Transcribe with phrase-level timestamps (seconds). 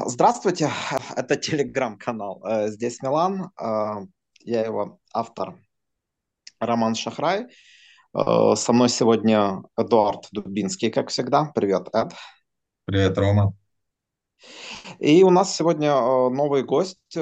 [0.00, 0.70] А, Здравствуйте,
[1.16, 3.50] это телеграм-канал э, «Здесь Милан».
[3.56, 4.02] А,
[4.40, 5.58] Я его автор
[6.58, 7.48] Роман Шахрай.
[8.14, 11.52] Э, Со мной сегодня Эдуард Дубинский, как всегда.
[11.54, 12.12] Привет, Эд.
[12.86, 13.52] Привет, Рома.
[14.98, 16.98] И у нас сегодня э, новый гость.
[17.16, 17.20] Э,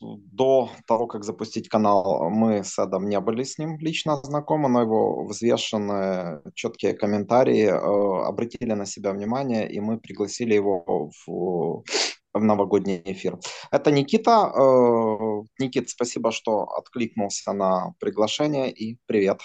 [0.00, 4.82] До того, как запустить канал, мы с Эдом не были с ним лично знакомы, но
[4.82, 11.84] его взвешенные, четкие комментарии э, обратили на себя внимание, и мы пригласили его в,
[12.32, 13.38] в новогодний эфир.
[13.70, 14.52] Это Никита.
[15.58, 19.40] Никит, спасибо, что откликнулся на приглашение, и привет.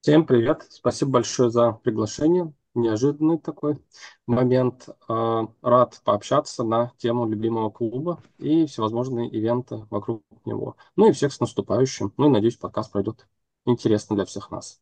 [0.00, 2.52] Всем привет, спасибо большое за приглашение.
[2.76, 3.78] Неожиданный такой
[4.26, 4.90] момент.
[5.08, 10.76] А, Рад пообщаться на тему любимого клуба и всевозможные ивенты вокруг него.
[10.94, 12.12] Ну и всех с наступающим.
[12.18, 13.26] Ну и надеюсь, подкаст пройдет
[13.64, 14.78] интересно для всех нас.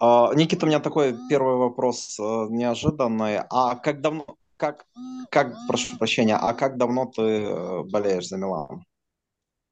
[0.00, 3.38] А, Никита, у меня такой первый вопрос э, неожиданный.
[3.50, 4.84] А как давно, как,
[5.30, 8.84] как, прошу прощения, а как давно ты э, болеешь за Милан?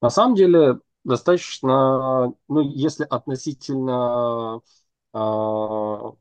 [0.01, 4.61] На самом деле, достаточно, ну, если относительно
[5.13, 6.13] а,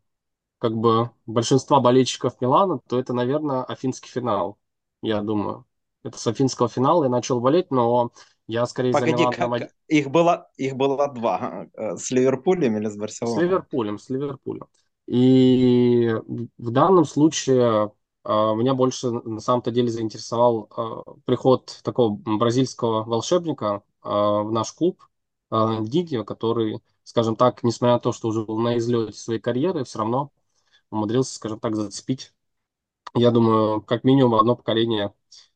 [0.61, 4.59] как бы большинства болельщиков Милана, то это, наверное, афинский финал,
[5.01, 5.65] я думаю.
[6.03, 8.11] Это с афинского финала я начал болеть, но
[8.47, 12.77] я скорее за Погоди, Милан там как их было, их было два, э, с Ливерпулем
[12.77, 13.43] или с С Барселоной?
[13.43, 14.67] Ливерпулем, с Ливерпулем.
[15.07, 16.13] И
[16.59, 17.91] в данном случае
[18.23, 25.01] а, меня больше на самом-то деле заинтересовал а, приход такого бразильского волшебника в наш клуб,
[25.51, 29.99] Дидьо, который, скажем так, несмотря на то, что уже был на излете своей карьеры, все
[29.99, 30.31] равно
[30.91, 32.33] умудрился, скажем так, зацепить,
[33.13, 35.13] я думаю, как минимум одно поколение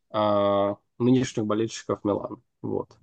[0.09, 2.38] а, нынешних болельщиков Милана.
[2.62, 2.98] Вот.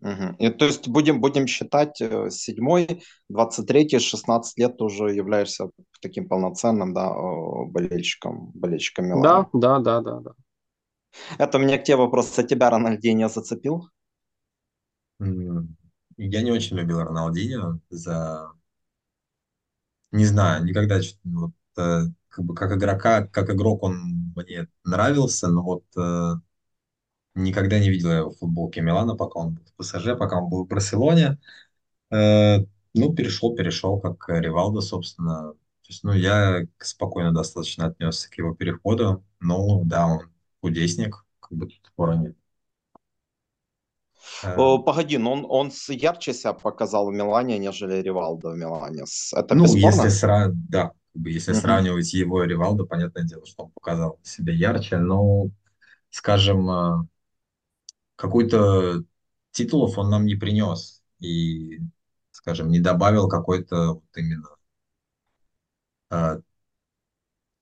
[0.00, 0.34] Мгм.
[0.38, 5.70] И то есть будем, будем считать э, седьмой, двадцать третий, шестнадцать лет ты уже являешься
[6.02, 9.48] таким полноценным, да, э, болельщиком, болельщиком Да, Милана.
[9.54, 10.32] да, да, да, да.
[11.38, 12.38] Это у меня к тебе вопрос.
[12.38, 13.88] А тебя Рональдинho зацепил?
[15.20, 18.52] Я не очень любил Роналдинho за...
[20.14, 25.62] Не знаю, никогда вот, э, как бы как игрока, как игрок он мне нравился, но
[25.62, 26.34] вот э,
[27.34, 30.50] никогда не видел я его в футболке Милана, пока он был в ПСЖ, пока он
[30.50, 31.38] был в Барселоне.
[32.12, 32.58] Э,
[32.94, 35.52] ну, перешел, перешел, как Ривалдо, собственно.
[35.54, 39.24] То есть, ну, я спокойно достаточно отнесся к его переходу.
[39.40, 40.20] Ну, да, он
[40.60, 42.36] кудесник, как бы тут спора нет.
[44.42, 48.56] Э, О, погоди, но он, он с- ярче себя показал в Милане, нежели Ривалдо в
[48.56, 49.04] Милане.
[49.34, 50.08] Это Ну, если бесспорно?
[50.08, 50.50] сра...
[50.52, 51.52] да, если Мгм.
[51.52, 55.48] сравнивать его и Ривалдо, понятное дело, что он показал себя ярче, но,
[56.10, 57.06] скажем, э,
[58.16, 59.04] какой-то
[59.52, 61.80] титулов он нам не принес и,
[62.30, 64.48] скажем, не добавил какой-то вот именно,
[66.10, 66.40] э,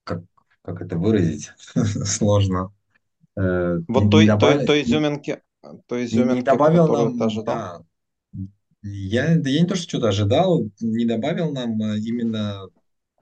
[0.03, 0.21] как,
[0.61, 1.51] как это выразить,
[2.05, 2.73] сложно,
[3.37, 5.41] Э, Вот той, той, добавил, той изюминки,
[5.87, 7.45] той не, не добавил ты нам, ожидал?
[7.45, 7.81] да,
[8.81, 12.67] я, да я не то, что что-то ожидал, не добавил нам э, именно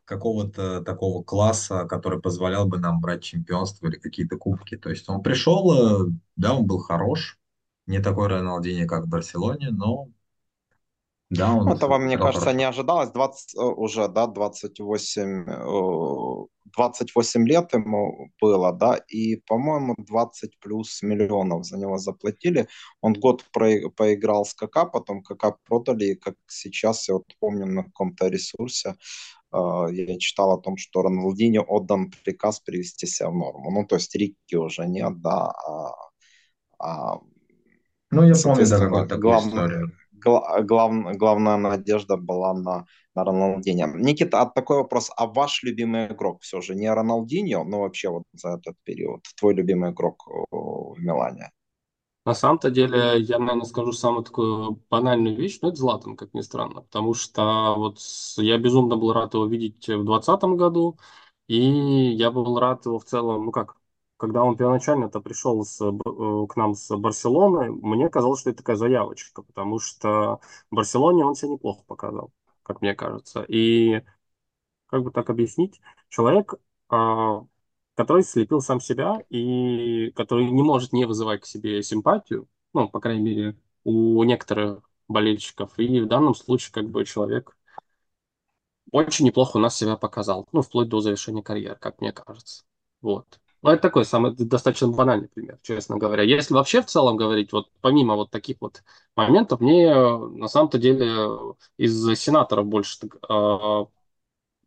[0.05, 4.75] какого-то такого класса, который позволял бы нам брать чемпионство или какие-то кубки.
[4.75, 7.39] То есть он пришел, э, да, он был хорош,
[7.85, 10.09] не такой Роналдинho, как в Барселоне, но
[11.31, 13.09] да, Ну, он этого, мне сыграл кажется, не ожидалось.
[13.11, 21.01] 20 э, уже, да, 28, э, 28 лет ему было, да, и, по-моему, 20 плюс
[21.01, 22.67] миллионов за него заплатили.
[22.99, 27.65] Он год про- поиграл с КК, потом КК продали, и как сейчас, я вот помню
[27.65, 28.95] на каком-то ресурсе,
[29.53, 29.57] э,
[29.91, 33.71] я читал о том, что Роналдинho отдан приказ привести себя в норму.
[33.71, 35.93] Ну, то есть Рикки уже нет, да, а,
[36.79, 37.19] а,
[38.11, 40.00] Ну, я помню, да, какую-то главное историю.
[40.23, 42.85] Гла- глав- главная надежда была на,
[43.15, 43.87] на Роналдиньо.
[43.97, 45.11] Никита, а такой вопрос.
[45.17, 49.21] А ваш любимый игрок все же не Роналдиньо, но вообще вот за этот период?
[49.37, 51.51] Твой любимый игрок о, в Милане?
[52.23, 56.41] На самом-то деле, я, наверное, скажу самую такую банальную вещь, но это Златан, как ни
[56.41, 57.99] странно, потому что вот
[58.37, 60.99] я безумно был рад его видеть в двадцатом году,
[61.47, 63.80] и я был рад его в целом, ну как,
[64.21, 68.59] когда он первоначально-то пришел с, Б- э, к нам с Барселоны, мне казалось, что это
[68.59, 70.39] такая заявочка, потому что
[70.69, 72.31] в Барселоне он себя неплохо показал,
[72.63, 73.43] как мне кажется.
[73.47, 74.03] И
[74.87, 76.55] как бы так объяснить, человек,
[76.89, 77.45] а,
[77.95, 82.99] который слепил сам себя и который не может не вызывать к себе симпатию, ну, по
[83.01, 85.77] крайней мере, у некоторых болельщиков.
[85.79, 87.55] И в данном случае, как бы, человек
[88.91, 92.63] очень неплохо у нас себя показал, ну, вплоть до завершения карьеры, как мне кажется.
[93.01, 93.40] Вот.
[93.63, 96.23] Ну, это такой самый достаточно банальный пример, честно говоря.
[96.23, 98.83] Если вообще в целом говорить, вот помимо вот таких вот
[99.15, 102.97] моментов, мне э, на самом-то деле из сенаторов больше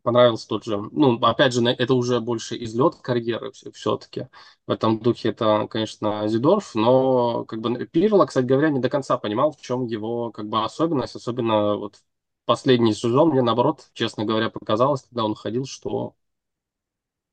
[0.03, 0.77] понравился тот же.
[0.91, 4.27] Ну, опять же, это уже больше излет карьеры все-таки.
[4.67, 9.17] В этом духе это, конечно, Зидорф, но как бы Пирло, кстати говоря, не до конца
[9.17, 12.03] понимал, в чем его как бы особенность, особенно вот
[12.45, 16.15] последний сезон мне, наоборот, честно говоря, показалось, когда он ходил, что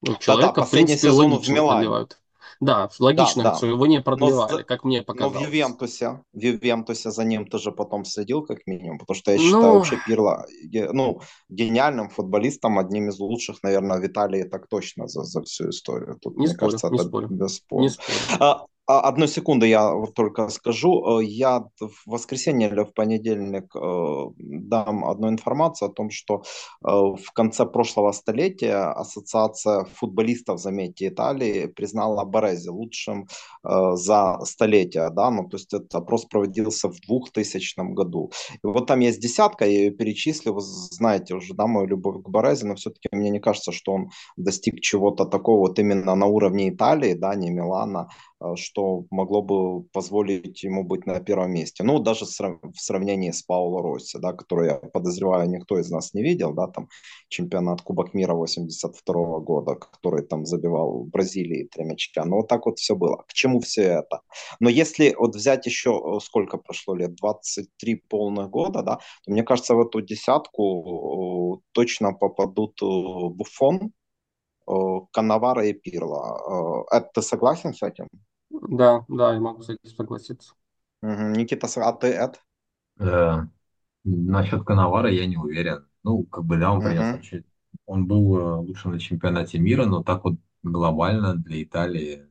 [0.03, 1.71] ну, человека, да, да, в принципе, сезон в Милане.
[1.71, 2.19] продлевают.
[2.63, 3.57] Да, логично, да, да.
[3.57, 5.35] что его не продлевали, но, как мне показалось.
[5.35, 9.33] Но в Ювентусе, в Ювентусе за ним ты же потом следил, как минимум, потому что
[9.33, 9.45] я ну...
[9.45, 10.47] считаю вообще Пирло
[10.93, 16.19] ну, гениальным футболистом, одним из лучших, наверное, в Италии так точно за, за всю историю.
[16.21, 17.29] Тут, не мне спорю, кажется, не это спорю.
[17.31, 17.83] бесспорно.
[17.83, 18.19] Не спорю.
[18.39, 21.21] А, одну секунду я только скажу.
[21.21, 26.43] Э, я в воскресенье или в понедельник э, дам одну информацию о том, что
[26.85, 33.27] э, в конце прошлого столетия Ассоциация футболистов, заметьте, Италии признала Борези лучшим
[33.63, 35.11] за столетие.
[35.11, 35.31] Да?
[35.31, 38.31] Ну, то есть этот опрос проводился в 2000 году.
[38.55, 40.55] И вот там есть десятка, я ее перечислил.
[40.55, 44.11] Вы знаете уже да, мою любовь к Борези, но все-таки мне не кажется, что он
[44.37, 48.09] достиг чего-то такого вот именно на уровне Италии, да, не Милана,
[48.57, 51.85] что могло бы позволить ему быть на первом месте.
[51.85, 56.23] Ну, даже в сравнении с Пауло Росси, да, который, я подозреваю, никто из нас не
[56.23, 56.89] видел, да, там
[57.29, 62.25] чемпионат Кубок мира 82 года, который там забивал в Бразилии три мяча.
[62.25, 63.25] Ну, вот так вот все было.
[63.29, 64.21] К чему все это?
[64.61, 69.43] Но если вот взять еще, э, сколько прошло лет, 23 полных года, да, то мне
[69.43, 73.93] кажется, в эту десятку э, точно попадут Буфон,
[75.13, 76.87] Канавара и Пирла.
[77.15, 78.09] Ты согласен с этим?
[78.61, 80.55] Да, да, я могу с этим согласиться.
[81.01, 82.41] Никита, а ты, Эд?
[82.99, 83.47] Э,
[84.05, 85.87] насчет Коновара я не уверен.
[86.05, 87.45] Ну, как бы, да, он принес вообще...
[87.87, 92.29] Он был э, лучше на чемпионате мира, но так вот глобально для Италии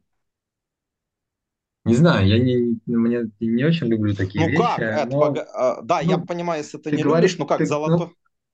[1.84, 4.62] не знаю, я не, мне не очень люблю такие ну, вещи.
[4.62, 4.80] Как?
[4.80, 5.20] Эд, но...
[5.20, 5.38] пог...
[5.54, 8.08] а, да, ну, я понимаю, если ты, ты не говоришь, любишь, ну как, ты, золотой...
[8.08, 8.14] Ну,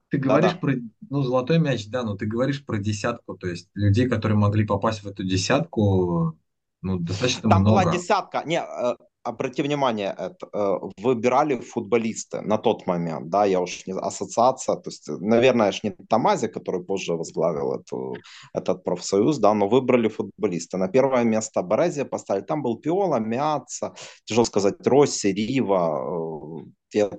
[0.09, 0.61] ты говоришь Да-да.
[0.61, 0.73] про,
[1.09, 5.03] ну, золотой мяч, да, но ты говоришь про десятку, то есть людей, которые могли попасть
[5.03, 6.37] в эту десятку,
[6.81, 7.83] ну, достаточно Там много.
[7.83, 8.43] была десятка.
[8.45, 8.95] Не, э,
[9.27, 14.89] обрати внимание, это, э, выбирали футболисты на тот момент, да, я уж не ассоциация, то
[14.89, 18.15] есть, наверное, аж не Тамази, который позже возглавил эту,
[18.53, 20.77] этот профсоюз, да, но выбрали футболиста.
[20.77, 23.93] На первое место Борезия поставили, там был Пиола, Мяца,
[24.25, 26.63] тяжело сказать, Росси, Рива,
[26.93, 27.09] я, э,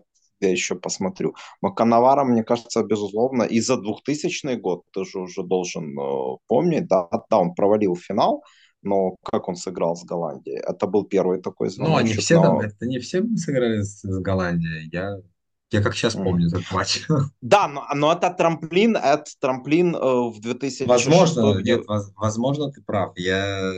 [0.40, 1.34] я еще посмотрю.
[1.62, 5.96] Но Коновара, мне кажется, безусловно, и за 2000 год ты же уже должен
[6.46, 8.42] помнить, да, да, он провалил финал,
[8.82, 10.58] но как он сыграл с Голландией?
[10.58, 11.96] Это был первый такой звоночек.
[11.96, 12.62] Ну, они все, но...
[12.62, 14.88] это не все сыграли с, с Голландией.
[14.92, 15.18] Я,
[15.70, 16.58] я как сейчас помню mm.
[16.58, 17.06] этот матч.
[17.40, 21.76] Да, но, но это трамплин, это трамплин э, в 2000 Возможно, где...
[21.76, 21.84] нет,
[22.16, 23.12] возможно, ты прав.
[23.16, 23.72] Я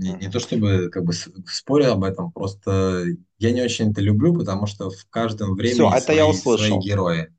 [0.00, 3.04] не, не то чтобы как бы спорил об этом, просто
[3.38, 6.66] я не очень это люблю, потому что в каждом времени Все, это свои, я услышал.
[6.66, 7.34] свои герои.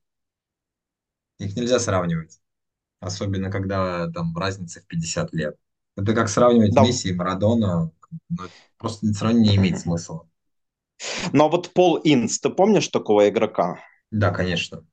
[1.39, 2.39] Их нельзя сравнивать.
[2.99, 5.55] Особенно, когда там разница в 50 лет.
[5.97, 6.83] Это как сравнивать да.
[6.83, 7.91] Месси и Марадона.
[8.29, 8.43] Ну,
[8.77, 10.27] просто сравнение не имеет смысла.
[11.33, 13.79] Но вот Пол Инс, ты помнишь такого игрока?
[14.11, 14.85] Да, конечно.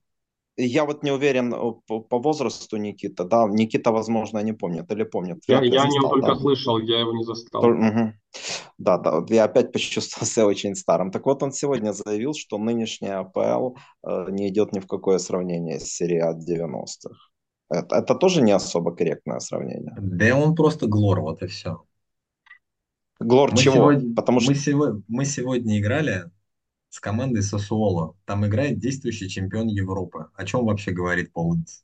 [0.61, 5.03] Я вот не уверен э, по, по возрасту Никита, да, Никита, возможно, не помнит или
[5.03, 5.41] помнит.
[5.47, 6.35] Я, я, не только да?
[6.35, 7.63] слышал, я его не застал.
[7.63, 8.13] Угу.
[8.77, 11.11] Да, да, я опять почувствовал себя очень старым.
[11.11, 15.79] Так вот, он сегодня заявил, что нынешняя АПЛ э, не идет ни в какое сравнение
[15.79, 17.28] с серией от 90-х.
[17.69, 19.95] Это, это тоже не особо корректное сравнение.
[19.99, 21.83] Да он просто глор, вот и все.
[23.19, 23.75] Глор мы чего?
[23.75, 24.51] Сегодня, Потому что...
[24.51, 26.31] мы, сегодня, мы сегодня играли
[26.89, 28.15] с командой Сосуоло.
[28.25, 30.27] Там играет действующий чемпион Европы.
[30.33, 31.81] О чем вообще говорит Полынц?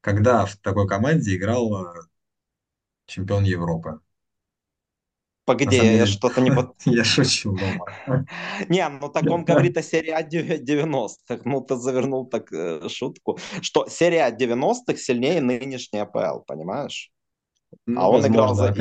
[0.00, 1.94] Когда в такой команде играл э,
[3.06, 4.00] чемпион Европы?
[5.50, 6.52] Погоди, я что-то не...
[6.84, 7.58] Я шучу,
[8.68, 11.40] Не, ну так он говорит о серии 90-х.
[11.44, 17.10] Ну, ты завернул так э, шутку, что серия 90-х сильнее нынешней АПЛ, понимаешь?
[17.84, 18.72] Ну, а он играл за...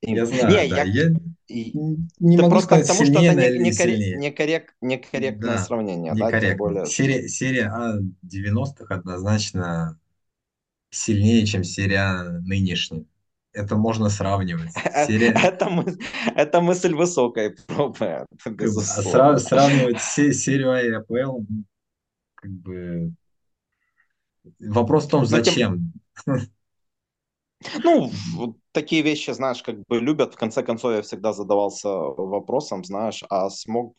[0.00, 0.82] Я знаю, не, да.
[0.84, 1.10] Я...
[1.48, 1.72] И...
[2.20, 4.16] Не могу просто сказать, потому что это не, не, коррек...
[4.20, 4.74] некоррек...
[4.80, 6.12] некорректное да, сравнение.
[6.12, 6.50] Некорректно.
[6.50, 6.86] Да, более...
[6.86, 9.98] серия, серия А 90-х однозначно
[10.90, 13.04] сильнее, чем серия нынешняя
[13.58, 14.72] это можно сравнивать.
[15.06, 15.32] Серия...
[15.32, 15.98] это, мы...
[16.34, 21.40] это мысль высокая, пробы, а сравнивать серию А и АПЛ,
[22.34, 23.12] как бы...
[24.60, 25.92] Вопрос в том, зачем?
[27.82, 28.10] Ну,
[28.72, 30.34] такие вещи, знаешь, как бы любят.
[30.34, 33.96] В конце концов, я всегда задавался вопросом, знаешь, а смог,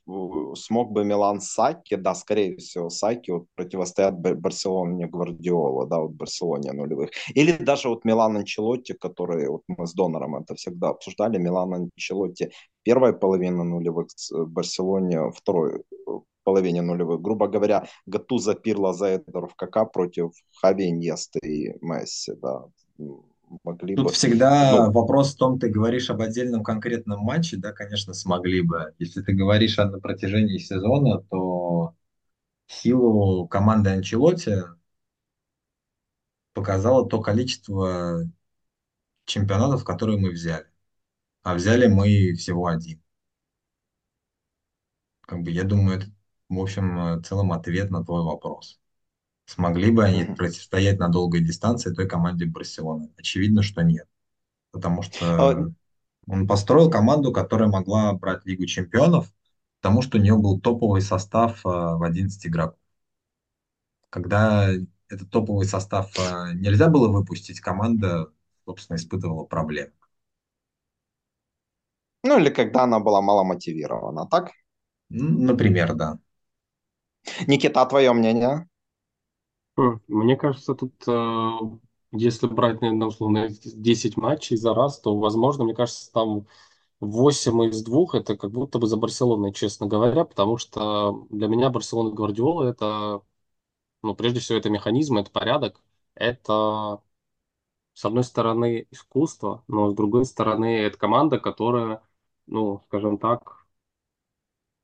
[0.56, 6.72] смог бы Милан Саки, да, скорее всего, Саки вот противостоят Барселоне Гвардиола, да, вот Барселоне
[6.72, 7.10] нулевых.
[7.36, 12.51] Или даже вот Милан Анчелотти, который, вот мы с Донором это всегда обсуждали, Милан Анчелотти
[12.84, 15.84] первая половина нулевых, Барселоне второй
[16.44, 17.22] половине нулевых.
[17.22, 22.63] Грубо говоря, Гатуза, Пирло, Зайдеров, Кака против Хави, Иньесты и Месси, да.
[23.63, 24.13] Могли Тут бы.
[24.13, 28.94] всегда ну, вопрос в том, ты говоришь об отдельном конкретном матче, да, конечно, смогли бы.
[29.00, 31.96] Если ты говоришь о на протяжении сезона, то
[32.68, 34.63] силу команды Анчелоти
[36.53, 38.24] показало то количество
[39.25, 40.68] чемпионатов, которые мы взяли.
[41.44, 43.01] А взяли мы всего один.
[45.22, 46.08] Как бы я думаю, это,
[46.50, 48.78] в общем, целом ответ на твой вопрос.
[49.50, 53.10] Смогли бы они противостоять на долгой дистанции той команде Барселоны?
[53.18, 54.08] Очевидно, что нет.
[54.70, 55.72] Потому что а
[56.27, 59.34] он построил команду, которая могла брать Лигу чемпионов,
[59.82, 62.77] потому что у нее был топовый состав а, в 11 игроков.
[64.12, 64.70] Когда
[65.08, 68.32] этот топовый состав а, нельзя было выпустить, команда,
[68.65, 69.94] собственно, испытывала проблемы.
[72.24, 74.51] Ну или когда она была мало мотивирована, так?
[75.10, 76.20] Например, да.
[77.48, 78.70] Никита, а твое мнение?
[79.79, 81.51] Хм, мне кажется, тут, э,
[82.12, 86.48] если брать, наверное, условно 10 матчей за раз, то, возможно, мне кажется, там
[87.00, 91.69] 8 из 2 это как будто бы за Барселоной, честно говоря, потому что для меня
[91.69, 93.21] Барселона Гвардиола это,
[94.03, 95.81] ну, прежде всего, это механизм, это порядок,
[96.15, 97.01] это,
[97.93, 102.03] с одной стороны, искусство, но с другой стороны, это команда, которая,
[102.48, 103.65] ну, скажем так,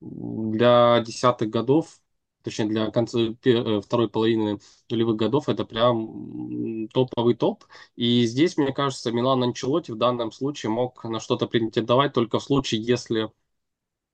[0.02, 2.00] для десятых годов,
[2.46, 4.60] точнее для конца э, второй половины
[4.90, 7.66] нулевых годов, это прям топовый топ.
[7.96, 12.44] И здесь, мне кажется, Милан Анчелоти в данном случае мог на что-то претендовать только в
[12.44, 13.32] случае, если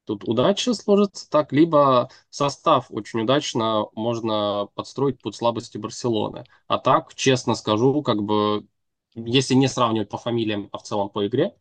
[0.05, 6.45] тут удача сложится так, либо состав очень удачно можно подстроить под слабости Барселоны.
[6.67, 8.67] А так, честно скажу, как бы,
[9.15, 11.55] если не сравнивать по фамилиям, а в целом по игре,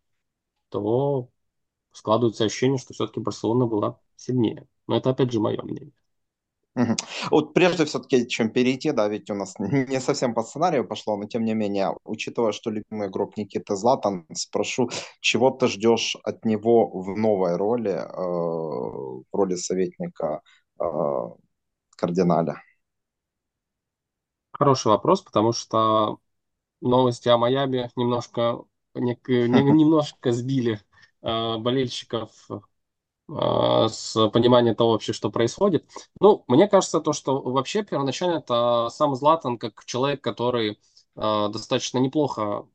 [0.71, 1.29] то
[1.93, 4.67] складывается ощущение, что все-таки Барселона была сильнее.
[4.87, 5.93] Но это опять же мое мнение.
[7.31, 11.27] Вот прежде все-таки, чем перейти, да, ведь у нас не совсем по сценарию пошло, но
[11.27, 14.89] тем не менее, учитывая, что любимый игрок Никиты Златан, спрошу,
[15.21, 20.43] чего ты ждешь от него в новой роли, э, в роли советника
[20.81, 20.85] э,
[21.97, 22.63] кардиналя?
[24.53, 26.19] Хороший вопрос, потому что
[26.81, 28.63] новости о Майами немножко,
[28.95, 30.81] не, немножко сбили
[31.23, 32.31] э, болельщиков
[33.31, 35.85] с пониманием того вообще, что происходит.
[36.21, 40.79] Ну, мне кажется, то, что вообще первоначально это сам Златан как человек, который
[41.17, 42.67] э, достаточно неплохо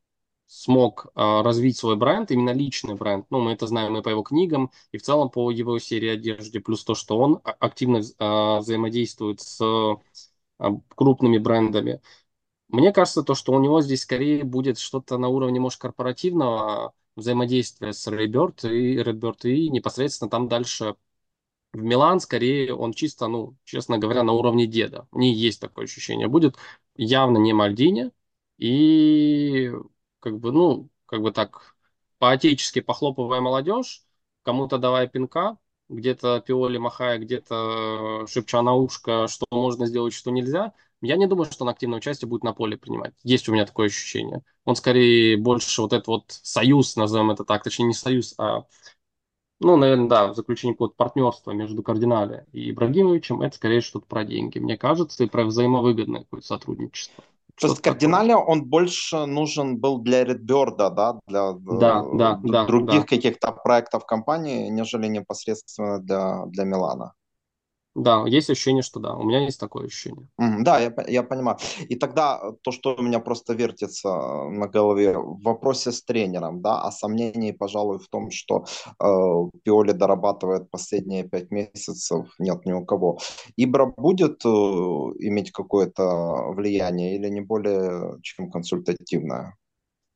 [0.48, 3.26] смог э, развить свой бренд, именно личный бренд.
[3.30, 6.60] Ну, мы это знаем и по его книгам, и в целом по его серии одежды,
[6.60, 8.00] плюс то, что он активно
[8.60, 9.98] взаимодействует с
[10.96, 12.02] крупными брендами.
[12.70, 17.94] Мне кажется, то, что у него здесь скорее будет что-то на уровне, может, корпоративного взаимодействия
[17.94, 20.96] с Redbird и Redbird и непосредственно там дальше
[21.74, 25.08] в Милан скорее он чисто, ну, честно говоря, на уровне деда.
[25.12, 26.28] Мне есть такое ощущение.
[26.28, 26.56] Будет
[26.96, 28.12] явно не Мальдини
[28.58, 29.72] и
[30.20, 31.76] как бы, ну, как бы так
[32.18, 34.04] по-отечески похлопывая молодежь,
[34.44, 35.58] кому-то давая пинка,
[35.90, 40.74] где-то пиоли махая, где-то шепча на ушко, что можно сделать, что нельзя.
[41.06, 43.14] Я не думаю, что он активное участие будет на поле принимать.
[43.24, 44.42] Есть у меня такое ощущение.
[44.64, 48.66] Он скорее больше вот этот вот союз, назовем это так, точнее не союз, а
[49.62, 54.26] ну, наверное, да, в заключении какого-то партнерства между Кардинале и Ибрагимовичем, это скорее что-то про
[54.26, 57.24] деньги, мне кажется, и про взаимовыгодное какое-то сотрудничество.
[57.60, 62.66] То есть кардинале он больше нужен был для Редберда, да, для да, э, да, да,
[62.66, 63.08] других да.
[63.08, 67.14] каких-то проектов компании, нежели непосредственно для, для Милана.
[67.96, 69.16] Да, есть ощущение, что да.
[69.16, 70.28] У меня есть такое ощущение.
[70.38, 71.58] Да, я, я понимаю.
[71.88, 74.10] И тогда то, что у меня просто вертится
[74.50, 78.66] на голове в вопросе с тренером, да, а сомнений, пожалуй, в том, что
[79.00, 79.06] э,
[79.64, 83.20] Пиоли дорабатывает последние пять месяцев, нет ни у кого.
[83.56, 89.56] Ибра будет э, иметь какое-то влияние или не более чем консультативное?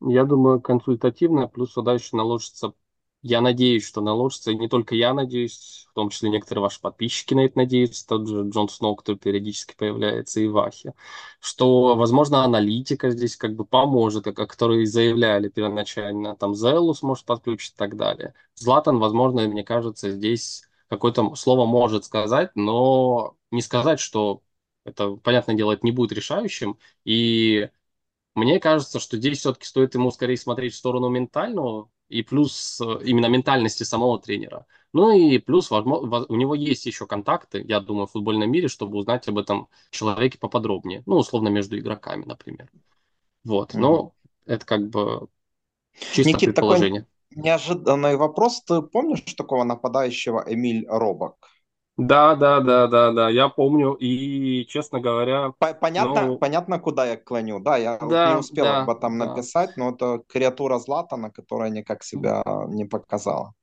[0.01, 2.74] Я думаю, консультативное, плюс сюда еще наложится
[3.22, 7.34] я надеюсь, что наложится, и не только я надеюсь, в том числе некоторые ваши подписчики
[7.34, 10.94] на это надеются, тот же Джон Сноу, который периодически появляется, и Вахи,
[11.40, 17.74] что, возможно, аналитика здесь как бы поможет, как которые заявляли первоначально, там Зелу сможет подключить
[17.74, 18.34] и так далее.
[18.56, 24.42] Златан, возможно, мне кажется, здесь какое-то слово может сказать, но не сказать, что
[24.86, 27.70] это, понятное дело, это не будет решающим, и
[28.36, 33.00] мне кажется, что здесь все-таки стоит ему скорее смотреть в сторону ментального, и плюс э,
[33.06, 34.66] именно ментальности самого тренера.
[34.92, 39.28] Ну и плюс у него есть еще контакты, я думаю, в футбольном мире, чтобы узнать
[39.28, 41.04] об этом человеке поподробнее.
[41.06, 42.70] Ну, условно, между игроками, например.
[43.44, 43.80] Вот, mm-hmm.
[43.80, 44.13] но
[44.46, 45.28] это как бы
[46.13, 47.01] чисто Никит, предположение.
[47.30, 48.62] Такой неожиданный вопрос.
[48.63, 51.49] Ты помнишь такого нападающего Эмиль Робок?
[52.00, 53.94] Да, да, да, да, да, я помню.
[53.94, 57.60] И, честно говоря, Понятно, ну, понятно, куда я клоню.
[57.60, 61.32] Да, я вот не да, успел об да, этом да, написать, но это креатура Златана,
[61.32, 63.53] которая никак себя не показала.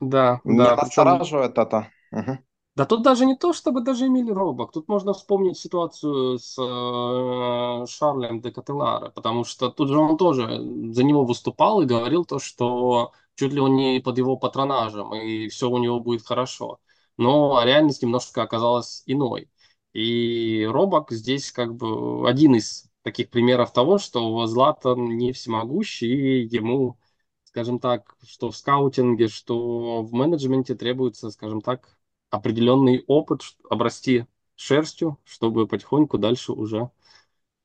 [0.00, 0.76] да, Меня да.
[0.76, 1.90] Причем настораживает это.
[2.10, 2.44] Мгм.
[2.76, 4.72] Да тут даже не то, чтобы даже Эмиль Робок.
[4.72, 10.46] Тут можно вспомнить ситуацию с э, Шарлем де Котеларе, потому что тут же он тоже
[10.92, 15.48] за него выступал и говорил то, что чуть ли он не под его патронажем, и
[15.48, 16.78] все у него будет хорошо.
[17.16, 19.50] Но реальность немножко оказалась иной.
[19.92, 26.46] И Робок здесь как бы один из таких примеров того, что Златан не всемогущий, и
[26.46, 26.98] ему,
[27.44, 31.98] скажем так, что в скаутинге, что в менеджменте требуется, скажем так,
[32.30, 34.26] определенный опыт, обрасти
[34.56, 36.90] шерстью, чтобы потихоньку дальше уже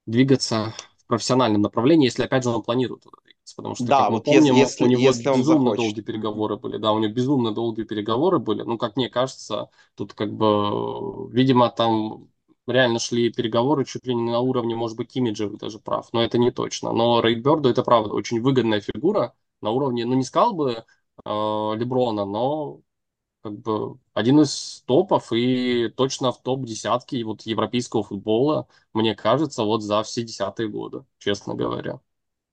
[0.07, 3.17] двигаться в профессиональном направлении, если опять же он планирует туда.
[3.53, 5.75] Потому что, как Да, мы вот если, помним, у если, него если безумно захочет.
[5.75, 6.77] долгие переговоры были.
[6.77, 8.61] Да, у него безумно долгие переговоры были.
[8.63, 12.29] Ну, как мне кажется, тут как бы, видимо, там
[12.67, 16.37] реально шли переговоры чуть ли не на уровне, может быть, имиджевых даже прав, но это
[16.37, 16.93] не точно.
[16.93, 20.71] Но Рейдберду это правда очень выгодная фигура на уровне, ну, не сказал бы
[21.25, 21.29] э,
[21.77, 22.79] Леброна, но
[23.43, 29.63] как бы один из топов и точно в топ десятки вот европейского футбола, мне кажется,
[29.63, 32.01] вот за все десятые годы, честно говоря.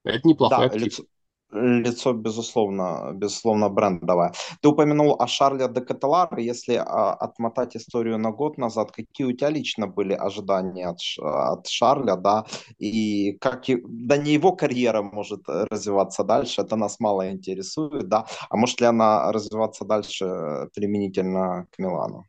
[0.04, 0.94] Это неплохой Да, актив.
[0.94, 1.04] лицо,
[1.52, 4.32] лицо безусловно, безусловно брендовое.
[4.61, 6.44] Ты упомянул о Шарле де Кетеларе.
[6.44, 11.66] Если а, отмотать историю на год назад, какие у тебя лично были ожидания от, от
[11.68, 12.44] Шарля, да,
[12.78, 18.09] и как, и- да не его карьера может э, развиваться дальше, это нас мало интересует,
[18.09, 22.25] да, а может ли она развиваться дальше э, применительно к Милану?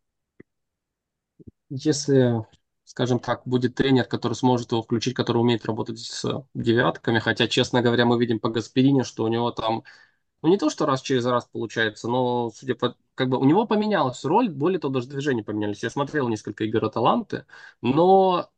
[1.70, 2.46] Если,
[2.86, 7.82] скажем так, будет тренер, который сможет его включить, который умеет работать с девятками, хотя, честно
[7.82, 9.84] говоря, мы видим по Гасперине, что у него там
[10.42, 12.96] Ну, не то, что раз через раз получается, но, судя по...
[13.16, 15.84] Как бы у него поменялась роль, более того, даже движения поменялись.
[15.84, 17.46] Я смотрел несколько игр Аталанты,
[17.82, 18.50] но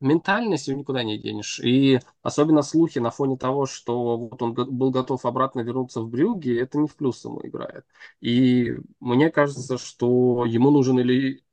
[0.00, 1.60] ментальность ее никуда не денешь.
[1.60, 6.60] И особенно слухи на фоне того, что вот он был готов обратно вернуться в Брюгге,
[6.60, 7.84] это не в плюс ему играет.
[8.20, 11.43] И мне кажется, что ему нужен или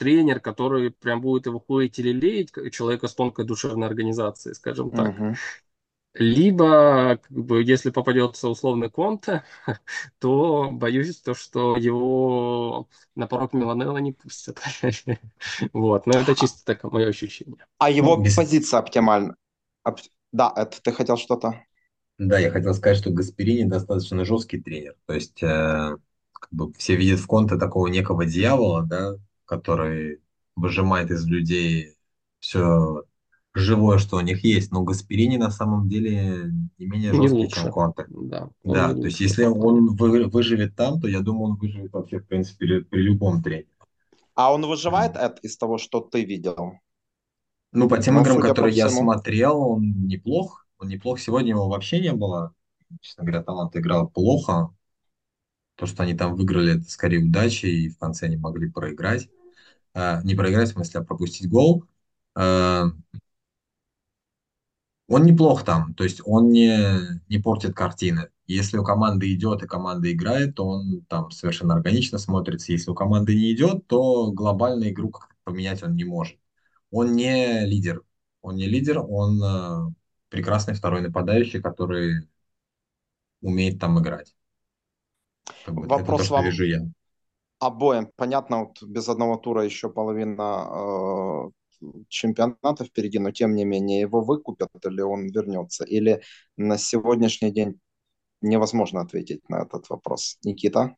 [0.00, 4.92] тренер, который прям будет его хуить или леять, как человека с тонкой душевной организацией, скажем
[4.92, 5.12] так.
[5.12, 5.38] Мгм.
[6.14, 9.44] Либо, как бы, если попадется условный Конте,
[10.18, 14.60] то боюсь, то, что его на порог Миланелла не пустят.
[15.72, 17.66] Вот, но это чисто такое мое ощущение.
[17.78, 19.36] А его позиция оптимальна?
[19.84, 20.00] Оп-
[20.32, 21.64] Да, это ты хотел что-то?
[22.18, 24.94] Да, я хотел сказать, что Гасперини достаточно жесткий тренер.
[25.06, 25.96] То есть, э,
[26.32, 29.14] как бы все видят в Конте такого некого дьявола, да,
[29.50, 30.20] который
[30.56, 31.96] выжимает из людей
[32.38, 33.04] все
[33.54, 34.70] живое, что у них есть.
[34.72, 37.72] Но Гасперини на самом деле не менее Не жесткий, чем лучше.
[37.72, 38.06] Конте.
[38.08, 41.92] Да, не Да, то есть если он вы- выживет там, то я думаю, он выживет
[41.92, 43.66] вообще, в принципе, при, при любом тренере.
[44.34, 46.74] А он выживает Эд, из того, что ты видел?
[47.72, 49.02] Ну, по тем Ну, играм, которые я всему.
[49.02, 50.66] смотрел, он неплох.
[50.78, 51.20] Он неплох.
[51.20, 52.54] Сегодня его вообще не было.
[53.00, 54.70] Честно говоря, талант играл плохо.
[55.76, 59.28] То, что они там выиграли, это скорее удача, и в конце они могли проиграть.
[59.94, 61.84] А, не проиграть, в смысле, а пропустить гол.
[62.34, 62.86] А,
[65.08, 68.28] он неплох там, то есть он не, не портит картины.
[68.46, 72.72] Если у команды идет и команда играет, то он там совершенно органично смотрится.
[72.72, 76.38] Если у команды не идет, то глобально игру как-то поменять он не может.
[76.92, 78.02] Он не лидер.
[78.42, 79.92] Он не лидер, он э,
[80.28, 82.28] прекрасный второй нападающий, который
[83.42, 84.34] умеет там играть.
[85.64, 86.80] Как бы это то, Вопрос вам вижу я.
[87.60, 88.10] Обоим.
[88.16, 91.50] Понятно, вот без одного тура еще половина э,
[92.08, 95.84] чемпионата впереди, но тем не менее его выкупят или он вернется?
[95.84, 96.22] Или
[96.56, 97.80] на сегодняшний день
[98.40, 100.38] невозможно ответить на этот вопрос?
[100.42, 100.96] Никита?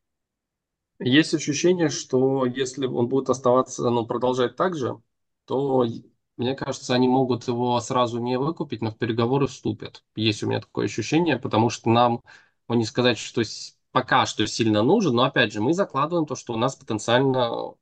[0.98, 4.98] Есть ощущение, что если он будет оставаться, ну, продолжать так же,
[5.46, 5.84] то,
[6.36, 10.04] мне кажется, они могут его сразу не выкупить, но в переговоры вступят.
[10.14, 12.22] Есть у меня такое ощущение, потому что нам,
[12.68, 13.42] ну, не сказать, что
[13.92, 17.74] пока что сильно нужен, но, опять же, мы закладываем то, что у нас потенциально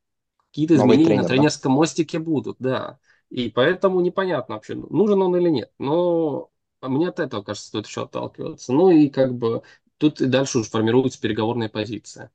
[0.49, 1.29] какие-то Новый изменения на тренер, да?
[1.29, 2.99] тренерском мостике будут, да.
[3.29, 5.71] И поэтому непонятно вообще, нужен он или нет.
[5.79, 8.73] Но мне от этого, кажется, стоит еще отталкиваться.
[8.73, 9.63] Ну и как бы
[9.97, 12.31] тут и дальше уже формируется переговорная позиция.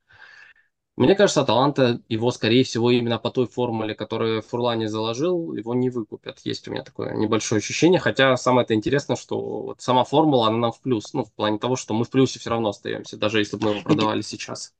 [0.96, 5.90] Мне кажется, Аталанта его, скорее всего, именно по той формуле, которую Фурлани заложил, его не
[5.90, 6.38] выкупят.
[6.44, 8.00] Есть у меня такое небольшое ощущение.
[8.00, 11.12] Хотя самое это интересно, что вот сама формула, она нам в плюс.
[11.12, 13.70] Ну, в плане того, что мы в плюсе все равно остаемся, даже если бы мы
[13.72, 14.72] его продавали сейчас.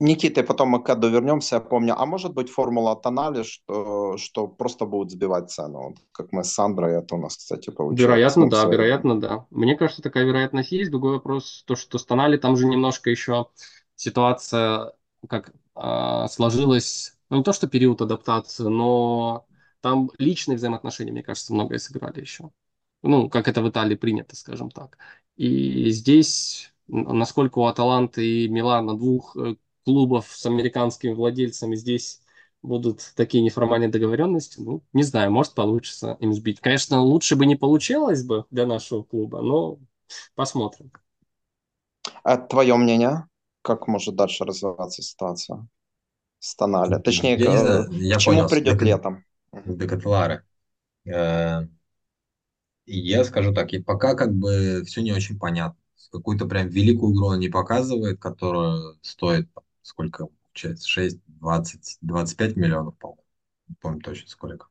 [0.00, 1.94] Никита, и потом мы к Эду вернемся, я помню.
[1.96, 5.88] А может быть формула Тонали, что, что просто будет сбивать цену?
[5.88, 8.00] Вот как мы с Сандрой, это у нас, кстати, получилось.
[8.00, 9.46] Вероятно, да, вероятно, да.
[9.50, 10.90] Мне кажется, такая вероятность есть.
[10.90, 13.46] Другой вопрос, то, что с Тонали, там же немножко еще
[13.96, 14.92] ситуация
[15.28, 19.46] как а, сложилась ну, не то, что период адаптации, но
[19.80, 22.50] там личные взаимоотношения, мне кажется, многое сыграли еще.
[23.02, 24.98] Ну, как это в Италии принято, скажем так.
[25.36, 32.22] И здесь, насколько у Аталанты и Милана двух э, клубов с американскими владельцами здесь
[32.62, 36.60] будут такие неформальные договоренности, ну, не знаю, может получится им сбить.
[36.60, 39.78] Конечно, лучше бы не получилось бы для нашего клуба, но
[40.34, 40.90] посмотрим.
[42.22, 43.26] А твое мнение?
[43.64, 45.66] Как может дальше развиваться ситуация
[46.38, 47.00] с Тонали?
[47.02, 48.48] Точнее, Я знаю, к, я к чему понял.
[48.50, 49.24] придет Дека- летом?
[49.64, 50.42] Декателары.
[51.06, 51.62] Э,
[52.86, 55.78] Я скажу так, и пока как бы все не очень понятно.
[56.12, 59.48] Какую-то прям великую игру он не показывает, которая стоит
[59.82, 63.24] сколько получается, 6, 20, 25 миллионов, по-моему.
[63.68, 64.66] Не помню точно сколько.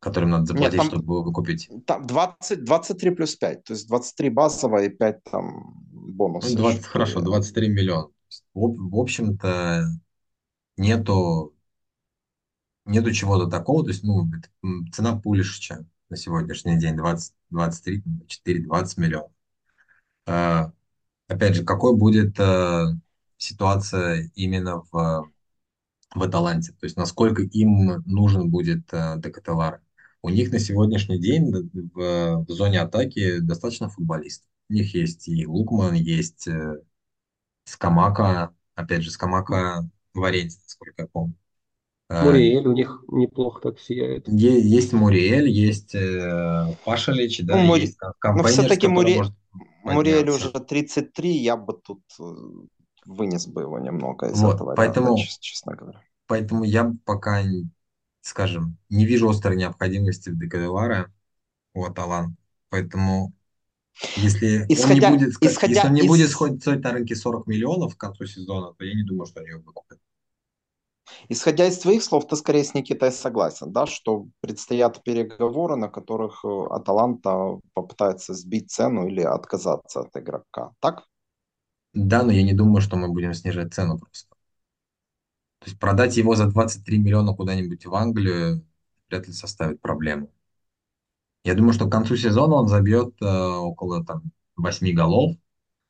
[0.00, 1.68] Которым надо Нет, заплатить, там, чтобы его купить.
[1.86, 5.76] там 20, 23 плюс 5, то есть 23 базового и 5 там
[6.12, 6.56] бонусы.
[6.56, 7.24] 20, что хорошо, ли.
[7.26, 8.08] 23 миллиона.
[8.54, 9.86] В, в общем-то,
[10.76, 11.54] нету,
[12.84, 13.82] нету чего-то такого.
[13.84, 14.30] То есть, ну,
[14.92, 19.30] цена Пулишича на сегодняшний день 20, 23, 4, 20 миллионов.
[20.26, 20.72] А,
[21.32, 22.84] Опять же, какой будет э,
[23.38, 25.30] ситуация именно в,
[26.14, 26.72] в Аталанте?
[26.72, 29.80] То есть, насколько им нужен будет э, Декателар?
[30.20, 31.50] У них на сегодняшний день
[31.94, 34.46] в, в зоне атаки достаточно футболистов.
[34.68, 36.76] У них есть и Лукман, есть э,
[37.64, 41.34] Скамака, опять же, Скамака в аренде, насколько я помню.
[42.08, 44.28] Э, Муриэль у них неплохо так сияет.
[44.28, 49.16] е- Есть Муриэль, есть э, Пашалич, да, Ну, есть Но Кампейнерс, все-таки Мури...
[49.16, 49.34] может
[49.84, 52.02] Муриэль уже 33, я бы тут
[53.04, 56.00] вынес бы его немного из Вот, этого поэтому- ряда, чес- честно говоря.
[56.26, 57.42] Поэтому я пока,
[58.20, 61.06] скажем, не вижу острой необходимости в Декадеваре
[61.74, 62.36] у Аталан.
[62.70, 63.32] Поэтому
[64.16, 67.14] если Исходя- он не будет, исходя если он не из- будет сходить стоить на рынке
[67.14, 69.98] 40 миллионов к концу сезона, то я не думаю, что они его выкупят.
[71.28, 76.44] Исходя из твоих слов, ты скорее с Никитой согласен, да, что предстоят переговоры, на которых
[76.44, 81.04] э, Аталанта попытается сбить цену или отказаться от игрока, так?
[81.92, 84.28] Да, но я не думаю, что мы будем снижать цену просто.
[85.58, 88.64] То есть продать его за 23 миллиона куда-нибудь в Англию
[89.08, 90.30] вряд ли составит проблему.
[91.44, 94.22] Я думаю, что к концу сезона он забьет э, около там,
[94.56, 95.36] 8 голов,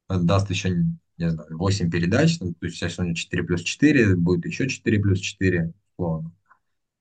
[0.09, 0.71] даст еще,
[1.19, 4.69] не знаю, 8 передач, ну, то есть сейчас у него 4 плюс 4, будет еще
[4.69, 6.33] 4 плюс 4, условно.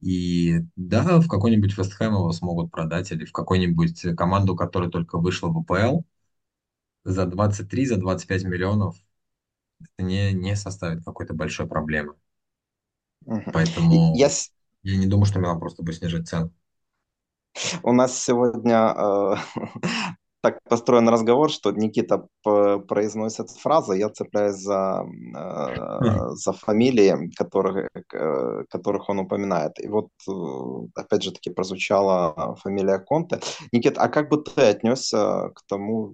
[0.02, 5.50] И да, в какой-нибудь Вестхэм его смогут продать, или в какую-нибудь команду, которая только вышла
[5.50, 6.02] в УПЛ,
[7.04, 8.96] за 23, за 25 миллионов
[9.82, 12.16] это не, не составит какой-то большой проблемы.
[13.26, 13.52] Мгм.
[13.54, 14.30] Поэтому Я,
[14.84, 16.52] я не думаю, что Милан просто будет снижать цену.
[17.84, 19.36] У нас сегодня э,
[20.42, 28.64] так построен разговор, что Никита произносит фразы, я цепляюсь за, э, за фамилии, которых, э,
[28.70, 29.80] которых он упоминает.
[29.80, 30.32] И вот, э,
[30.96, 33.40] опять же таки, прозвучала фамилия Конте.
[33.72, 36.14] Никита, а как бы ты отнесся к тому,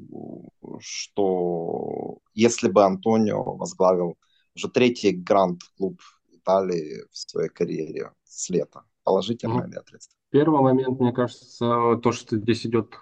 [0.79, 4.17] что если бы Антонио возглавил
[4.55, 8.83] уже третий гранд-клуб Италии в своей карьере с лета?
[9.03, 9.69] Положительно Мгм.
[9.69, 10.16] или отрицательно?
[10.29, 12.93] Первый момент, мне кажется, то, что здесь идет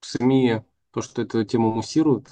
[0.00, 2.28] в СМИ, то, что эту тему муссируют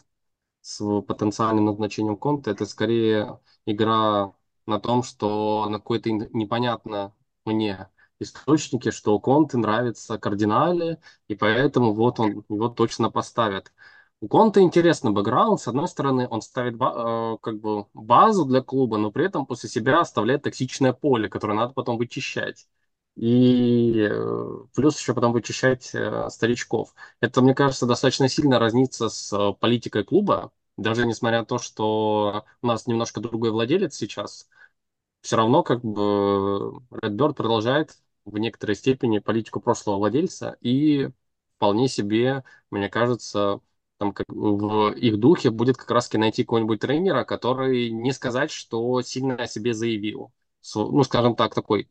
[0.63, 4.33] с потенциальным назначением Конта, это скорее игра
[4.67, 7.15] на том, что на какой-то непонятно
[7.47, 7.89] мне
[8.21, 13.73] источнике, что Конте нравится кардинале, и поэтому вот он его точно поставят.
[14.21, 15.61] У Конта интересный бэкграунд.
[15.61, 19.69] С одной стороны, он ставит э, как бы базу для клуба, но при этом после
[19.71, 22.69] себя оставляет токсичное поле, которое надо потом вычищать.
[23.17, 26.95] И э, плюс еще потом вычищать э, старичков.
[27.21, 32.45] Это, мне кажется, достаточно сильно разнится с э, политикой клуба, даже несмотря на то, что
[32.63, 34.49] у нас немножко другой владелец сейчас,
[35.23, 41.11] все равно как бы Redbird продолжает в некоторой степени политику прошлого владельца и
[41.57, 43.61] вполне себе, мне кажется,
[43.99, 49.01] там как в их духе будет как раз найти какого-нибудь тренера, который не сказать, что
[49.03, 50.33] сильно о себе заявил.
[50.75, 51.89] Ну, скажем так, такой,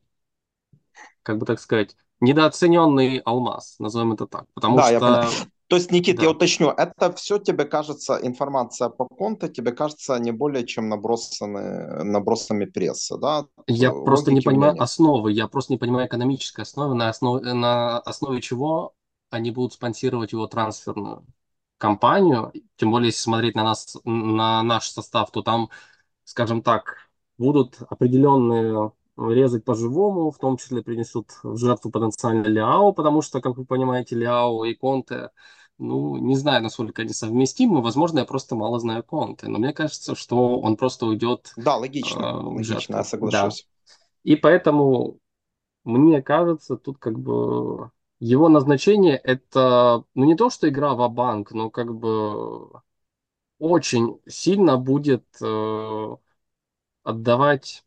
[1.23, 4.45] как бы так сказать, недооцененный алмаз, назовем это так.
[4.53, 5.47] Потому Да, я что понял.
[5.67, 6.23] То есть, Никит, Да.
[6.23, 12.03] я уточню, это все тебе кажется, информация по конту тебе кажется не более чем набросаны,
[12.03, 13.45] набросами прессы, да?
[13.65, 17.97] Я Логики просто не понимаю основы, я просто не понимаю экономической основы, на основе, на
[17.99, 18.93] основе чего
[19.31, 21.25] они будут спонсировать его трансферную
[21.79, 22.51] кампанию.
[22.75, 25.69] Тем более, если смотреть на нас, на наш состав, то там,
[26.23, 33.21] скажем так, будут определенные резать по-живому, в том числе принесут в жертву потенциально Ляо, потому
[33.21, 35.29] что, как вы понимаете, Ляо и Конте,
[35.77, 40.15] ну, не знаю, насколько они совместимы, возможно, я просто мало знаю Конте, но мне кажется,
[40.15, 42.97] что он просто уйдет Да, э, логично, в логично, жертву.
[42.97, 43.55] я Да.
[43.55, 43.67] соглашусь.
[44.23, 45.19] И поэтому,
[45.85, 51.51] мне кажется, тут как бы его назначение это, ну не то, что игра в банк
[51.51, 52.71] но как бы
[53.59, 56.17] очень сильно будет э,
[57.03, 57.83] отдавать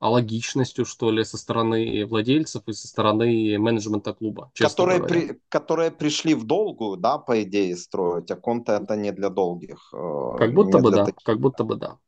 [0.00, 5.14] логичностью, что ли, со стороны владельцев и со стороны менеджмента клуба, которые, говоря.
[5.14, 9.92] при, которые пришли в долгую, да, по идее, строить, а Конте это не для долгих.
[9.92, 11.24] Э, как будто бы да, таких.
[11.24, 11.98] как будто бы да.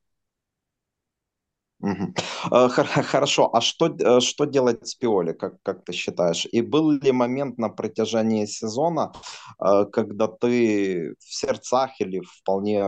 [1.80, 2.14] Угу.
[3.10, 6.46] Хорошо, а что, э, что делать с Пиоли, как, как ты считаешь?
[6.52, 9.12] И был ли момент на протяжении сезона,
[9.58, 12.84] э, когда ты в сердцах или вполне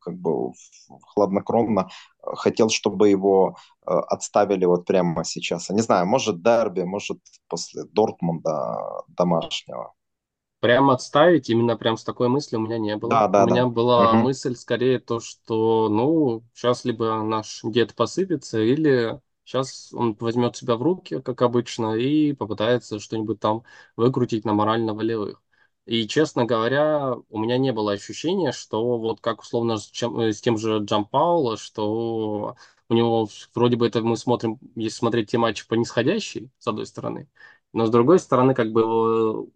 [0.00, 0.52] как бы
[1.14, 1.88] хладнокровно
[2.22, 5.68] хотел, чтобы его отставили вот прямо сейчас?
[5.70, 9.92] Не знаю, может дерби, может после Дортмунда домашнего?
[10.64, 13.10] Прямо отставить, именно прям с такой мыслью у меня не было.
[13.10, 13.68] Да, да, у меня да.
[13.68, 14.16] была угу.
[14.20, 20.76] мысль скорее то, что, ну, сейчас либо наш дед посыпется, или сейчас он возьмет себя
[20.76, 23.62] в руки, как обычно, и попытается что-нибудь там
[23.94, 25.42] выкрутить на морально-волевых.
[25.84, 30.40] И, честно говоря, у меня не было ощущения, что вот как условно с, чем, с
[30.40, 32.56] тем же Джам Паула, что
[32.88, 36.86] у него вроде бы это мы смотрим, если смотреть те матчи по нисходящей, с одной
[36.86, 37.28] стороны,
[37.74, 39.46] но с другой стороны, как бы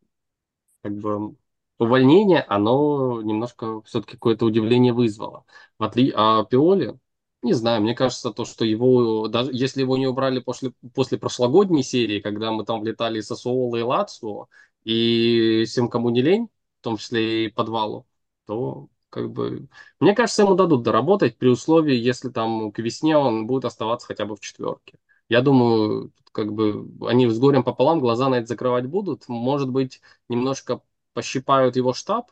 [0.83, 1.37] как бы
[1.79, 5.45] увольнение, оно немножко все-таки какое-то удивление вызвало.
[5.79, 6.13] В отли...
[6.15, 6.99] А Пиоли,
[7.43, 11.83] не знаю, мне кажется, то, что его, даже если его не убрали после, после прошлогодней
[11.83, 14.49] серии, когда мы там влетали со Суола и Лацио,
[14.85, 16.49] и всем, кому не лень,
[16.81, 18.07] в том числе и подвалу,
[18.47, 19.69] то как бы,
[20.01, 24.27] мне кажется, ему дадут доработать при условии, если там к весне он будет оставаться хотя
[24.27, 24.99] бы в четверке.
[25.29, 29.29] Я думаю, как бы они с горем пополам глаза на это закрывать будут.
[29.29, 30.81] Может быть, немножко
[31.13, 32.31] пощипают его штаб.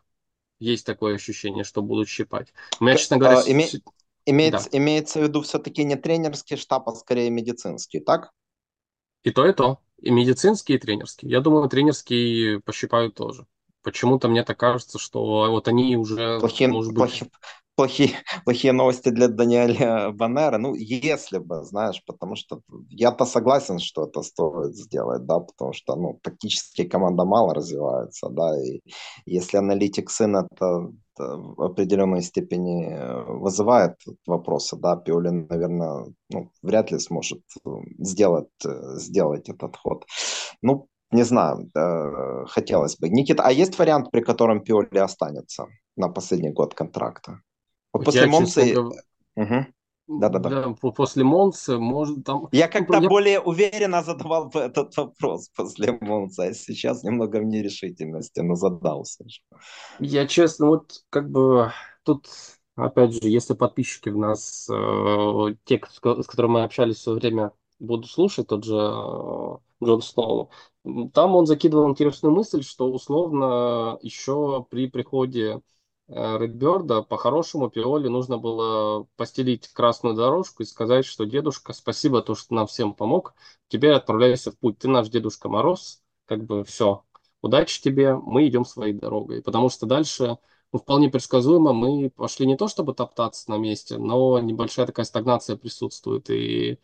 [0.58, 2.52] Есть такое ощущение, что будут щипать.
[2.80, 3.40] У меня, честно говоря...
[3.40, 3.68] А, име...
[4.24, 4.78] имеется, да.
[4.78, 8.30] имеется в виду все-таки не тренерский штаб, а скорее медицинский, так?
[9.22, 9.80] И то, и то.
[9.98, 11.28] И медицинский, и тренерский.
[11.28, 13.46] Я думаю, тренерский пощипают тоже.
[13.82, 16.98] Почему-то мне так кажется, что вот они уже, плохие, может быть...
[16.98, 17.30] Плохие,
[17.76, 18.10] плохие,
[18.44, 20.58] плохие новости для Даниэля Банера.
[20.58, 25.94] Ну, если бы, знаешь, потому что я-то согласен, что это стоит сделать, да, потому что,
[25.96, 28.80] ну, тактически команда мало развивается, да, и
[29.26, 33.94] если аналитик сын это в определенной степени э, вызывает
[34.26, 40.04] вопросы, да, Пиолин, наверное, ну, вряд ли сможет э, сделать, э, сделать этот ход.
[40.62, 41.70] Ну, не знаю,
[42.48, 43.08] хотелось бы.
[43.08, 47.42] Никита, а есть вариант, при котором Пиоли останется на последний год контракта?
[47.98, 48.64] После я, Монцы...
[48.64, 48.90] Честно...
[49.36, 49.66] Угу.
[50.08, 50.74] Да, да, да.
[50.92, 52.48] После Монцы, может, там...
[52.52, 53.08] Я как-то я...
[53.08, 59.24] более уверенно задавал бы этот вопрос после Монца, а сейчас немного в нерешительности, но задался.
[59.98, 61.72] Я честно, вот как бы
[62.04, 62.28] тут,
[62.76, 68.08] опять же, если подписчики в нас, э, те, с которыми мы общались все время, будут
[68.08, 70.50] слушать, тот же э, Джон Сноу,
[71.12, 75.60] там он закидывал интересную мысль, что условно еще при приходе
[76.08, 82.54] Редберда, по-хорошему Пиоли нужно было постелить красную дорожку и сказать, что дедушка, спасибо, то, что
[82.54, 83.34] нам всем помог,
[83.68, 87.02] теперь отправляйся в путь, ты наш Дедушка Мороз, как бы все,
[87.42, 90.38] удачи тебе, мы идем своей дорогой, потому что дальше,
[90.72, 95.56] ну, вполне предсказуемо, мы пошли не то, чтобы топтаться на месте, но небольшая такая стагнация
[95.56, 96.78] присутствует, и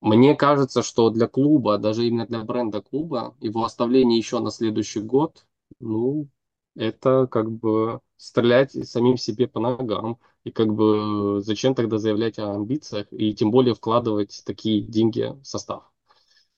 [0.00, 5.00] мне кажется, что для клуба, даже именно для бренда клуба, его оставление еще на следующий
[5.00, 5.46] год,
[5.80, 6.28] ну,
[6.76, 10.18] это как бы стрелять самим себе по ногам.
[10.44, 15.44] И как бы зачем тогда заявлять о амбициях и тем более вкладывать такие деньги в
[15.44, 15.92] состав?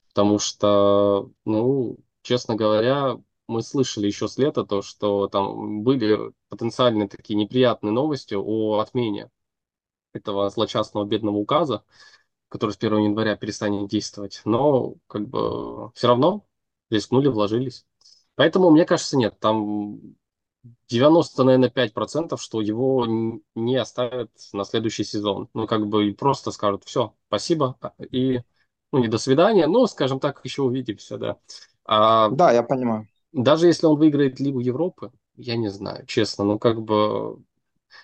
[0.09, 7.09] Потому что, ну, честно говоря, мы слышали еще с лета то, что там были потенциальные
[7.09, 9.31] такие неприятные новости о отмене
[10.13, 11.85] этого злочастного бедного указа,
[12.49, 14.43] который с 1 января перестанет действовать.
[14.45, 16.47] Но как бы все равно
[16.91, 17.87] рискнули, вложились.
[18.39, 19.99] Поэтому, мне кажется, нет, там
[20.89, 23.05] 90, наверное, 5%, что его
[23.57, 25.49] не оставят на следующий сезон.
[25.55, 27.77] Ну, как бы просто скажут, все, спасибо,
[28.13, 28.43] и,
[28.93, 31.37] ну, не до свидания, но, скажем так, еще увидимся, да.
[31.85, 33.09] А, да, я понимаю.
[33.33, 37.43] Даже если он выиграет Лигу Европы, я не знаю, честно, ну, как бы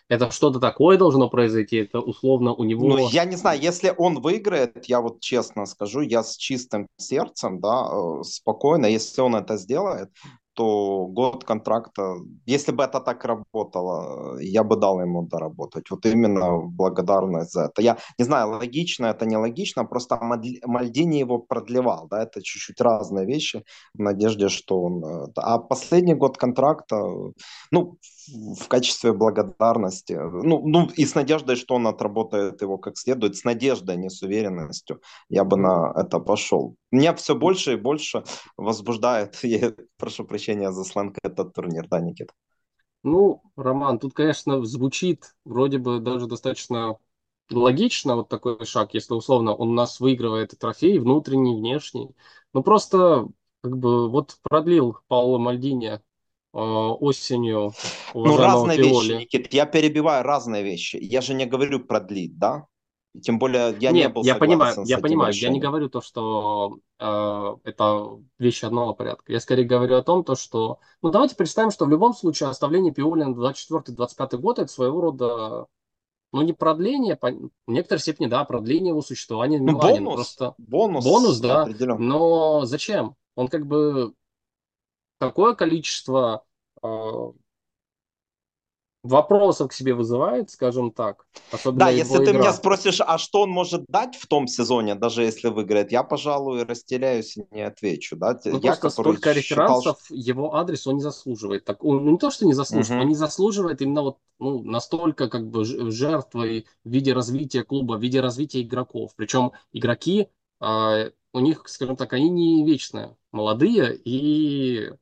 [0.09, 2.89] это что-то такое должно произойти, это условно у него...
[2.89, 7.61] Ну, я не знаю, если он выиграет, я вот честно скажу, я с чистым сердцем,
[7.61, 10.11] да, э, спокойно, если он это сделает,
[10.55, 12.17] то год контракта,
[12.47, 15.91] если бы это так работало, я бы дал ему доработать.
[15.91, 17.83] Вот именно благодарность за это.
[17.83, 20.19] Я не знаю, логично это, не логично, просто
[20.65, 25.05] Мальдини его продлевал, да, это чуть-чуть разные вещи в надежде, что он...
[25.05, 26.97] Э, а последний год контракта,
[27.71, 30.13] ну, в качестве благодарности.
[30.13, 33.37] Ну, ну, и с надеждой, что он отработает его как следует.
[33.37, 35.01] С надеждой, а не с уверенностью.
[35.29, 36.77] Я бы на это пошел.
[36.91, 38.25] Меня все больше и больше
[38.57, 42.33] возбуждает, я прошу прощения за сленг, этот турнир, да, Никита?
[43.03, 46.99] Ну, Роман, тут, конечно, звучит вроде бы даже достаточно
[47.51, 52.15] логично вот такой шаг, если условно он у нас выигрывает трофей, внутренний, внешний.
[52.53, 53.29] Ну, просто
[53.63, 56.01] как бы вот продлил Пауло Мальдини
[56.55, 57.73] осенью
[58.15, 59.09] Ну, разные Пиоли.
[59.09, 59.53] вещи, Никит.
[59.53, 60.99] Я перебиваю разные вещи.
[61.01, 62.67] Я же не говорю продлить, да?
[63.23, 65.33] Тем более я Нет, не был я понимаю, я понимаю.
[65.33, 65.53] Решением.
[65.53, 69.33] Я не говорю то, что э, это вещи одного порядка.
[69.33, 70.81] Я скорее говорю о том, то, что...
[71.01, 75.67] Ну, давайте представим, что в любом случае оставление Пиоли на 24-25 год это своего рода
[76.33, 77.31] ну, не продление, по...
[77.31, 79.73] в некоторой степени, да, продление его существования ну.
[79.73, 80.55] Ну, бонус, просто...
[80.59, 81.69] бонус, бонус, да.
[81.99, 83.15] Но зачем?
[83.37, 84.13] Он как бы
[85.19, 86.45] какое количество
[86.83, 86.89] э,
[89.05, 91.27] вопросов к себе вызывает, скажем так.
[91.73, 92.41] да, если ты игра.
[92.41, 96.65] меня спросишь, а что он может дать в том сезоне, даже если выиграет, я, пожалуй,
[96.65, 98.17] растеряюсь и не отвечу.
[98.17, 98.41] Да?
[98.47, 101.67] Ну, я, просто столько реферансов, считал, его адрес он не заслуживает.
[101.67, 103.03] Так, он, ну, не то, что не заслуживает, угу.
[103.03, 108.03] он не заслуживает именно вот ну, настолько как бы жертвой в виде развития клуба, в
[108.03, 109.13] виде развития игроков.
[109.17, 110.29] Причем игроки,
[110.63, 114.93] э, у них, скажем так, они не вечные, молодые и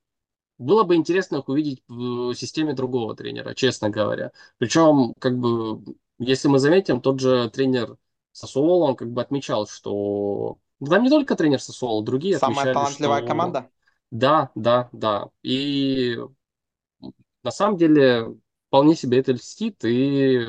[0.62, 4.32] было бы интересно их увидеть в системе другого тренера, честно говоря.
[4.58, 5.82] Причем, как бы,
[6.18, 7.96] если мы заметим, тот же тренер
[8.32, 10.58] Сосуола, он как бы отмечал, что...
[10.84, 13.26] Там не только тренер Сосуола, другие Самая отмечали, талантливая что...
[13.26, 13.70] команда?
[14.10, 15.30] Да, да, да.
[15.42, 16.18] И
[17.42, 18.36] на самом деле
[18.68, 20.46] вполне себе это льстит и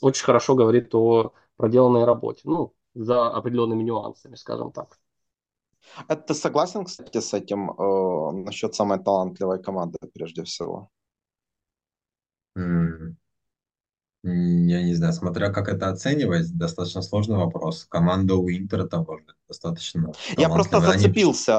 [0.00, 2.42] очень хорошо говорит о проделанной работе.
[2.44, 4.99] Ну, за определенными нюансами, скажем так.
[6.08, 10.90] Это ты согласен, кстати, с этим э, насчет самой талантливой команды, прежде всего?
[12.56, 13.16] М,
[14.22, 17.86] Я не знаю, смотря как это оценивать, достаточно сложный вопрос.
[17.88, 20.76] Команда у Интера того же достаточно Я просто.
[20.76, 20.86] Они...
[20.86, 21.52] зацепился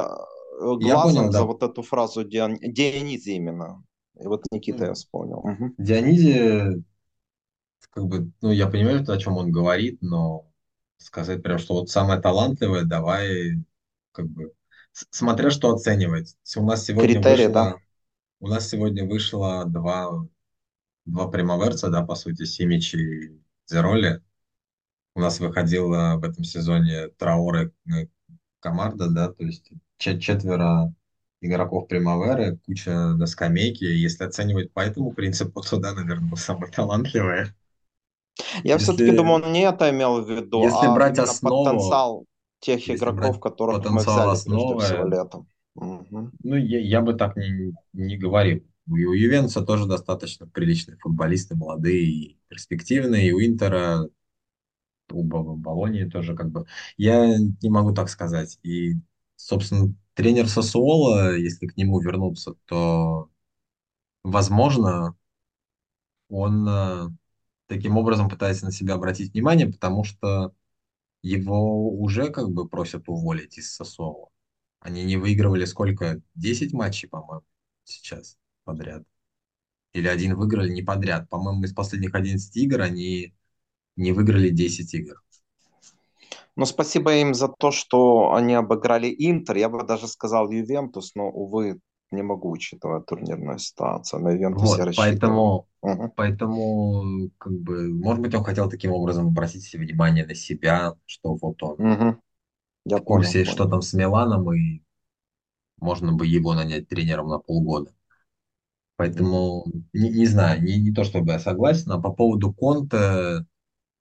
[0.62, 1.46] э, Я глазом понял, за да.
[1.46, 2.58] вот эту фразу Дион...
[2.62, 3.84] Дионизи именно.
[4.20, 5.40] И вот Никита я вспомнил.
[5.40, 5.74] Угу.
[5.80, 6.84] Дионизи,
[7.90, 10.46] как бы, ну, я понимаю, о чем он говорит, но
[10.98, 13.58] сказать прям, что вот самое талантливое, давай
[14.12, 14.54] как бы,
[14.92, 16.36] смотря что оценивать.
[16.56, 17.76] У нас сегодня Критерии, вышло, да.
[18.40, 20.28] у нас сегодня вышло два,
[21.06, 24.22] два примаверца, да, по сути, Симич и Зероли.
[25.16, 28.08] У нас выходила в этом сезоне Траоры э,
[28.60, 30.94] команда, да, то есть четверо
[31.42, 33.96] игроков Примаверы, куча на скамейке.
[33.98, 37.54] Если оценивать по этому принципу, то да, наверное, самые талантливые.
[38.64, 42.26] Я если, все-таки думаю, он не это имел в виду, если а брать основу, потенциал
[42.62, 45.48] тех игроков, которых мы взяли основы, всего летом.
[45.76, 46.32] Угу.
[46.44, 48.64] Ну, я, я бы так не, не говорил.
[48.88, 54.08] У Ювенца тоже достаточно приличные футболисты, молодые и перспективные, и у Интера,
[55.10, 56.66] у Болонии тоже как бы.
[56.98, 58.60] Я не могу так сказать.
[58.64, 58.96] И,
[59.36, 63.30] собственно, тренер Сосуола, если к нему вернуться, то,
[64.24, 65.16] возможно,
[66.30, 67.10] он э,
[67.68, 70.54] таким образом пытается на себя обратить внимание, потому что
[71.22, 74.30] его уже как бы просят уволить из Сосово.
[74.80, 76.22] Они не выигрывали сколько?
[76.36, 77.46] 10 матчей, по-моему,
[77.84, 79.04] сейчас подряд.
[79.94, 81.30] Или один выиграли не подряд.
[81.30, 83.34] По-моему, из последних 11 игр они
[83.96, 85.22] не выиграли 10 игр.
[86.56, 89.58] Ну, спасибо им за то, что они обыграли Интер.
[89.58, 91.80] Я бы даже сказал Ювентус, но, увы,
[92.12, 94.22] не могу, учитывая турнирную ситуацию.
[94.22, 96.14] На Ювентус вот, я Поэтому, угу.
[96.16, 101.64] поэтому, как бы, может быть, он хотел таким образом обратить внимание на себя, что вот
[101.64, 102.22] он угу.
[102.86, 103.72] я в курсе, понял, что понял.
[103.72, 104.82] там с Миланом, и
[105.80, 107.94] можно бы его нанять тренером на полгода.
[108.98, 113.48] Поэтому, не, не знаю, не, не то чтобы я согласен, а по поводу Конта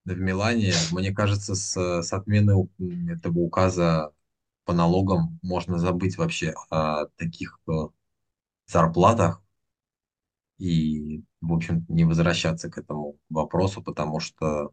[0.04, 2.68] в Милане, мне кажется, с, с отменой
[3.08, 4.12] этого указа
[4.64, 7.58] по налогам можно забыть вообще о таких
[8.70, 9.42] зарплатах
[10.58, 14.72] и, в общем, не возвращаться к этому вопросу, потому что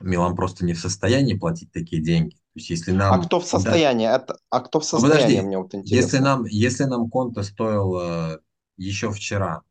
[0.00, 2.34] Милан просто не в состоянии платить такие деньги.
[2.34, 3.20] То есть, если нам...
[3.20, 4.06] А кто в состоянии?
[4.06, 4.16] Да...
[4.16, 4.38] Это...
[4.50, 5.94] А кто в состоянии, Подожди, мне вот интересно.
[5.94, 8.38] Если нам, если нам Конта стоил э,
[8.76, 9.62] еще вчера,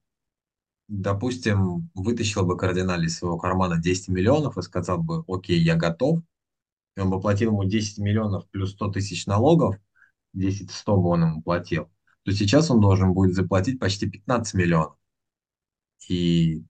[0.88, 6.20] допустим, вытащил бы кардинали из своего кармана 10 миллионов и сказал бы, окей, я готов,
[6.96, 9.76] и он бы платил ему 10 миллионов плюс 100 тысяч налогов,
[10.36, 11.90] 10-100 бы он ему платил,
[12.24, 14.96] то сейчас он должен будет заплатить почти 15 миллионов.
[16.10, 16.64] И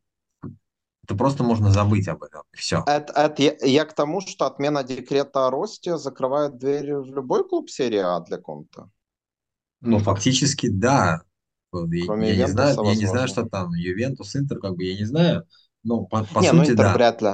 [1.04, 2.44] это просто можно забыть об этом.
[2.54, 2.84] Все.
[2.88, 7.48] Это, это я, я к тому, что отмена декрета о росте закрывает двери в любой
[7.48, 8.90] клуб серии А для Конта.
[9.82, 11.22] Ну, фактически, да.
[11.72, 14.84] Кроме я, я не знаю, Ювентуса, я не знаю, что там Ювентус, Интер, как бы
[14.84, 15.46] я не знаю.
[15.84, 16.94] Но по, по Не, ну сути, Интер да.
[16.94, 17.30] вряд ли.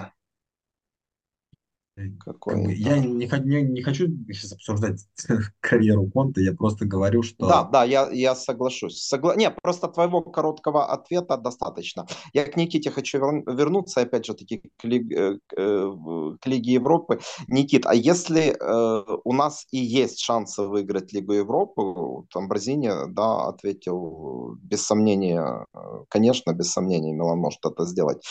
[2.20, 5.06] Как Какой я не, не, не хочу сейчас обсуждать
[5.60, 9.02] карьеру Конта, я просто говорю, Да, что да, я, я соглашусь.
[9.02, 9.36] Согла...
[9.36, 12.08] Не, просто твоего короткого ответа достаточно.
[12.34, 16.48] Я к Никите хочу вер- вернуться, опять же, таки к, Лиг- э, к, э, к
[16.48, 17.20] Лиге Европы.
[17.48, 23.48] Никит, а если э, у нас и есть шансы выиграть Лигу Европы, там Бразини, да,
[23.48, 28.24] ответил без сомнения, э, конечно, без сомнения, Милан может это сделать,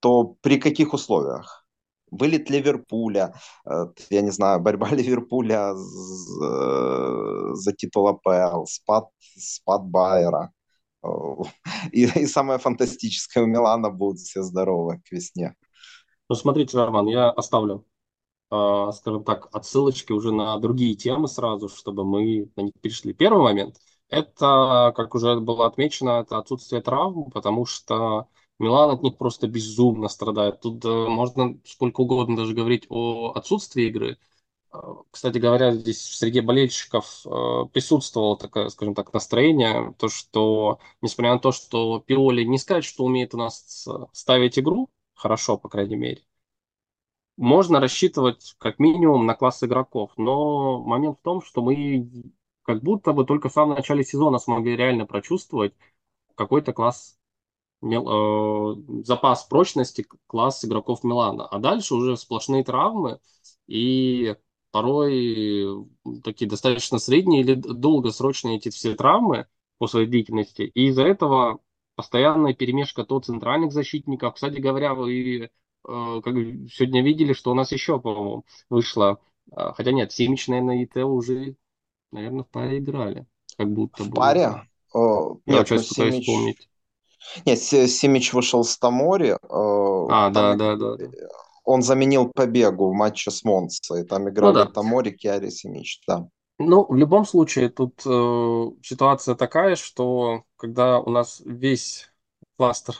[0.00, 1.65] то при каких условиях?
[2.16, 3.34] Вылет Ливерпуля,
[3.66, 9.08] э, я не знаю, борьба Ливерпуля з- за титул АПЛ, спад,
[9.38, 10.50] спад Байера.
[11.04, 11.08] Э,
[11.92, 15.54] И, и самое фантастическое, у Милана будут все здоровы к весне.
[16.28, 17.84] Ну, смотрите, Роман, я оставлю,
[18.52, 23.12] э, скажем так, отсылочки уже на другие темы сразу, чтобы мы на них перешли.
[23.14, 23.76] Первый момент–
[24.08, 30.08] это, как уже было отмечено, это отсутствие травм, потому что Милан от них просто безумно
[30.08, 30.60] страдает.
[30.60, 34.18] Тут э, можно сколько угодно даже говорить о отсутствии игры.
[34.72, 34.78] Э,
[35.10, 41.40] Кстати говоря, здесь среди болельщиков э, присутствовало такое, скажем так, настроение, то, что, несмотря на
[41.40, 46.22] то, что Пиоли не сказать, что умеет у нас ставить игру, хорошо, по крайней мере,
[47.36, 52.08] можно рассчитывать как минимум на класс игроков, но момент в том, что мы
[52.62, 55.74] как будто бы только в самом начале сезона смогли реально прочувствовать
[56.34, 57.18] какой-то класс,
[57.82, 61.46] запас прочности, класс игроков Милана.
[61.46, 63.20] А дальше уже сплошные травмы
[63.66, 64.34] и
[64.70, 65.86] порой
[66.24, 69.46] такие достаточно средние или долгосрочные эти все травмы
[69.78, 70.62] по своей длительности.
[70.62, 71.60] И из-за этого
[71.94, 74.34] постоянная перемешка то центральных защитников.
[74.34, 75.50] Кстати говоря, вы
[75.88, 76.34] э, как
[76.70, 79.20] сегодня видели, что у нас еще, по-моему, вышло.
[79.52, 81.56] э, Хотя нет, Симич, наверное, и Тео уже,
[82.12, 83.26] наверное, в паре играли.
[83.58, 84.48] Как будто В бы паре?
[84.92, 86.16] О, Я нет, вот ну сейчас пытаюсь Симич...
[86.16, 86.68] вспомнить.
[87.44, 89.36] Нет, Си- Симич вышел с Тамори, э,
[90.08, 90.96] А, да, да, да.
[90.96, 91.06] да.
[91.64, 94.66] он заменил побегу в матче с Монцей, там Ну играли да.
[94.66, 96.26] Тамори, Киари, Симич, да.
[96.58, 102.10] Ну, в любом случае, тут э, ситуация такая, что когда у нас весь
[102.56, 102.94] кластер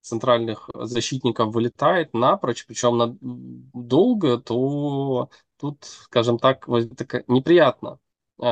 [0.00, 7.98] центральных защитников вылетает напрочь, причем на долго, то тут, скажем так, так неприятно
[8.40, 8.46] э,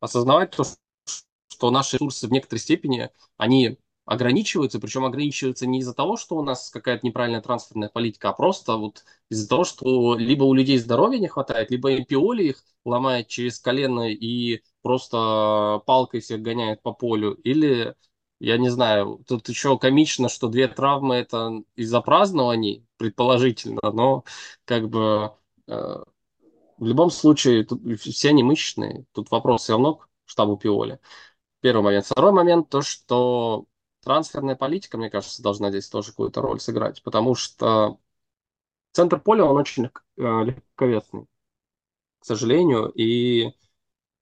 [0.00, 0.64] осознавать то,
[1.48, 6.42] что наши ресурсы в некоторой степени, они ограничиваются, причем ограничиваются не из-за того, что у
[6.42, 11.18] нас какая-то неправильная трансферная политика, а просто вот из-за того, что либо у людей здоровья
[11.18, 17.32] не хватает, либо Пиоли их ломает через колено и просто палкой всех гоняет по полю,
[17.32, 17.94] или
[18.38, 24.24] я не знаю, тут еще комично, что две травмы это из-за празднований, предположительно, но
[24.64, 25.32] как бы
[25.66, 26.02] э,
[26.78, 29.06] в любом случае тут все они мышечные.
[29.12, 31.00] Тут вопрос все равно к штабу Пиоли.
[31.60, 32.06] Первый момент.
[32.06, 33.66] Второй момент, то, что
[34.06, 37.98] трансферная политика, мне кажется, должна здесь тоже какую-то роль сыграть, потому что
[38.92, 41.26] центр поля, он очень э, легковесный,
[42.20, 43.52] к сожалению, и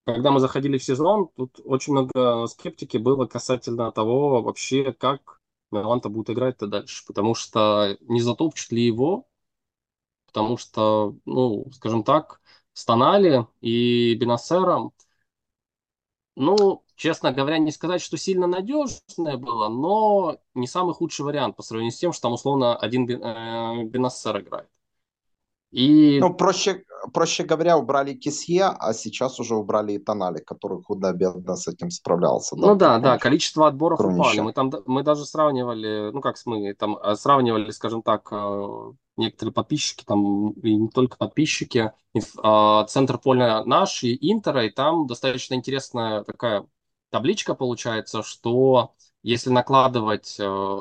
[0.06, 5.40] когда мы заходили в сезон, тут очень много скептики было касательно того вообще, как
[5.72, 9.26] Милан-то будет играть-то дальше, потому что не затопчет ли его,
[10.26, 12.40] потому что, ну, скажем так,
[12.72, 14.92] Стонали и Бенасером,
[16.36, 21.62] ну, честно говоря, не сказать, что сильно надежное было, но не самый худший вариант по
[21.62, 24.68] сравнению с тем, что там условно один э, играет.
[25.74, 31.56] И Ну, проще, проще говоря, убрали Кисье, а сейчас уже убрали и Тонали, который худо-бедно
[31.56, 32.54] с этим справлялся.
[32.56, 33.22] Ну да, при да, Конте.
[33.22, 34.40] количество отборов Кроме упали.
[34.40, 39.52] Мы там, мы даже сравнивали, ну как мы, там э, сравнивали, скажем так, э, некоторые
[39.52, 41.92] подписчики, там и не только подписчики,
[42.42, 46.66] а, центр поля наш и Интера, и там достаточно интересная такая
[47.14, 48.92] табличка получается, что
[49.22, 50.78] если накладывать, э,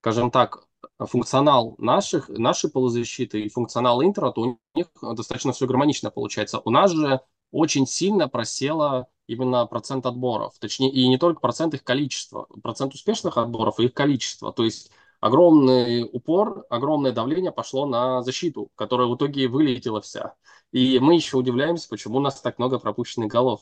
[0.00, 0.66] скажем так,
[0.98, 6.58] функционал наших, нашей полузащиты и функционал Интера, то у них достаточно все гармонично получается.
[6.64, 7.20] У нас же
[7.52, 10.58] очень сильно просело именно процент отборов.
[10.58, 14.52] Точнее, и не только процент их количества, процент успешных отборов и их количество.
[14.52, 20.34] То есть огромный упор, огромное давление пошло на защиту, которая в итоге вылетела вся.
[20.72, 23.60] И мы еще удивляемся, почему у нас так много пропущенных голов.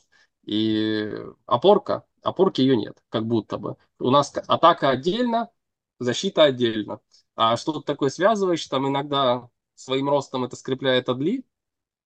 [0.48, 1.12] И
[1.44, 3.76] опорка, опорки ее нет, как будто бы.
[3.98, 5.50] У нас атака отдельно,
[5.98, 7.00] защита отдельно.
[7.36, 11.44] А что-то такое связываешь, там иногда своим ростом это скрепляет Адли,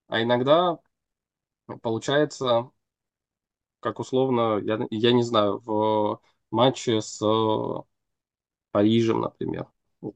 [0.08, 0.80] а иногда
[1.82, 2.72] получается,
[3.78, 6.20] как условно, я, я не знаю, в
[6.50, 7.22] матче с
[8.72, 9.68] Парижем, например,
[10.02, 10.08] э,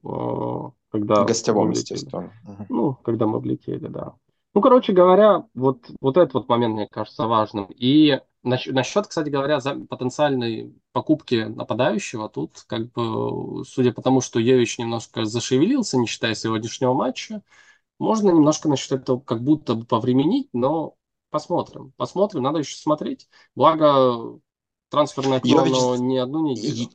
[0.89, 2.33] когда мы Гостевом, естественно.
[2.67, 4.17] Ну, когда мы влетели, да.
[4.57, 7.67] Ну, короче говоря, вот, вот этот вот момент, мне кажется, важным.
[7.75, 14.39] И Насчет, кстати говоря, за потенциальной покупки нападающего, тут как бы, судя по тому, что
[14.39, 17.43] Йович немножко зашевелился, не считая сегодняшнего матча,
[17.99, 20.95] можно немножко насчет этого как будто бы повременить, но
[21.29, 21.93] посмотрим.
[21.95, 23.27] Посмотрим, надо еще смотреть.
[23.53, 24.39] Благо,
[24.89, 25.99] трансферное окно Йович...
[25.99, 26.89] не одну неделю.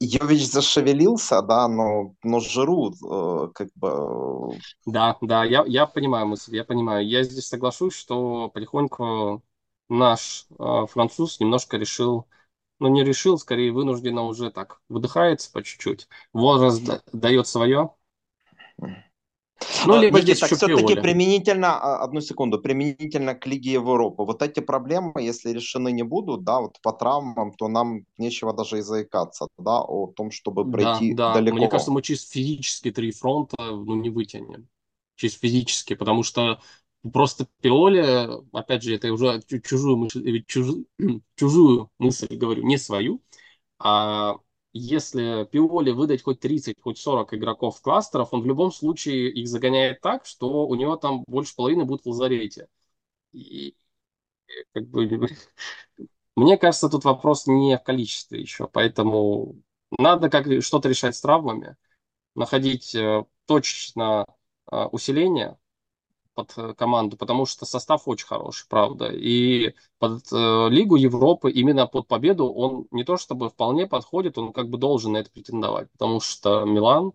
[0.00, 4.58] Йович зашевелился, да, но, но Жиру э, как бы...
[4.86, 7.06] Да, да, я, я понимаю мысль, я понимаю.
[7.06, 9.42] Я здесь соглашусь, что потихоньку
[9.88, 12.26] наш э, француз немножко решил,
[12.80, 16.08] ну не решил, скорее вынужденно уже так выдыхается по чуть-чуть.
[16.32, 16.82] Возраст
[17.12, 17.94] дает свое.
[19.86, 24.24] Ну, либо Никита, здесь все-таки применительно, а, одну секунду, применительно к Лиге Европы.
[24.24, 28.78] Вот эти проблемы, если решены не будут, да, вот по травмам, то нам нечего даже
[28.78, 31.34] и заикаться, да, о том, чтобы пройти да, да.
[31.34, 31.56] далеко.
[31.56, 34.68] Мне кажется, мы чисто физически три фронта, ну, не вытянем.
[35.16, 36.60] Чисто физически, потому что
[37.12, 40.86] просто Пиоли, опять же, это уже чужую мысль, чужую,
[41.36, 43.22] чужую мысль говорю, не свою,
[43.78, 44.36] а
[44.74, 50.00] если Пиоли выдать хоть 30, хоть 40 игроков кластеров, он в любом случае их загоняет
[50.00, 52.68] так, что у него там больше половины будет в лазарете.
[53.32, 53.76] И
[54.72, 55.08] как бы,
[56.36, 59.56] мне кажется, тут вопрос не в количестве еще, поэтому
[59.98, 61.76] надо как что-то решать с травмами,
[62.34, 64.26] находить э, точно
[64.70, 65.58] э, усиление,
[66.34, 69.10] под э, команду, потому что состав очень хороший, правда.
[69.10, 74.52] И под э, Лигу Европы именно под победу он не то чтобы вполне подходит, он
[74.52, 77.12] как бы должен на это претендовать, потому что Милан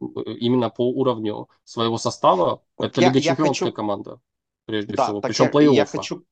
[0.00, 3.76] э, именно по уровню своего состава вот это я, Лига Чемпионская хочу...
[3.76, 4.20] команда,
[4.64, 5.74] прежде да, всего, причем плей-оффа.
[5.74, 6.24] Я хочу,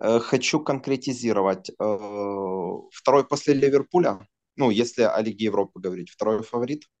[0.00, 1.70] э, хочу конкретизировать.
[1.78, 6.84] Второй после Ливерпуля, ну, если о Лиге Европы говорить, второй фаворит–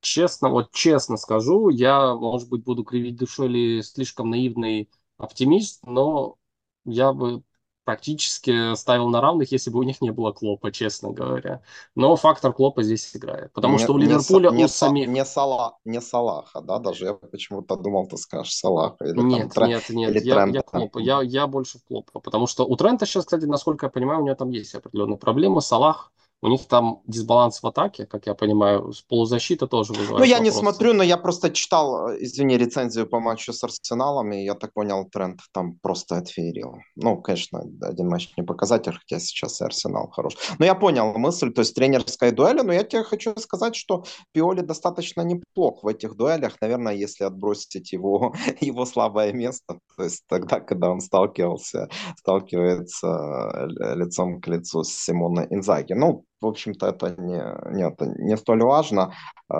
[0.00, 6.36] честно, вот честно скажу, я, может быть, буду кривить душой или слишком наивный оптимист, но
[6.84, 7.42] я бы
[7.88, 11.62] практически ставил на равных, если бы у них не было Клопа, честно говоря.
[11.94, 13.50] Но фактор Клопа здесь играет.
[13.54, 15.08] Потому не, что у Ливерпуля не, у самих...
[15.08, 16.80] Не, Сала, не Салаха, да?
[16.80, 19.02] Даже я почему-то думал, ты скажешь Салаха.
[19.06, 20.98] Или нет, там, нет, нет, или я, я, Клопа.
[20.98, 22.20] Я, я больше в Клопа.
[22.20, 25.62] Потому что у Трента сейчас, кстати, насколько я понимаю, у него там есть определенные проблемы.
[25.62, 30.24] Салах у них там дисбаланс в атаке, как я понимаю, с полузащита тоже вызывает Ну,
[30.24, 30.56] я вопросы.
[30.56, 34.54] не смотрю, но я просто читал, э, извини, рецензию по матчу с Арсеналом, и я
[34.54, 36.76] так понял, тренд там просто отфеерил.
[36.94, 40.36] Ну, конечно, один матч не показатель, хотя сейчас и Арсенал хорош.
[40.58, 44.60] Но я понял мысль, то есть тренерская дуэль, но я тебе хочу сказать, что Пиоли
[44.60, 50.60] достаточно неплох в этих дуэлях, наверное, если отбросить его, его слабое место, то есть тогда,
[50.60, 55.94] когда он сталкивался, сталкивается э, лицом к лицу с Симоной Инзаги.
[55.94, 57.42] Ну, в общем-то, это не,
[57.74, 59.12] не, это не столь важно.
[59.52, 59.58] Э,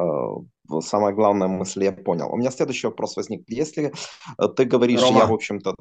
[0.81, 2.31] самая главная мысль я понял.
[2.33, 3.45] У меня следующий вопрос возник.
[3.49, 3.93] Если
[4.39, 5.75] э, ты говоришь, Рома, я, в общем-то,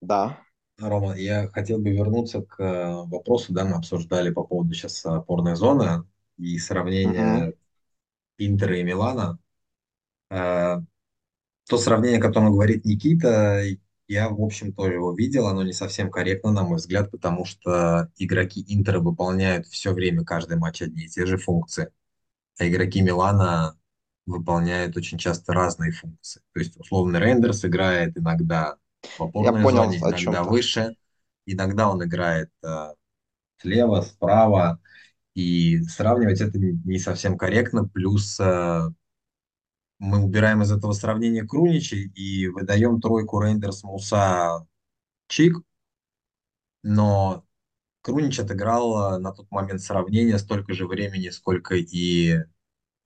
[0.00, 0.38] да.
[0.78, 5.56] Рома, я хотел бы вернуться к э, вопросу, да, мы обсуждали по поводу сейчас опорной
[5.56, 6.04] зоны
[6.36, 7.54] и сравнения угу.
[8.38, 9.38] Интера и Милана.
[10.28, 13.62] То сравнение, о котором говорит Никита,
[14.08, 18.10] я, в общем, тоже его видел, оно не совсем корректно, на мой взгляд, потому что
[18.16, 21.90] игроки Интера выполняют все время, каждый матч одни и те же функции,
[22.58, 23.76] а игроки Милана
[24.26, 26.42] выполняют очень часто разные функции.
[26.52, 28.76] То есть, условно, Рендерс играет иногда
[29.18, 30.96] в опорной понял, зоне, иногда выше,
[31.46, 32.88] иногда он играет э,
[33.58, 34.80] слева, справа,
[35.34, 38.88] и сравнивать это не совсем корректно, плюс э,
[39.98, 44.66] мы убираем из этого сравнения Крунича и выдаем тройку Рейндерс, Муса,
[45.28, 45.56] Чик,
[46.82, 47.44] но
[48.02, 52.36] Крунич отыграл на тот момент сравнения столько же времени, сколько и,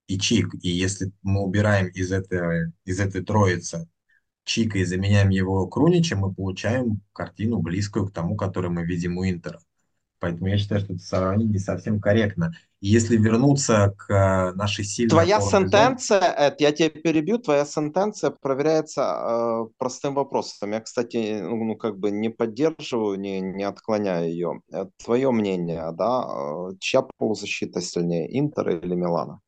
[0.09, 0.55] и Чик.
[0.63, 3.89] И если мы убираем из этой, из этой троицы
[4.45, 9.25] Чика и заменяем его Круничем, мы получаем картину близкую к тому, которую мы видим у
[9.25, 9.61] Интера.
[10.19, 12.53] Поэтому я считаю, что это сравнение не совсем корректно.
[12.83, 15.11] Если вернуться к э, нашей сильной...
[15.11, 20.73] Твоя сентенция, Эд, я тебя перебью, твоя сентенция проверяется э, простым вопросом.
[20.73, 24.63] Я, кстати, ну, ну, как бы не поддерживаю, не, не отклоняю ее.
[24.73, 26.25] Э, Твое мнение, да,
[26.71, 29.43] э, чья полузащита сильнее, Интер или Милана?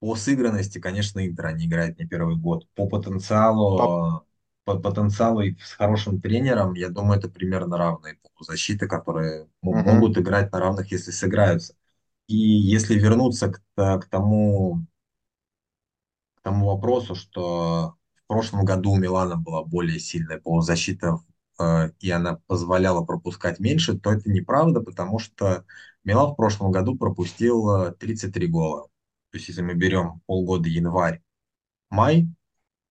[0.00, 2.66] По сыгранности, конечно, Интер не играет не первый год.
[2.74, 3.78] По потенциалу...
[3.78, 4.26] По
[4.66, 9.48] по потенциалу и с хорошим тренером, я думаю, это примерно равные защиты, которые uh-huh.
[9.62, 11.74] могут играть на равных, если сыграются.
[12.26, 14.84] И если вернуться к, к тому
[16.34, 17.94] к тому вопросу, что
[18.24, 21.20] в прошлом году у Милана была более сильная полузащита,
[21.60, 25.64] э, и она позволяла пропускать меньше, то это неправда, потому что
[26.02, 28.88] Милан в прошлом году пропустил 33 гола.
[29.30, 31.22] То есть если мы берем полгода январь,
[31.88, 32.26] май,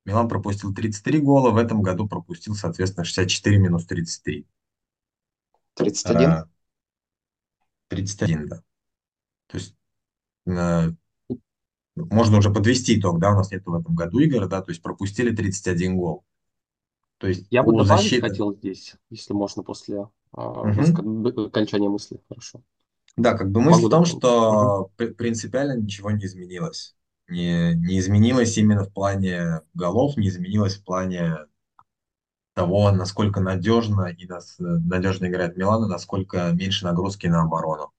[0.05, 4.45] Милан пропустил 33 гола, в этом году пропустил, соответственно, 64 минус 33.
[5.73, 6.29] 31?
[6.29, 6.47] А,
[7.89, 8.63] 31, да.
[9.47, 9.75] То есть
[10.45, 10.91] э,
[11.95, 14.81] можно уже подвести итог, да, у нас нет в этом году игр, да, то есть
[14.81, 16.23] пропустили 31 гол.
[17.17, 18.29] То есть Я бы добавить защиты...
[18.29, 21.45] хотел здесь, если можно, после угу.
[21.45, 22.21] окончания мысли.
[22.27, 22.61] Хорошо.
[23.17, 24.19] Да, как бы мысль Могу в том, дополнить.
[24.19, 25.13] что угу.
[25.15, 26.95] принципиально ничего не изменилось.
[27.27, 31.37] Не, не изменилось именно в плане голов, не изменилось в плане
[32.53, 37.91] того, насколько надежно и нас, надежно играет Милан, и насколько меньше нагрузки на оборону.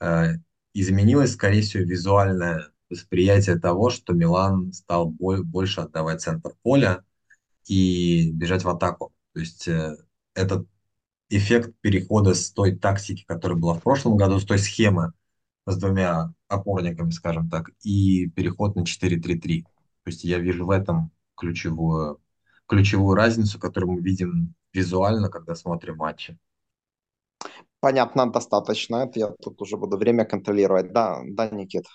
[0.00, 0.34] Э,
[0.74, 7.04] изменилось, скорее всего, визуальное восприятие того, что Милан стал больше отдавать центр поля
[7.66, 9.12] и бежать в атаку.
[9.34, 9.96] То есть э,
[10.34, 10.66] этот
[11.28, 15.12] эффект перехода с той тактики, которая была в прошлом году, с той схемы
[15.70, 19.62] с двумя опорниками, скажем так, и переход на 4-3-3.
[19.62, 19.68] То
[20.06, 22.20] есть я вижу в этом ключевую,
[22.66, 26.38] ключевую разницу, которую мы видим визуально, когда смотрим матчи.
[27.80, 28.96] Понятно, достаточно.
[28.96, 30.92] Это я тут уже буду время контролировать.
[30.92, 31.86] Да, да, Никит.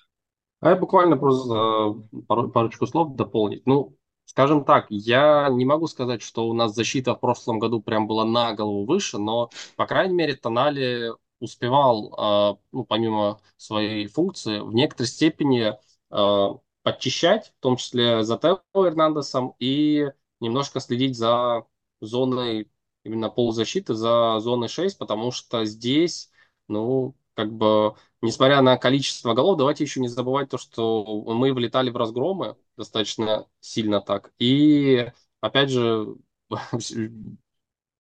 [0.62, 3.66] А я буквально просто э, пару, парочку слов дополнить.
[3.66, 8.08] Ну, Скажем так, я не могу сказать, что у нас защита в прошлом году прям
[8.08, 11.12] была на голову выше, но, по крайней мере, Тонали
[11.44, 15.74] успевал, а, ну, помимо своей функции, в некоторой степени
[16.10, 20.08] а, подчищать, в том числе за Тео Эрнандесом, и
[20.40, 21.66] немножко следить за
[22.02, 22.72] зоной
[23.04, 26.32] именно полузащиты, за зоной 6, потому что здесь,
[26.68, 31.90] ну, как бы, несмотря на количество голов, давайте еще не забывать то, что мы влетали
[31.90, 34.34] в разгромы достаточно сильно так.
[34.40, 36.16] И, опять же,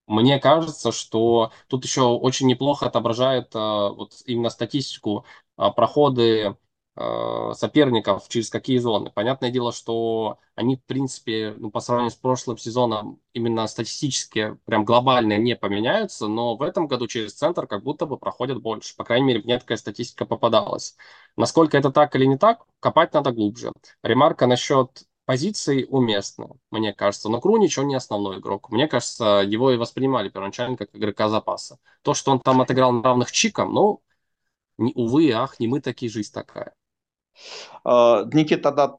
[0.07, 5.25] мне кажется, что тут еще очень неплохо отображает а, вот именно статистику
[5.57, 6.55] а, проходы
[6.95, 9.09] Э, соперников через какие зоны.
[9.09, 14.85] Понятное дело, что они, в принципе, ну, по сравнению с прошлым сезоном, именно статистически прям
[14.85, 18.95] глобально не поменяются, но в этом году через центр как будто бы проходят больше.
[18.95, 20.95] По крайней мере, мне такая статистика попадалась.
[21.35, 23.71] Насколько это так или не так, копать надо глубже.
[24.03, 27.29] Ремарка насчет позиций уместна, мне кажется.
[27.29, 28.69] Но Крунич, он не основной игрок.
[28.69, 31.77] Мне кажется, его и воспринимали первоначально как игрока запаса.
[32.01, 34.01] То, что он там отыграл на равных чиком, ну,
[34.77, 36.73] не, увы ах, не мы такие, жизнь такая.
[37.83, 38.97] А, Никита, да,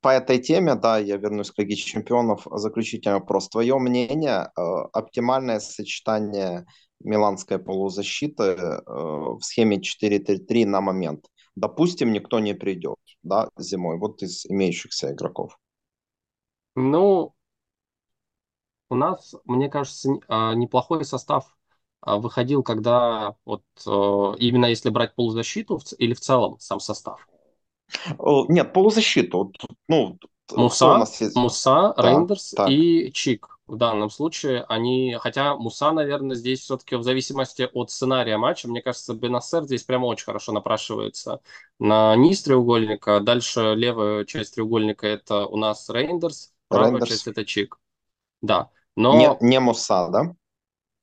[0.00, 2.46] по этой теме, да, я вернусь к Лиге Чемпионов.
[2.50, 3.48] Заключительный вопрос.
[3.48, 6.66] Твое мнение, а, оптимальное сочетание
[7.00, 11.26] миланской полузащиты а, в схеме 4-3-3 на момент?
[11.56, 15.58] Допустим, никто не придет, да, зимой, вот из имеющихся игроков.
[16.74, 17.34] Ну,
[18.90, 20.10] у нас, мне кажется,
[20.54, 21.56] неплохой состав
[22.02, 27.26] выходил, когда вот именно если брать полузащиту или в целом сам состав?
[28.48, 29.52] Нет, полузащиту.
[29.88, 30.18] Ну,
[30.54, 31.04] Муса,
[31.34, 32.70] Муса, да, Рейндерс так.
[32.70, 33.55] и Чик.
[33.66, 38.80] В данном случае они, хотя Муса, наверное, здесь все-таки в зависимости от сценария матча, мне
[38.80, 41.40] кажется, Бенасер здесь прямо очень хорошо напрашивается
[41.80, 43.18] на низ треугольника.
[43.18, 47.10] Дальше левая часть треугольника это у нас Рейндерс, правая Рейндерс.
[47.10, 47.78] часть это Чик.
[48.40, 49.36] Да, но...
[49.40, 50.34] Не, не Муса, да?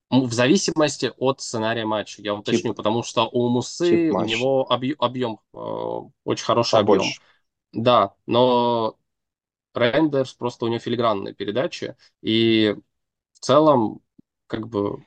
[0.09, 4.95] В зависимости от сценария матча, я уточню, тип, потому что у Мусы у него объем,
[4.99, 5.57] объем э,
[6.23, 7.19] очень хороший Побольше.
[7.71, 7.83] объем.
[7.83, 8.95] Да, но
[9.73, 12.75] Рендерс просто у него филигранные передачи, и
[13.33, 14.01] в целом
[14.47, 15.03] как бы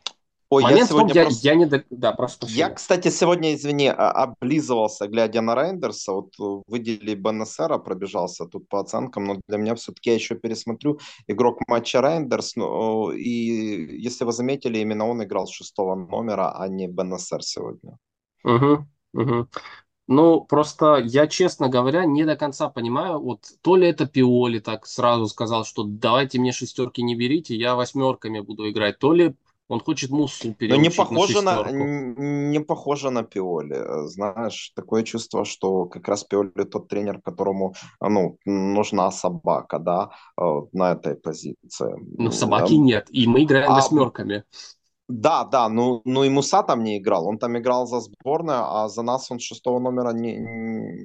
[0.49, 1.49] Ой, Момент я сегодня том, просто...
[1.49, 1.85] я, я не...
[1.91, 8.47] Да, прошу Я, кстати, сегодня, извини, облизывался, глядя на Рейндерса, вот э, выделили Беннесера, пробежался
[8.47, 14.01] тут по оценкам, но для меня все-таки я еще пересмотрю игрок матча Рейндерс, ну, и
[14.01, 17.99] если вы заметили, именно он играл с шестого номера, а не Беннесер сегодня.
[18.45, 19.49] Угу, угу.
[20.09, 24.87] Ну, просто я, честно говоря, не до конца понимаю, вот то ли это Пиоли так
[24.87, 29.35] сразу сказал, что давайте мне шестерки не берите, я восьмерками буду играть, то ли
[29.69, 31.73] он хочет Муссу переучить Но не похоже на, на
[32.49, 34.07] не похоже на Пиоли.
[34.07, 40.45] Знаешь, такое чувство, что как раз Пиоли тот тренер, которому ну, нужна собака, да, э,
[40.73, 41.95] на этой позиции.
[42.17, 42.81] Ну, собаки да.
[42.81, 44.45] нет, и мы играем а, восьмерками.
[45.09, 47.29] Да, да, ну, ну и Муса там не играл.
[47.29, 50.33] Он там играл за сборную, а за нас он шестого номера ни,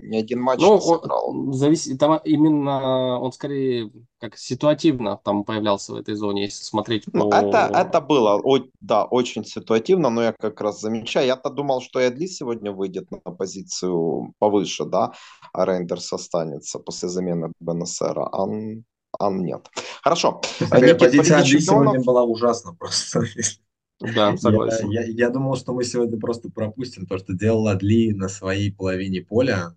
[0.08, 1.30] ни один матч ну, не сыграл.
[1.30, 1.88] Он, завис...
[2.00, 7.36] там именно он скорее как ситуативно там появлялся в этой зоне, если смотреть ну, по...
[7.36, 11.28] это, это было, о, да, очень ситуативно, но я как раз замечаю.
[11.28, 15.12] Я-то думал, что Эдли сегодня выйдет на позицию повыше, да,
[15.54, 18.28] а Рейндерс останется после замены Бенесера.
[18.32, 18.84] А он,
[19.20, 19.68] а нет.
[20.02, 20.42] Хорошо.
[20.58, 23.26] Такая позиция Эдли сегодня была ужасна просто.
[24.02, 24.90] Да, согласен.
[24.90, 28.74] Я, я, я думал, что мы сегодня просто пропустим то, что делал Адли на своей
[28.74, 29.76] половине поля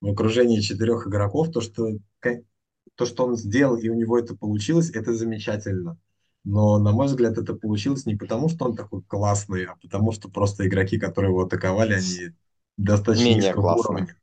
[0.00, 1.88] в окружении четырех игроков, то, что
[2.96, 5.98] то, что он сделал, и у него это получилось, это замечательно.
[6.44, 10.28] Но, на мой взгляд, это получилось не потому, что он такой классный, а потому что
[10.28, 12.34] просто игроки, которые его атаковали, они
[12.76, 13.96] достаточно Менее низкого классные.
[13.96, 14.16] уровня.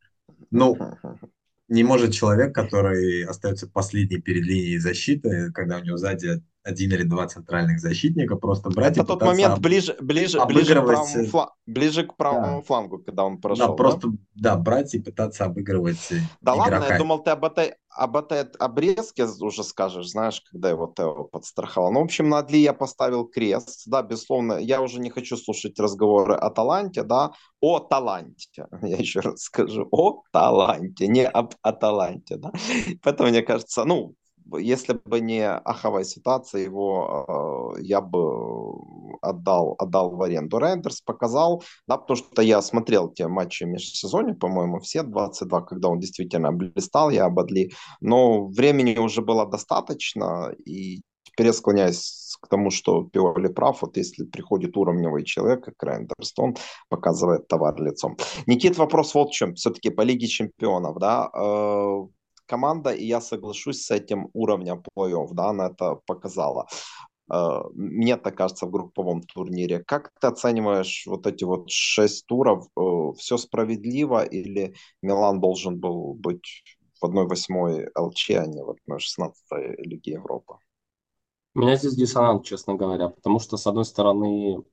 [0.51, 0.77] Ну,
[1.67, 7.03] не может человек, который остается последний перед линией защиты, когда у него сзади один или
[7.03, 11.17] два центральных защитника, просто брать Это и тот момент об- ближе, ближе, ближе, к правому,
[11.17, 13.67] э, фла- ближе к правому флангу, когда он прошел.
[13.69, 16.93] да, просто да, брать и пытаться обыгрывать э, Да ладно, игрока.
[16.93, 21.91] я думал, ты об этой, об этой обрезке уже скажешь, знаешь, когда его Тео подстраховал.
[21.91, 25.79] Ну, в общем, на Адли я поставил крест, да, безусловно, я уже не хочу слушать
[25.79, 32.37] разговоры о таланте, да, о таланте, я еще раз скажу, о таланте, не об Аталанте,
[32.37, 32.51] да,
[33.03, 34.13] поэтому мне кажется, ну,
[34.57, 38.77] если бы не аховая ситуация, его э, я бы
[39.21, 40.57] отдал, отдал в аренду.
[40.59, 45.99] Рейндерс показал, да, потому что я смотрел те матчи межсезонья, по-моему, все 22, когда он
[45.99, 47.71] действительно блистал, я ободли,
[48.01, 53.97] но времени уже было достаточно, и теперь я склоняюсь к тому, что Пиоли прав, вот
[53.97, 56.55] если приходит уровневый человек, как Рейндерс, то он
[56.89, 58.17] показывает товар лицом.
[58.47, 62.07] Никит, вопрос вот в чем, все-таки по Лиге Чемпионов, да, э,
[62.51, 66.67] команда, и я соглашусь с этим уровнем плей-офф, да, она это показала.
[67.33, 69.79] Э, Мне так кажется в групповом турнире.
[69.85, 72.67] Как ты оцениваешь вот эти вот шесть туров?
[72.77, 76.63] Э, Все справедливо или Милан должен был быть
[77.01, 80.55] в 1-8 ЛЧ, а не в 1-16 Лиге Европы?
[81.55, 84.63] У меня здесь диссонанс, честно говоря, потому что, с одной стороны,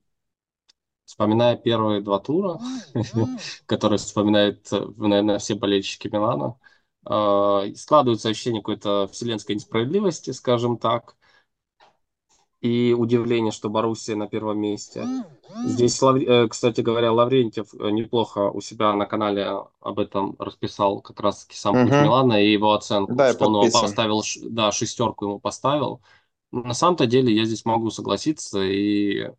[1.05, 2.59] вспоминая первые два тура,
[3.65, 4.67] которые вспоминают,
[4.97, 6.55] наверное, все болельщики Милана,
[7.75, 11.15] складывается ощущение какой-то вселенской несправедливости, скажем так,
[12.61, 15.07] и удивление, что Боруссия на первом месте.
[15.65, 19.49] Здесь, э, кстати говоря, Лаврентьев э, неплохо у себя на канале
[19.79, 22.03] об этом расписал, как раз-таки сам путь Мгм.
[22.03, 26.01] Милана и его оценку, Да, что он его поставил, да, шестерку ему поставил.
[26.51, 29.29] На самом-то деле я здесь могу согласиться и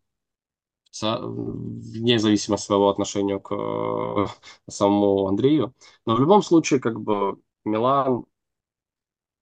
[1.02, 4.26] вне зависимости от своего отношения к э,
[4.68, 5.74] самому Андрею.
[6.06, 8.24] Но в любом случае, как бы Милан,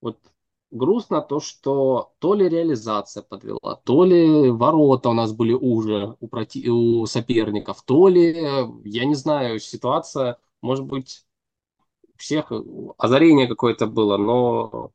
[0.01, 0.19] вот
[0.71, 6.29] грустно то, что то ли реализация подвела, то ли ворота у нас были уже у,
[6.29, 8.33] проти- у соперников, то ли,
[8.85, 11.25] я не знаю, ситуация, может быть,
[12.17, 12.53] всех
[12.99, 14.93] озарение какое-то было, но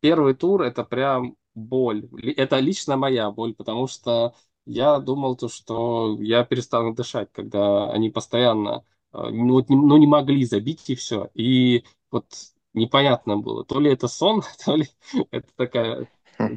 [0.00, 2.08] первый тур это прям боль.
[2.36, 4.34] Это лично моя боль, потому что
[4.66, 10.06] я думал то, что я перестану дышать, когда они постоянно э, ну, не, ну, не
[10.06, 11.30] могли забить и все.
[11.34, 12.26] И вот
[12.74, 14.88] непонятно было, то ли это сон, то ли
[15.30, 16.08] это такая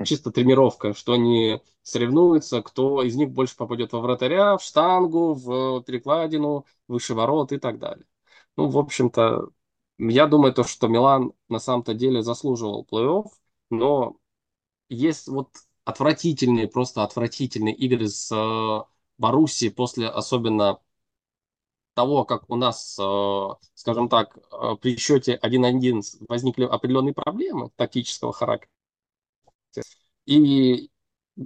[0.05, 5.81] чисто тренировка, что они соревнуются, кто из них больше попадет во вратаря, в штангу, в
[5.83, 8.05] перекладину, выше ворот и так далее.
[8.55, 9.49] Ну, в общем-то,
[9.97, 13.25] я думаю, то, что Милан на самом-то деле заслуживал плей-офф,
[13.69, 14.17] но
[14.89, 15.49] есть вот
[15.85, 18.83] отвратительные, просто отвратительные игры с э,
[19.17, 20.79] Боруссией после особенно
[21.93, 28.33] того, как у нас, э, скажем так, э, при счете 1-1 возникли определенные проблемы тактического
[28.33, 28.69] характера.
[30.25, 30.89] И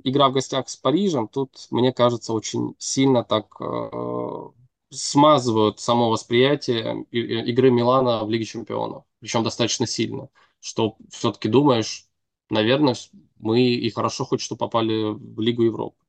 [0.04, 4.50] игра в гостях с Парижем, тут, мне кажется, очень сильно так э,
[4.90, 9.04] смазывают само восприятие игры Милана в Лиге Чемпионов.
[9.20, 10.30] Причем достаточно сильно.
[10.60, 12.08] Что все-таки думаешь,
[12.50, 12.96] наверное,
[13.38, 16.07] мы и хорошо хоть что попали в Лигу Европы.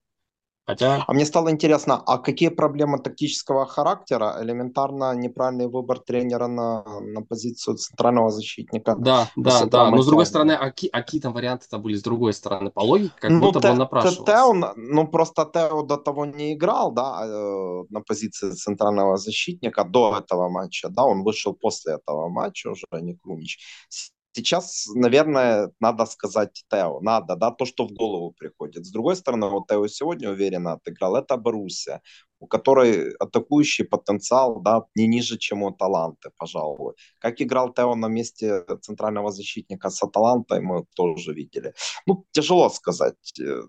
[0.69, 4.37] Хотя, А мне стало интересно, а какие проблемы тактического характера?
[4.43, 8.95] Элементарно неправильный выбор тренера на, на позицию центрального защитника.
[8.99, 9.91] да, да, Петра да.
[9.91, 12.71] Но с другой стороны, а, ки- а какие там варианты-то были с другой стороны?
[12.71, 14.25] По логике, как ну, будто бы Те- он Те- напрашивался.
[14.25, 20.19] Тео, ну, просто Тео до того не играл, да, э, на позиции центрального защитника до
[20.19, 23.59] этого матча, да, он вышел после этого матча уже, а не Крунич.
[24.39, 28.86] Сейчас, наверное, надо сказать Тео, надо, да, то, что в голову приходит.
[28.86, 32.01] С другой стороны, вот Тео сегодня уверенно отыграл, это Боруссия,
[32.39, 36.95] у которой атакующий потенциал, да, не ниже, чем у Таланты, пожалуй.
[37.18, 41.74] Как играл Тео на месте центрального защитника с Аталантой, мы тоже видели.
[42.07, 43.41] Ну, тяжело сказать.
[43.41, 43.62] Э,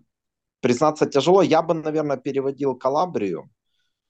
[0.62, 1.42] Признаться, тяжело.
[1.42, 3.50] Я бы, наверное, переводил Калабрию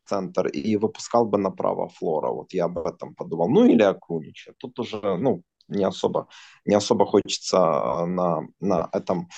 [0.05, 2.31] центр и выпускал бы направо Флора.
[2.31, 3.49] Вот я об этом подумал.
[3.49, 4.53] Ну, или Акунича.
[4.57, 6.27] Тут уже, ну, не особо,
[6.65, 9.29] не особо хочется э, на, на этом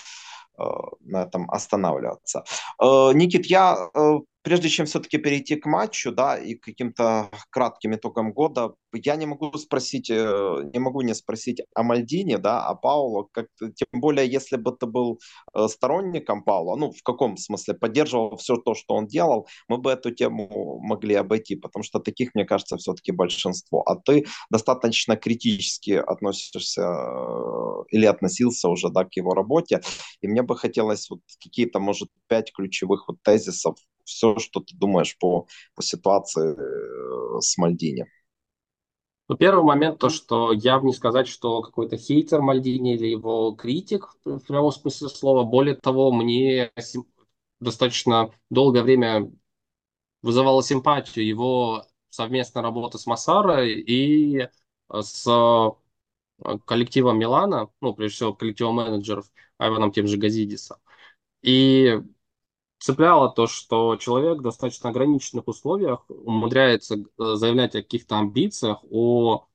[0.57, 0.63] э,
[1.01, 2.43] на этом останавливаться.
[2.81, 7.95] Э, Никит, я э, прежде чем все-таки перейти к матчу, да, и к каким-то кратким
[7.95, 12.75] итогам года, я не могу спросить, э, не могу не спросить о Мальдине, да, о
[12.75, 15.19] Пауло, как тем более, если бы ты был
[15.53, 19.91] э, сторонником Паула, ну, в каком смысле, поддерживал все то, что он делал, мы бы
[19.91, 23.81] эту тему могли обойти, потому что таких, мне кажется, все-таки большинство.
[23.87, 29.81] А ты достаточно критически относишься э, или относился уже, да, к его работе,
[30.21, 33.75] и мне бы хотелось вот какие-то, может, пять ключевых вот тезисов
[34.05, 38.05] все, что ты думаешь по, по ситуации э, с Мальдини.
[39.27, 43.53] Ну, первый момент, то, что я бы не сказать, что какой-то хейтер Мальдини или его
[43.53, 45.43] критик в прямом смысле слова.
[45.43, 46.71] Более того, мне
[47.61, 49.31] достаточно долгое время
[50.21, 54.49] вызывала симпатию его совместная работа с Массарой и э,
[55.01, 60.77] с э, коллективом Милана, ну, прежде всего, коллективом менеджеров Айваном тем же Газидисом.
[61.41, 62.01] И
[62.81, 69.45] цепляло то, что человек в достаточно ограниченных условиях умудряется э, заявлять о каких-то амбициях, о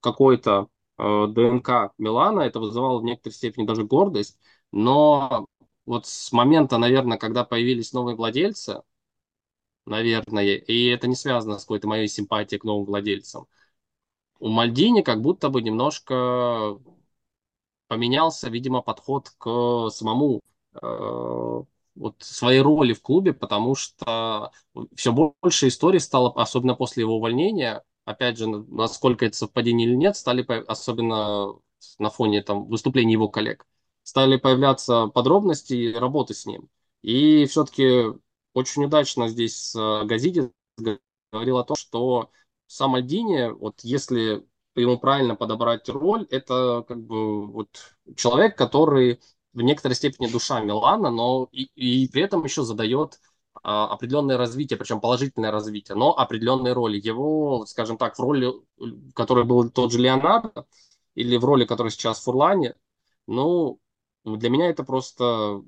[0.00, 2.40] какой-то э, ДНК Милана.
[2.40, 4.40] Это вызывало в некоторой степени даже гордость.
[4.72, 5.46] Но
[5.86, 8.82] вот с момента, наверное, когда появились новые владельцы,
[9.86, 13.46] наверное, и это не связано с какой-то моей симпатией к новым владельцам,
[14.40, 16.78] у Мальдини как будто бы немножко
[17.86, 20.40] поменялся, видимо, подход к самому
[20.82, 21.62] э,
[21.98, 24.52] вот своей роли в клубе, потому что
[24.94, 30.16] все больше историй стало, особенно после его увольнения, опять же, насколько это совпадение или нет,
[30.16, 31.54] стали, особенно
[31.98, 33.66] на фоне там, выступлений его коллег,
[34.02, 36.68] стали появляться подробности работы с ним.
[37.02, 38.04] И все-таки
[38.54, 40.50] очень удачно здесь Газиди
[41.32, 42.30] говорил о том, что
[42.66, 44.44] сам Альдини, вот если
[44.74, 47.68] ему правильно подобрать роль, это как бы вот
[48.16, 49.20] человек, который
[49.58, 53.18] в некоторой степени душа Милана, но и, и при этом еще задает
[53.64, 57.00] а, определенное развитие, причем положительное развитие, но определенные роли.
[57.00, 60.66] Его, скажем так, в роли, в которой был тот же Леонардо,
[61.16, 62.76] или в роли, которая сейчас в Фурлане,
[63.26, 63.80] ну,
[64.24, 65.64] для меня это просто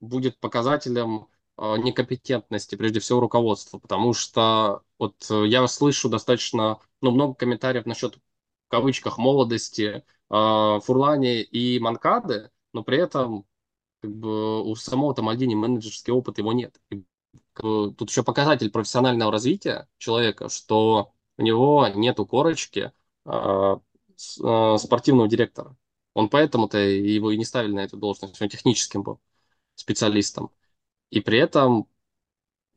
[0.00, 7.34] будет показателем а, некомпетентности, прежде всего, руководства, потому что вот я слышу достаточно, ну, много
[7.34, 13.46] комментариев насчет, в кавычках, молодости э, Фурлани и Манкады, но при этом
[14.02, 16.78] как бы у самого там Мальдини менеджерский опыт его нет.
[16.90, 17.04] И,
[17.54, 22.92] тут еще показатель профессионального развития человека, что у него нету корочки
[23.24, 23.76] э,
[24.18, 25.74] спортивного директора.
[26.12, 29.20] Он поэтому-то его и не ставили на эту должность, он техническим был
[29.74, 30.50] специалистом.
[31.08, 31.88] И при этом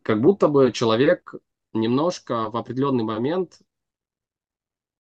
[0.02, 1.36] как будто бы человек
[1.74, 3.60] немножко в определенный момент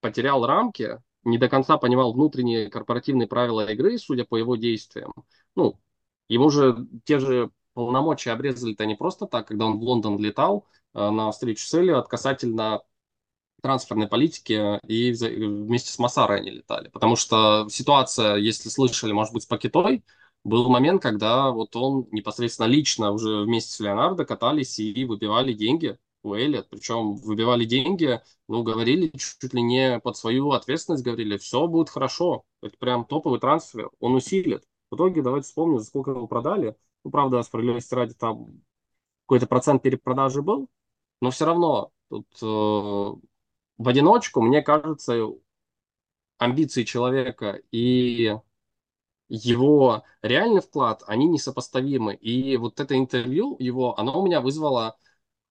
[0.01, 5.13] потерял рамки, не до конца понимал внутренние корпоративные правила игры, судя по его действиям.
[5.55, 5.79] Ну,
[6.27, 11.09] ему же те же полномочия обрезали-то не просто так, когда он в Лондон летал э,
[11.09, 12.81] на встречу с Эллиот касательно
[13.61, 16.89] трансферной политики и вместе с Массарой они летали.
[16.89, 20.03] Потому что ситуация, если слышали, может быть, с Пакетой,
[20.43, 25.97] был момент, когда вот он непосредственно лично уже вместе с Леонардо катались и выбивали деньги
[26.23, 31.67] у Эллиот, причем выбивали деньги, ну, говорили чуть ли не под свою ответственность, говорили, все
[31.67, 34.65] будет хорошо, это прям топовый трансфер, он усилит.
[34.91, 36.75] В итоге, давайте вспомним, за сколько его продали.
[37.03, 38.61] Ну, правда, справедливости ради, там
[39.25, 40.67] какой-то процент перепродажи был,
[41.21, 45.15] но все равно тут э, в одиночку, мне кажется,
[46.37, 48.35] амбиции человека и
[49.29, 52.15] его реальный вклад, они несопоставимы.
[52.15, 54.97] И вот это интервью его, оно у меня вызвало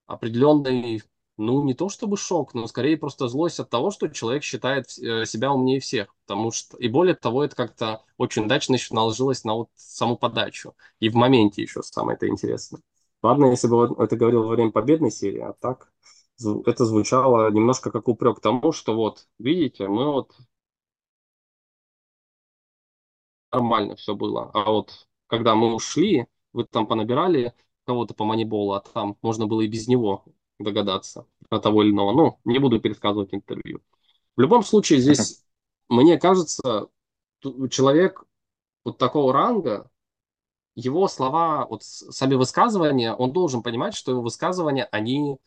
[0.08, 1.02] определенный,
[1.36, 5.26] ну, не то чтобы шок, но скорее просто злость от того, что человек считает э,
[5.26, 6.14] себя умнее всех.
[6.26, 10.74] Потому что, и более того, это как-то очень удачно еще наложилось на вот саму подачу.
[11.00, 12.80] И в моменте еще самое это интересно.
[13.22, 15.92] Ладно, если бы это говорил во время победной серии, а так
[16.66, 20.32] это звучало немножко как упрек тому, что вот, видите, мы вот
[23.52, 24.50] нормально все было.
[24.54, 27.54] А вот когда мы ушли, вы там понабирали
[27.88, 30.26] кого-то по маниболу, а там можно было и без него
[30.58, 32.12] догадаться про того или иного.
[32.12, 33.80] Ну, не буду пересказывать интервью.
[34.36, 35.42] В любом случае, здесь,
[35.88, 36.88] мне кажется,
[37.70, 38.24] человек
[38.84, 39.90] вот такого ранга,
[40.74, 45.38] его слова, вот сами высказывания, он должен понимать, что его высказывания, они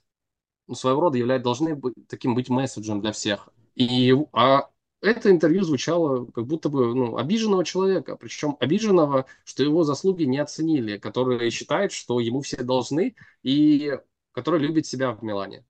[0.66, 3.50] ну, своего рода являются, должны быть таким быть месседжем для всех.
[3.76, 4.71] И, а
[5.02, 10.38] это интервью звучало как будто бы ну, обиженного человека, причем обиженного, что его заслуги не
[10.38, 13.98] оценили, который считает, что ему все должны, и
[14.32, 15.66] который любит себя в Милане,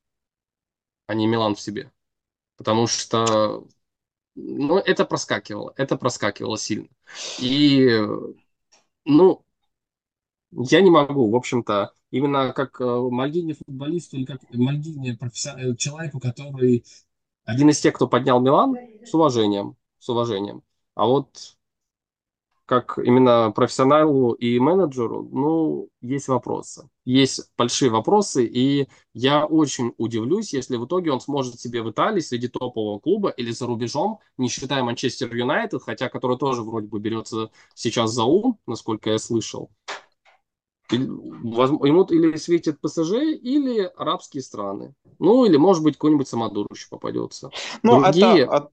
[1.07, 1.91] а не Милан в себе.
[2.57, 3.67] Потому что
[4.35, 6.87] ну, это проскакивало, это проскакивало сильно.
[7.39, 7.99] И,
[9.05, 9.45] ну,
[10.51, 16.19] я не могу, в общем-то, именно как э, Мальдини футболисту или как Мальдини профессионал, человеку,
[16.19, 16.85] который
[17.45, 20.63] один из тех, кто поднял Милан, с уважением, с уважением.
[20.95, 21.57] А вот
[22.71, 26.89] как именно профессионалу и менеджеру, ну, есть вопросы.
[27.03, 32.21] Есть большие вопросы, и я очень удивлюсь, если в итоге он сможет себе в Италии
[32.21, 37.01] среди топового клуба или за рубежом, не считая Манчестер Юнайтед, хотя который тоже вроде бы
[37.01, 39.69] берется сейчас за ум, насколько я слышал,
[40.97, 44.93] ему или светит ПСЖ, или арабские страны.
[45.19, 47.49] Ну, или, может быть, какой-нибудь Самодур еще попадется.
[47.83, 48.45] Ну, Другие...
[48.45, 48.69] это,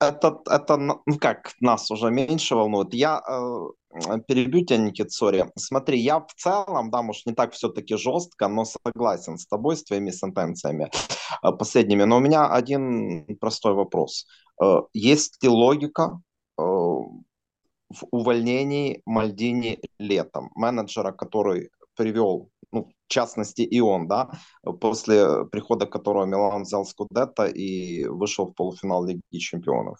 [0.00, 2.94] это, это, ну как, нас уже меньше волнует.
[2.94, 5.50] Я э, перебью тебя, Никит, сори.
[5.56, 9.84] Смотри, я в целом, да, может, не так все-таки жестко, но согласен с тобой, с
[9.84, 10.90] твоими сентенциями
[11.42, 12.04] э, последними.
[12.04, 14.26] Но у меня один простой вопрос.
[14.62, 16.20] Э, есть ли логика
[16.58, 16.62] э,
[17.94, 24.30] в увольнении Мальдини летом, менеджера, который привел, ну, в частности, и он, да,
[24.80, 29.98] после прихода которого Милан взял Скудетто и вышел в полуфинал Лиги Чемпионов.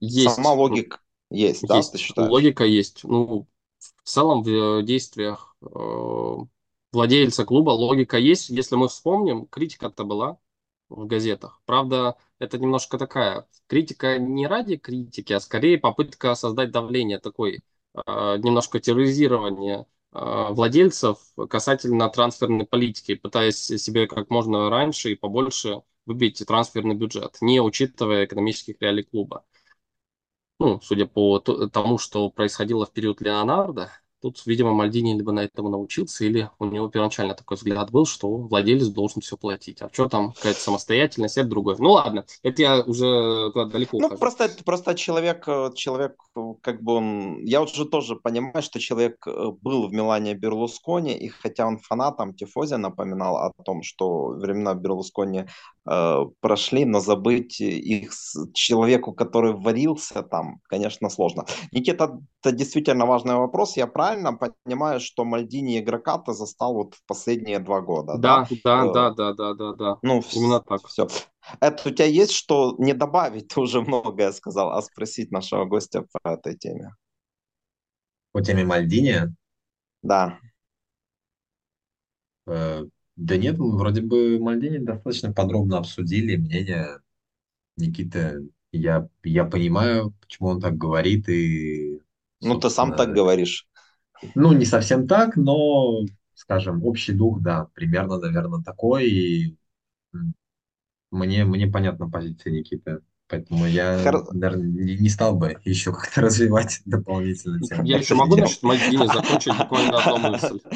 [0.00, 0.36] Есть.
[0.36, 1.00] Сама логика
[1.30, 2.30] есть, есть, да, ты считаешь?
[2.30, 3.04] Логика есть.
[3.04, 3.46] Ну,
[3.78, 6.36] в целом в действиях э,
[6.92, 8.50] владельца клуба логика есть.
[8.50, 10.38] Если мы вспомним, критика-то была
[10.88, 11.60] в газетах.
[11.66, 17.60] Правда, это немножко такая критика не ради критики, а скорее попытка создать давление, такой
[17.94, 18.00] э,
[18.38, 21.18] немножко терроризирование э, владельцев
[21.48, 28.24] касательно трансферной политики, пытаясь себе как можно раньше и побольше выбить трансферный бюджет, не учитывая
[28.24, 29.44] экономических реалий клуба.
[30.60, 35.68] Ну, судя по тому, что происходило в период Леонардо, Тут, видимо, Мальдини либо на этому
[35.68, 39.80] научился, или у него первоначально такой взгляд был, что владелец должен все платить.
[39.80, 41.76] А что там, какая-то самостоятельность, это другое.
[41.78, 44.18] Ну ладно, это я уже далеко Ну, ухожу.
[44.20, 47.44] просто, просто человек, э, человек, э, как бы он...
[47.44, 52.34] Я уже тоже понимаю, что человек э, был в Милане Берлускони, и хотя он фанатом
[52.34, 55.44] Тифози напоминал о том, что времена Берлускони
[56.40, 58.12] прошли, но забыть их
[58.54, 61.44] человеку, который варился там, конечно, сложно.
[61.72, 63.76] Никита, это действительно важный вопрос.
[63.76, 68.46] Я правильно понимаю, что Мальдини игрока-то застал вот в последние два года, да?
[68.64, 69.98] Да, да, да, да, да, да, да.
[70.02, 70.86] Ну, именно так.
[70.86, 71.08] Все.
[71.60, 76.04] Это у тебя есть что не добавить, ты уже многое сказал, а спросить нашего гостя
[76.12, 76.94] по этой теме?
[78.32, 79.34] По теме Мальдини?
[80.02, 80.38] Да.
[82.46, 82.84] Э,
[83.18, 87.00] да нет, вроде бы Мальдини достаточно подробно обсудили мнение
[87.76, 88.48] Никиты.
[88.70, 92.00] Я, я понимаю, почему он так говорит, и
[92.40, 93.66] ну, ты сам так говоришь.
[94.36, 96.02] Ну, не совсем так, но,
[96.34, 99.10] скажем, общий дух, да, примерно, наверное, такой.
[99.10, 99.56] И
[101.10, 103.00] мне, мне понятна позиция Никиты.
[103.28, 104.32] Поэтому я, Хор...
[104.32, 107.84] наверное, не, не стал бы еще как-то развивать дополнительно тему.
[107.84, 110.60] Я еще могу насчет Мальдини закончить буквально одну мысль.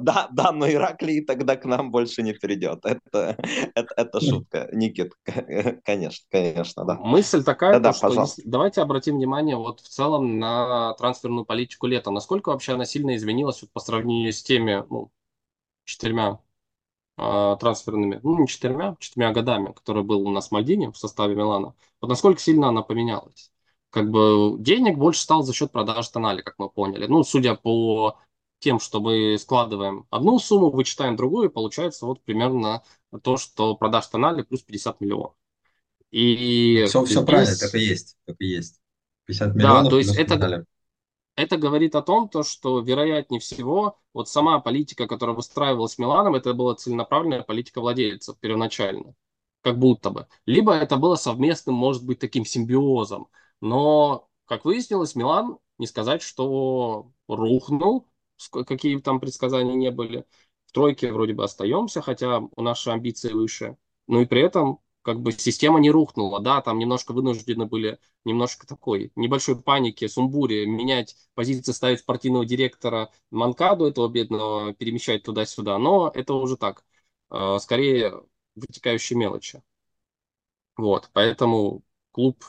[0.00, 2.80] Да, да, но Ираклий тогда к нам больше не придет.
[2.84, 3.36] Это,
[3.74, 5.12] это, это шутка, Никит,
[5.84, 6.96] конечно, конечно, да.
[6.96, 8.42] Мысль такая, да, что пожалуйста.
[8.44, 12.10] давайте обратим внимание вот в целом на трансферную политику лета.
[12.10, 15.10] Насколько вообще она сильно изменилась вот по сравнению с теми ну,
[15.84, 16.40] четырьмя
[17.16, 22.08] трансферными, ну, не четырьмя, четырьмя годами, который был у нас Мальдини в составе Милана, вот
[22.08, 23.50] насколько сильно она поменялась.
[23.90, 27.06] Как бы денег больше стал за счет продажи Тонали, как мы поняли.
[27.06, 28.18] Ну, судя по
[28.58, 32.82] тем, что мы складываем одну сумму, вычитаем другую, и получается вот примерно
[33.22, 35.32] то, что продаж Тонали плюс 50 миллионов.
[36.10, 37.26] И все, все здесь...
[37.26, 38.80] правильно, так и есть, так и есть.
[39.24, 39.84] 50 миллионов.
[39.84, 40.66] Да, то есть это,
[41.36, 46.54] это говорит о том, то, что, вероятнее всего, вот сама политика, которая выстраивалась Миланом, это
[46.54, 49.14] была целенаправленная политика владельцев первоначально,
[49.62, 50.26] как будто бы.
[50.46, 53.28] Либо это было совместным, может быть, таким симбиозом.
[53.60, 58.08] Но, как выяснилось, Милан, не сказать, что рухнул,
[58.66, 60.24] какие там предсказания не были.
[60.66, 63.76] В тройке вроде бы остаемся, хотя у наши амбиции выше.
[64.06, 68.66] Но и при этом как бы система не рухнула, да, там немножко вынуждены были, немножко
[68.66, 76.10] такой небольшой паники, сумбуре, менять позиции, ставить спортивного директора Манкаду этого бедного, перемещать туда-сюда, но
[76.12, 76.84] это уже так,
[77.30, 78.20] э, скорее
[78.56, 79.62] вытекающие мелочи.
[80.76, 81.82] Вот, поэтому
[82.12, 82.42] клуб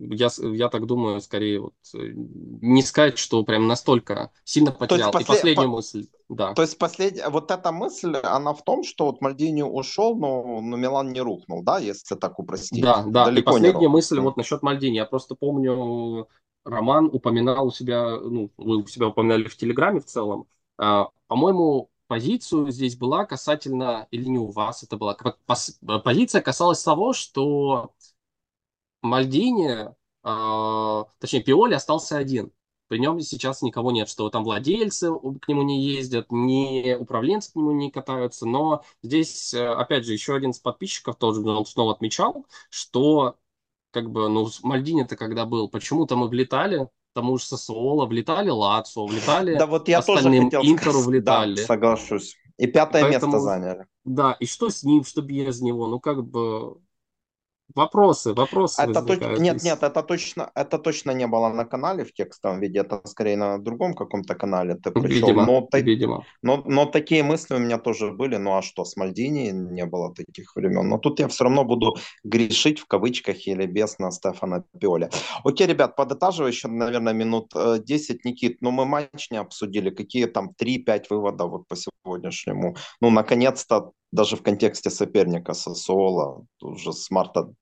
[0.00, 5.10] я, я так думаю, скорее вот э, не сказать, что прям настолько сильно потерял.
[5.10, 5.28] Послед...
[5.28, 5.76] И последнюю по...
[5.76, 6.54] мысль, да.
[6.54, 7.22] То есть послед...
[7.28, 11.62] вот эта мысль, она в том, что вот Мальдини ушел, но, но Милан не рухнул,
[11.62, 12.82] да, если так упростить?
[12.82, 13.26] Да, да.
[13.26, 14.96] Далеко и последняя мысль вот насчет Мальдини.
[14.96, 16.26] Я просто помню,
[16.64, 20.46] Роман упоминал у себя, ну, вы у себя упоминали в Телеграме в целом.
[20.78, 25.16] А, по-моему, позицию здесь была касательно, или не у вас это была,
[26.02, 27.92] позиция касалась того, что
[29.02, 29.88] Мальдини,
[30.24, 32.52] э, точнее, Пиоли остался один.
[32.88, 37.54] При нем сейчас никого нет, что там владельцы к нему не ездят, ни управленцы к
[37.54, 38.46] нему не катаются.
[38.46, 43.36] Но здесь, э, опять же, еще один из подписчиков тоже снова отмечал, что
[43.92, 49.56] как бы, ну, Мальдини-то когда был, почему-то мы влетали, тому же Сосуола, влетали Лацо, влетали
[49.56, 51.56] да, вот я остальным тоже Интеру влетали.
[51.56, 52.36] Да, соглашусь.
[52.56, 53.86] И пятое Поэтому, место заняли.
[54.04, 55.86] Да, и что с ним, что без него?
[55.86, 56.76] Ну, как бы
[57.74, 59.20] Вопросы, вопросы это точ...
[59.38, 63.36] Нет, нет, это точно, это точно не было на канале в текстовом виде, это скорее
[63.36, 65.28] на другом каком-то канале ты пришел.
[65.28, 66.24] Видимо, но, видимо.
[66.42, 70.14] Но, но такие мысли у меня тоже были, ну а что, с Мальдини не было
[70.14, 70.88] таких времен.
[70.88, 75.10] Но тут я все равно буду грешить в кавычках или без на Стефана Пиоли.
[75.44, 78.10] Окей, ребят, подытаживаю еще, наверное, минут 10.
[78.10, 82.76] Э, Никит, ну мы матч не обсудили, какие там 3-5 выводов вот по сегодняшнему.
[83.00, 87.52] Ну, наконец-то даже в контексте соперника Сосуола, уже с марта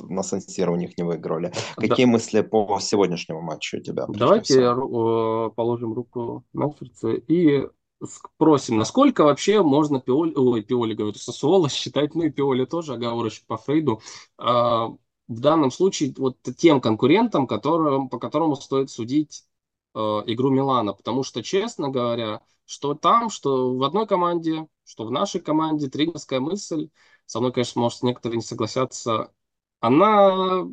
[0.00, 1.52] на сан у них не выиграли.
[1.76, 2.12] Какие да.
[2.12, 4.06] мысли по сегодняшнему матчу у тебя?
[4.08, 5.50] Давайте всего?
[5.50, 7.66] положим руку на сердце и
[8.06, 13.46] спросим, насколько вообще можно Пиоли, ой, Пиоли, говорю, Сосуола считать, ну и Пиоли тоже, оговорочек
[13.46, 14.00] по Фрейду,
[14.36, 19.44] а, в данном случае вот тем конкурентам, которым, по которому стоит судить
[19.94, 25.10] а, игру Милана, потому что, честно говоря, что там, что в одной команде, что в
[25.10, 26.90] нашей команде тренерская мысль,
[27.26, 29.32] со мной, конечно, может, некоторые не согласятся,
[29.80, 30.66] она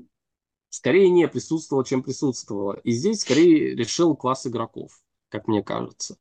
[0.70, 2.80] скорее не присутствовала, чем присутствовала.
[2.84, 6.18] И здесь скорее решил класс игроков, как мне кажется.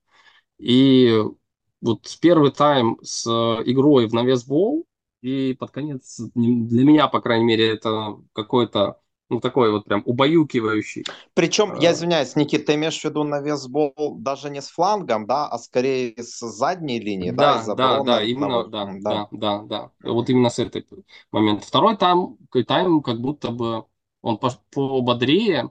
[0.58, 1.22] И
[1.80, 4.84] вот первый тайм с игрой в навес бол,
[5.22, 9.00] и под конец, для меня, по крайней мере, это какой-то
[9.30, 11.04] ну, такой вот прям убаюкивающий.
[11.34, 11.92] Причем, я а.
[11.92, 16.14] извиняюсь, Никит, ты имеешь в виду на весбол даже не с флангом, да, а скорее
[16.18, 17.64] с задней линии, да?
[17.64, 19.90] Да, да, да, именно, да, да, да, да.
[20.02, 20.84] Вот именно с этой
[21.30, 21.64] момента.
[21.64, 23.84] Второй тайм, тайм как будто бы
[24.20, 24.38] он
[24.72, 25.70] пободрее.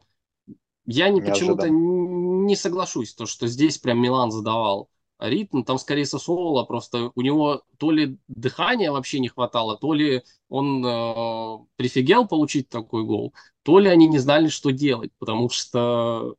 [0.86, 4.90] Я не, почему-то не соглашусь, то, что здесь прям Милан задавал
[5.20, 10.24] ритм, там скорее Сосуола, просто у него то ли дыхания вообще не хватало, то ли
[10.48, 16.36] он э, прифигел получить такой гол, то ли они не знали, что делать, потому что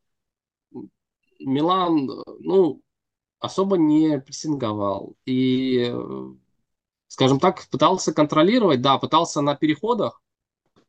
[1.41, 2.09] Милан,
[2.41, 2.83] ну,
[3.39, 5.16] особо не прессинговал.
[5.24, 5.93] И,
[7.09, 10.22] скажем так, пытался контролировать, да, пытался на переходах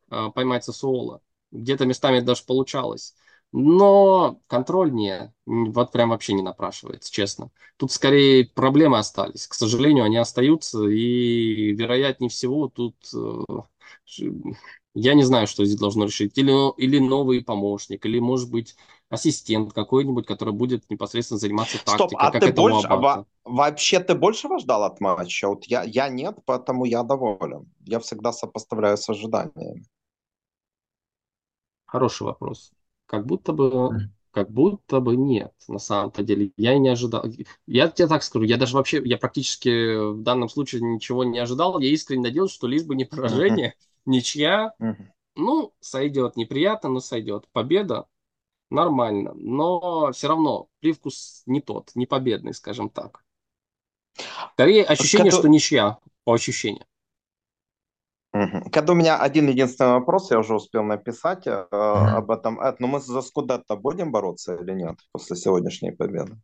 [0.09, 1.21] э, поймать Сосуола.
[1.51, 3.15] Где-то местами даже получалось.
[3.53, 7.51] Но контроль не, вот прям вообще не напрашивается, честно.
[7.75, 9.47] Тут скорее проблемы остались.
[9.47, 13.43] К сожалению, они остаются, и вероятнее всего тут э,
[14.93, 16.37] я не знаю, что здесь должно решить.
[16.37, 18.75] Или, или новый помощник, или, может быть,
[19.09, 21.95] ассистент какой-нибудь, который будет непосредственно заниматься тактикой.
[21.95, 25.47] Стоп, а как ты больше, во, вообще ты большего ждал от матча?
[25.47, 27.71] Вот я, я нет, поэтому я доволен.
[27.85, 29.85] Я всегда сопоставляю с ожиданиями.
[31.85, 32.71] Хороший вопрос.
[33.11, 36.53] Как будто бы, как будто бы нет, на самом-то деле.
[36.55, 37.25] Я и не ожидал.
[37.67, 41.77] Я тебе так скажу, я даже вообще, я практически в данном случае ничего не ожидал.
[41.79, 43.73] Я искренне надеялся, что лишь бы не поражение,
[44.05, 44.73] ничья.
[45.35, 46.37] Ну, сойдет.
[46.37, 47.49] Неприятно, но сойдет.
[47.51, 48.07] Победа
[48.69, 49.33] нормально.
[49.35, 53.25] Но все равно привкус не тот, не победный, скажем так.
[54.53, 56.85] Скорее ощущение, что ничья, по ощущениям.
[58.31, 62.15] Когда у меня один единственный вопрос, я уже успел написать э, uh-huh.
[62.15, 62.61] об этом.
[62.61, 66.37] Эд, ну мы за Скудетто будем бороться или нет после сегодняшней победы?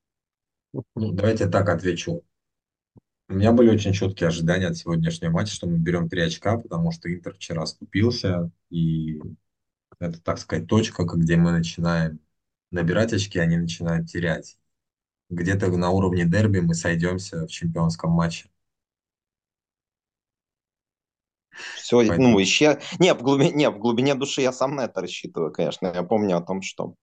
[0.74, 2.24] Ну, давайте так отвечу.
[3.30, 6.92] У меня были очень четкие ожидания от сегодняшнего матча, что мы берем три очка, потому
[6.92, 9.22] что Интер вчера скупился, и
[10.00, 12.20] это, так сказать, точка, где мы начинаем
[12.72, 14.57] набирать очки, они начинают терять.
[15.30, 18.49] Где-то на уровне дерби мы сойдемся в чемпионском матче.
[21.76, 22.30] Все, Понятно.
[22.30, 22.82] ну, исчер...
[23.00, 25.92] Не в, глубине, не, в глубине души я сам на это рассчитываю, конечно.
[25.94, 26.94] Я помню о том, что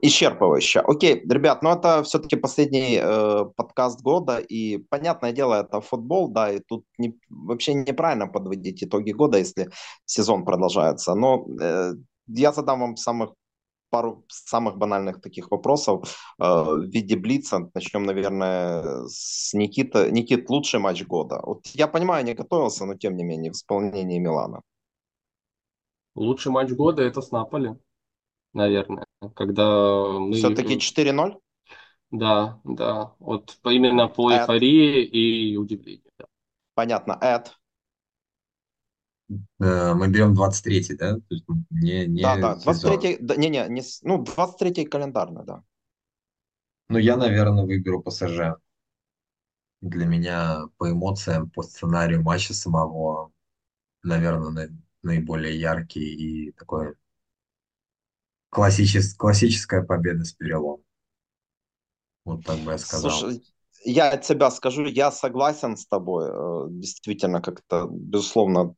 [0.00, 0.80] исчерпывающе.
[0.80, 6.52] Окей, ребят, ну это все-таки последний э, подкаст года, и, понятное дело, это футбол, да,
[6.52, 9.70] и тут не, вообще неправильно подводить итоги года, если
[10.04, 11.14] сезон продолжается.
[11.14, 11.94] Но э,
[12.28, 13.30] я задам вам самых
[13.94, 16.02] пару самых банальных таких вопросов
[16.40, 17.70] э, в виде Блица.
[17.74, 20.10] Начнем, наверное, с Никита.
[20.10, 21.40] Никит, лучший матч года.
[21.44, 24.62] Вот я понимаю, не готовился, но тем не менее, в исполнении Милана.
[26.16, 27.76] Лучший матч года это с Наполи,
[28.52, 29.06] наверное.
[29.36, 30.32] Когда мы...
[30.32, 31.38] Все-таки 4-0?
[32.10, 33.12] Да, да.
[33.20, 36.10] Вот именно по эйфории и удивлению.
[36.74, 37.16] Понятно.
[37.20, 37.56] Эд?
[39.30, 41.14] Э, мы берем 23-й, да?
[41.14, 45.62] То есть не, не да, да, 23-й, да, не, не, не, ну, 23-й календарный, да.
[46.88, 48.56] Ну, я, наверное, выберу ПСЖ.
[49.80, 53.32] Для меня по эмоциям, по сценарию матча самого,
[54.02, 54.70] наверное,
[55.02, 56.94] наиболее яркий и такой
[58.48, 60.82] классичес, классическая победа с перелом.
[62.24, 63.10] Вот так бы я сказал.
[63.10, 63.42] Слушай,
[63.84, 66.28] я от себя скажу, я согласен с тобой.
[66.28, 68.74] Э, действительно, как-то, безусловно,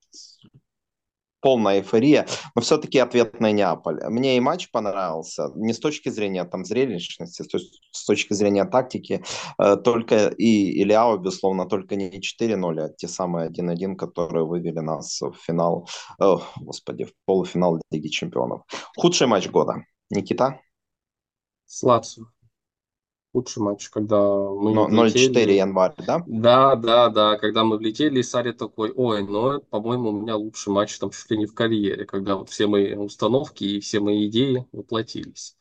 [1.40, 2.26] полная эйфория,
[2.56, 4.02] но все-таки ответный Неаполь.
[4.08, 8.64] Мне и матч понравился, не с точки зрения там зрелищности, то есть с точки зрения
[8.64, 9.22] тактики,
[9.58, 15.20] э, только и Ильяо, безусловно, только не 4-0, а те самые 1-1, которые вывели нас
[15.20, 15.88] в финал,
[16.20, 18.62] э, господи, в полуфинал Лиги Чемпионов.
[18.96, 19.84] Худший матч года.
[20.10, 20.60] Никита?
[21.66, 21.82] С
[23.36, 26.24] худший матч, когда мы Но, 0-4 январь, да?
[26.26, 30.72] Да, да, да, когда мы влетели, и Сари такой, ой, ну, по-моему, у меня лучший
[30.72, 34.26] матч там чуть ли не в карьере, когда вот все мои установки и все мои
[34.28, 35.54] идеи воплотились.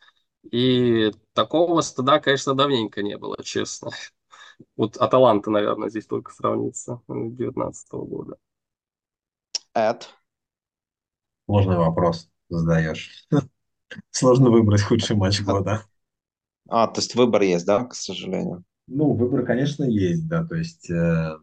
[0.52, 3.92] И такого стыда, конечно, давненько не было, честно.
[4.78, 8.38] Вот Аталанта, наверное, здесь только сравнится 2019 года.
[9.74, 10.14] Эд?
[11.46, 13.28] Сложный вопрос задаешь.
[14.12, 15.84] Сложно выбрать худший матч года.
[16.68, 18.64] А, то есть выбор есть, да, к сожалению?
[18.88, 20.90] Ну, выбор, конечно, есть, да, то есть...
[20.90, 21.38] Э,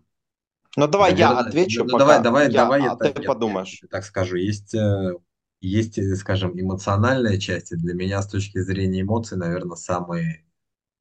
[0.76, 3.80] ну, давай наверное, я отвечу, ну, давай, давай, я, давай, а я, ты я, подумаешь.
[3.82, 5.12] Я, так скажу, есть, э,
[5.60, 10.44] есть, э, скажем, эмоциональная часть, и для меня с точки зрения эмоций, наверное, самый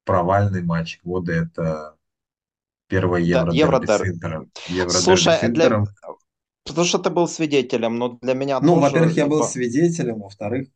[0.04, 1.96] провальный матч года– это
[2.88, 4.50] первое Евро, Евро с Интером.
[4.68, 5.84] Евро Слушай, с Интером.
[5.84, 5.92] Для...
[6.64, 10.20] Потому что ты был свидетелем, но для меня Ну, тоже, во-первых, я был типа свидетелем,
[10.20, 10.68] во-вторых,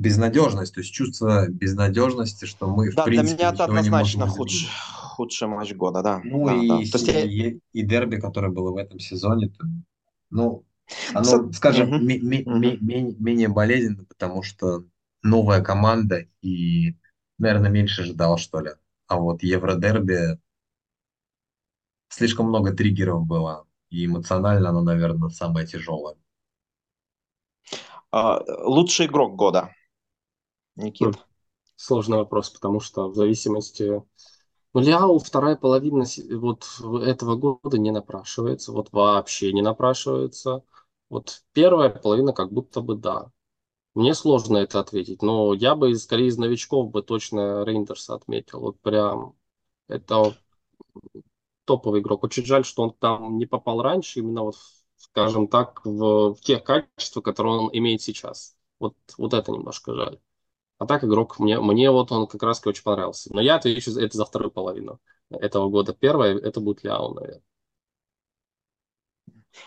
[0.00, 4.68] безнадежность, то есть чувство безнадежности, что мы да, в принципе для меня это однозначно худший,
[4.70, 6.20] худший матч года, да.
[6.24, 6.76] Ну да, и, да.
[6.76, 9.66] То есть и, и дерби, которое было в этом сезоне, то,
[10.30, 10.64] ну,
[11.12, 11.98] оно, скажем, угу.
[12.00, 14.84] менее болезненно, потому что
[15.22, 16.96] новая команда и,
[17.38, 18.70] наверное, меньше ждал, что ли.
[19.06, 20.38] А вот Евродерби
[22.08, 26.16] слишком много триггеров было, и эмоционально оно, наверное, самое тяжелое.
[28.12, 29.74] А, лучший игрок года.
[30.76, 31.14] Никит?
[31.76, 34.02] Сложный вопрос, потому что в зависимости...
[34.72, 36.04] Ну, Ляо вторая половина
[36.36, 36.66] вот
[37.02, 40.62] этого года не напрашивается, вот вообще не напрашивается.
[41.08, 43.32] Вот первая половина как будто бы да.
[43.94, 48.60] Мне сложно это ответить, но я бы скорее из новичков бы точно Рейндерса отметил.
[48.60, 49.34] Вот прям
[49.88, 50.36] это
[51.64, 52.24] топовый игрок.
[52.24, 54.56] Очень жаль, что он там не попал раньше, именно вот,
[54.96, 58.56] скажем так, в, в те качества, которые он имеет сейчас.
[58.78, 60.20] Вот, вот это немножко жаль.
[60.80, 63.28] А так игрок, мне, мне вот он как раз очень понравился.
[63.34, 64.98] Но я отвечу это за вторую половину
[65.28, 65.92] этого года.
[65.92, 67.42] Первое, это будет Ляо, наверное.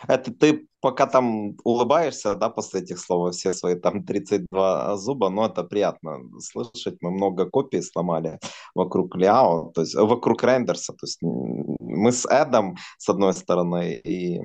[0.07, 5.45] Это ты пока там улыбаешься, да, после этих слов, все свои там 32 зуба, но
[5.45, 6.97] это приятно слышать.
[7.01, 8.39] Мы много копий сломали
[8.73, 10.93] вокруг Ляо, то есть вокруг Рендерса.
[10.93, 14.41] То есть мы с Эдом, с одной стороны, и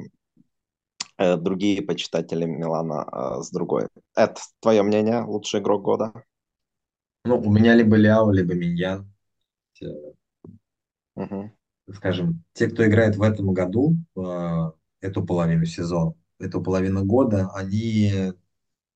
[1.16, 3.88] э, другие почитатели Милана э, с другой.
[4.14, 6.12] Эд, твое мнение, лучший игрок года?
[7.28, 9.06] Ну, у меня либо Ляо, либо Миньян.
[11.14, 11.52] Угу.
[11.92, 14.70] Скажем, те, кто играет в этом году, э,
[15.02, 18.32] эту половину сезона, эту половину года, они,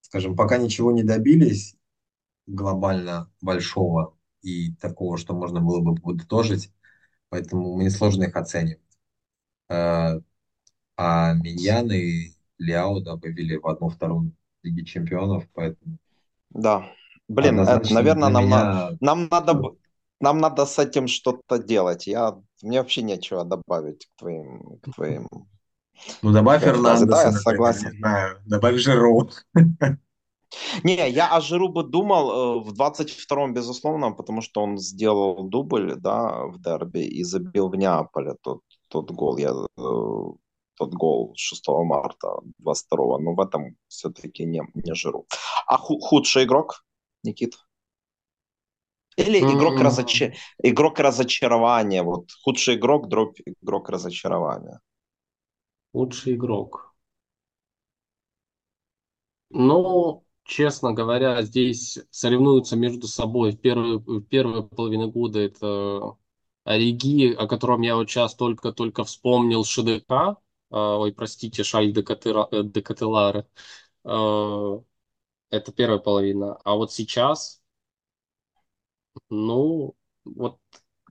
[0.01, 1.77] скажем, пока ничего не добились
[2.47, 6.73] глобально большого и такого, что можно было бы подытожить,
[7.29, 8.81] поэтому мне сложно их оценивать.
[9.69, 10.21] Э,
[10.97, 14.33] а Миньян и Ляо да, вывели в одну-вторую
[14.63, 15.99] Лиги Чемпионов, поэтому...
[16.49, 16.91] Да,
[17.29, 18.65] Блин, это, наверное, нам, меня...
[18.65, 19.61] на, нам надо
[20.21, 22.07] нам надо с этим что-то делать.
[22.07, 24.79] Я, мне вообще нечего добавить к твоим...
[24.83, 25.29] К твоим
[26.23, 27.91] ну, добавь Фернандеса, да, я согласен.
[27.93, 28.41] Не знаю.
[28.47, 29.31] Добавь Жиру.
[30.85, 35.97] Не, я о Жиру бы думал э, в 22-м, безусловно, потому что он сделал дубль,
[35.97, 39.39] да, в дерби и забил в Неаполе тот, тот гол.
[39.39, 40.25] Я, э,
[40.79, 42.29] тот гол 6 марта
[42.63, 45.27] 22-го, но в этом все-таки не, не Жиру.
[45.67, 46.85] А худший игрок?
[47.23, 47.55] Никит?
[49.17, 49.83] Или игрок, mm-hmm.
[49.83, 50.35] разочар...
[50.63, 52.03] игрок разочарования.
[52.03, 54.81] Вот худший игрок, дробь игрок разочарования.
[55.93, 56.95] Лучший игрок.
[59.51, 66.17] Ну, честно говоря, здесь соревнуются между собой в первую, в первую половину года это
[66.65, 70.39] Ориги, о котором я вот сейчас только-только вспомнил, ШДК,
[70.71, 73.47] ой, простите, Шаль де Кателара,
[75.53, 76.57] это первая половина.
[76.65, 77.63] А вот сейчас,
[79.31, 80.59] ну, вот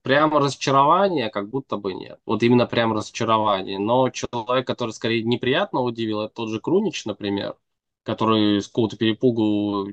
[0.03, 2.19] прямо разочарование как будто бы нет.
[2.25, 3.79] Вот именно прямо разочарование.
[3.79, 7.57] Но человек, который скорее неприятно удивил, это тот же Крунич, например,
[8.03, 9.87] который с какого-то перепугу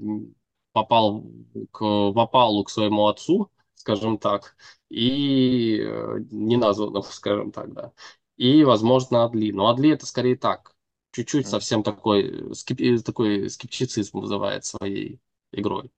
[0.73, 1.25] попал
[1.73, 4.57] к, в к своему отцу, скажем так,
[4.89, 7.93] и э, не названному, скажем так, да.
[8.37, 9.53] И, возможно, Адли.
[9.53, 10.75] Но Адли это скорее так,
[11.13, 12.79] чуть-чуть совсем такой, скеп...
[13.05, 15.21] такой скептицизм вызывает своей
[15.53, 15.91] игрой.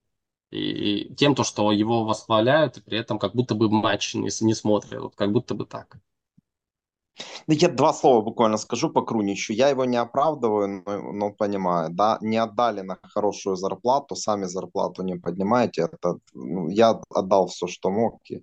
[0.50, 4.30] И, и тем, то, что его восхваляют, и при этом как будто бы матч не,
[4.44, 5.98] не смотрят, вот как будто бы так.
[7.46, 9.52] Ну, я два слова буквально скажу по Круничу.
[9.52, 15.02] Я его не оправдываю, но, но понимаю, да, не отдали на хорошую зарплату, сами зарплату
[15.02, 15.82] не поднимаете.
[15.82, 18.42] Это, ну, я отдал все, что мог, и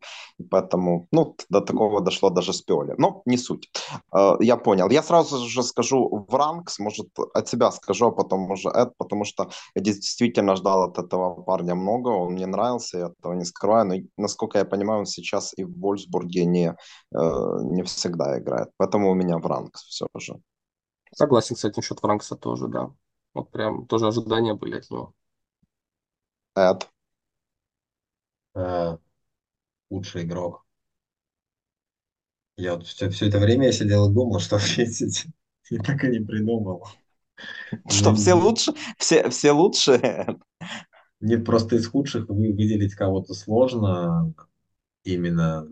[0.52, 2.96] поэтому, ну, до такого дошло даже с Пиоли.
[2.98, 3.70] Но не суть.
[4.14, 4.90] Э, я понял.
[4.90, 9.26] Я сразу же скажу в ранкс, может, от себя скажу, а потом уже Эд, потому
[9.26, 13.86] что я действительно ждал от этого парня много, он мне нравился, я этого не скрываю,
[13.86, 16.76] но, насколько я понимаю, он сейчас и в Вольсбурге не,
[17.16, 18.72] э, не всегда играет играет.
[18.78, 20.40] Поэтому у меня Вранкс все же.
[21.14, 22.92] Согласен с этим счет Вранкса тоже, да.
[23.34, 25.14] Вот прям тоже ожидания были от него.
[26.56, 26.90] Эд.
[28.56, 28.98] Э,
[29.90, 30.66] лучший игрок.
[32.58, 35.26] Я вот все, все это время я сидел и думал, что ответить.
[35.70, 36.88] И так и не придумал.
[37.90, 38.74] Что, все лучше?
[38.98, 40.40] Все, все лучшие?
[41.20, 44.34] Нет, просто из худших выделить кого-то сложно.
[45.04, 45.68] Именно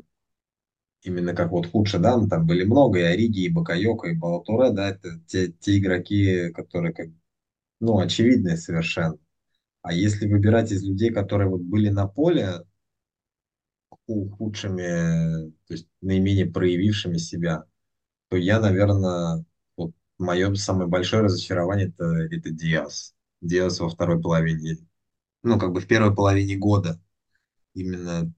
[1.05, 4.71] именно как вот худше, да, ну, там были много, и Ориги, и Бакайока, и Балатуре,
[4.71, 7.07] да, это те, те игроки, которые, как,
[7.79, 9.17] ну, очевидные совершенно.
[9.83, 12.65] А если выбирать из людей, которые вот были на поле
[14.07, 17.65] худшими, то есть наименее проявившими себя,
[18.29, 19.45] то я, наверное,
[19.77, 23.15] вот мое самое большое разочарование это, это Диас.
[23.41, 24.77] Диас во второй половине,
[25.43, 27.01] ну, как бы в первой половине года.
[27.73, 28.33] Именно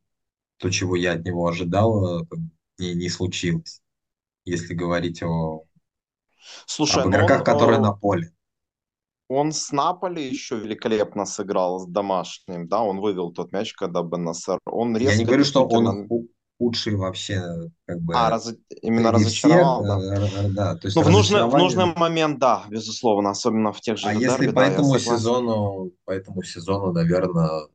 [0.58, 2.38] то, чего я от него ожидал, бы,
[2.78, 3.82] не, не случилось,
[4.46, 5.64] если говорить о
[6.66, 8.32] Слушай, об игроках, он, которые на поле.
[9.30, 14.60] Он с Наполи еще великолепно сыграл с домашним, да, он вывел тот мяч, когда БНСР.
[14.66, 16.08] Он резко Я не говорю, что он
[16.58, 17.44] худший вообще,
[17.86, 18.14] как бы.
[18.16, 20.50] А, раз, именно разочаровал, всех, да.
[20.50, 20.76] да.
[20.76, 24.08] То есть ну, в нужный, в нужный момент, да, безусловно, особенно в тех же.
[24.08, 27.68] А дерби, если по да, этому сезону, по этому сезону, наверное,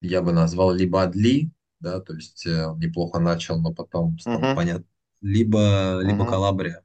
[0.00, 4.40] я бы назвал либо Адли, да, то есть э, он неплохо начал, но потом стало
[4.40, 4.56] uh-huh.
[4.56, 4.86] понятно.
[5.20, 6.30] Либо, либо uh-huh.
[6.30, 6.82] Калабрия.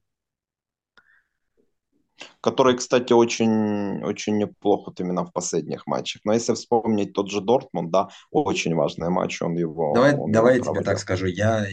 [2.41, 6.22] Который, кстати, очень, очень неплохо вот именно в последних матчах.
[6.26, 9.94] Но если вспомнить тот же Дортмунд, да, очень важный матч, он его...
[9.94, 11.66] Давай, он давай я тебе так скажу, я,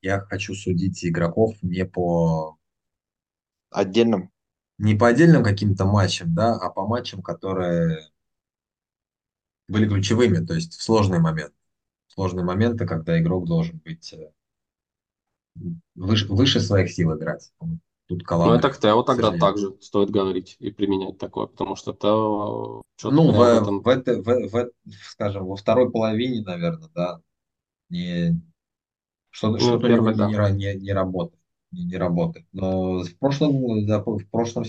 [0.00, 2.56] я хочу судить игроков не по...
[3.70, 4.30] Отдельным?
[4.78, 7.98] Не по отдельным каким-то матчам, да, а по матчам, которые
[9.68, 11.52] были ключевыми, то есть в сложный момент
[12.14, 14.30] сложные моменты, когда игрок должен быть э,
[15.94, 17.52] выше, выше своих сил играть.
[18.06, 22.82] Тут ну, это Хтео тогда также стоит говорить и применять такое, потому что Тео...
[23.04, 23.80] Ну, в, этом...
[23.80, 24.70] в, это, в, в,
[25.02, 27.20] скажем, во второй половине, наверное, да,
[27.88, 28.40] не,
[29.30, 30.50] что-то, ну, что-то первый, да.
[30.50, 31.40] не, не, не работает.
[31.70, 32.46] Не, не работает.
[32.52, 34.64] Но в прошлом, да, в прошлом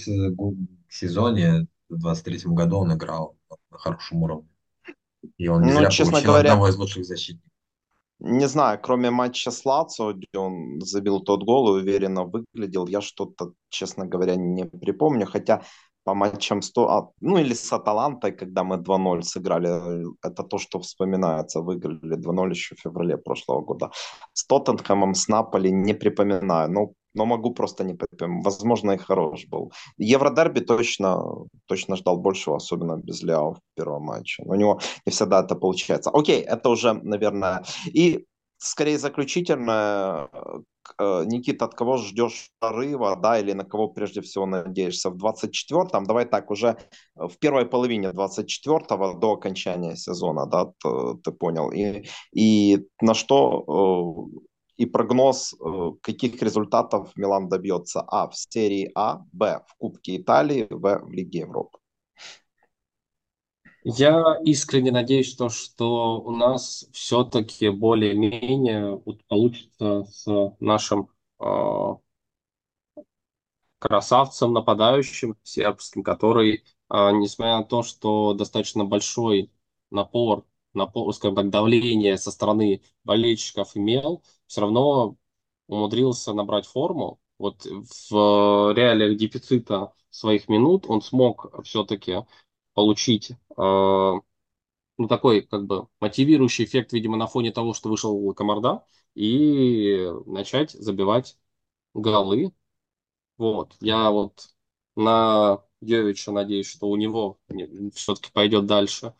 [0.89, 3.35] сезоне, в 23 году он играл
[3.69, 4.47] на хорошем уровне.
[5.37, 7.49] И он не ну, зря честно говоря, одного из лучших защитников.
[8.19, 13.01] Не знаю, кроме матча с Лацо, где он забил тот гол и уверенно выглядел, я
[13.01, 15.25] что-то, честно говоря, не припомню.
[15.25, 15.61] Хотя
[16.03, 20.79] по матчам 100, а, ну или с Аталантой, когда мы 2-0 сыграли, это то, что
[20.79, 23.91] вспоминается, выиграли 2-0 еще в феврале прошлого года.
[24.33, 28.45] С Тоттенхэмом, с Наполи не припоминаю, но но могу просто не припомнить.
[28.45, 29.71] Возможно, и хорош был.
[29.97, 31.23] Евродерби точно,
[31.65, 34.43] точно ждал большего, особенно без Ляо в первом матче.
[34.45, 36.09] Но у него не всегда это получается.
[36.09, 37.63] Окей, это уже, наверное...
[37.85, 38.25] И
[38.63, 40.29] скорее заключительно,
[40.97, 46.05] э, Никита, от кого ждешь прорыва, да, или на кого прежде всего надеешься в 24-м?
[46.05, 46.77] Давай так, уже
[47.15, 51.71] в первой половине 24-го до окончания сезона, да, ты, ты понял.
[51.71, 54.39] И, и на что э,
[54.77, 60.67] и прогноз, э, каких результатов Милан добьется А в серии А, Б в Кубке Италии,
[60.69, 61.79] В в Лиге Европы.
[63.85, 70.25] Я искренне надеюсь, что, что у нас все-таки более-менее получится с
[70.59, 71.09] нашим
[71.39, 71.45] э,
[73.79, 79.51] красавцем нападающим сербским, который, э, несмотря на то, что достаточно большой
[79.91, 84.23] напор на, скажем так, давление со стороны болельщиков имел,
[84.53, 85.17] все равно
[85.67, 87.19] умудрился набрать форму.
[87.39, 92.17] Вот в реалиях дефицита своих минут он смог все-таки
[92.75, 98.85] получить э, ну, такой как бы мотивирующий эффект, видимо, на фоне того, что вышел Комарда,
[99.15, 101.37] и начать забивать
[101.93, 102.53] голы.
[103.37, 104.49] Вот, я вот
[104.95, 107.39] на Йовича надеюсь, что у него
[107.95, 109.13] все-таки пойдет дальше.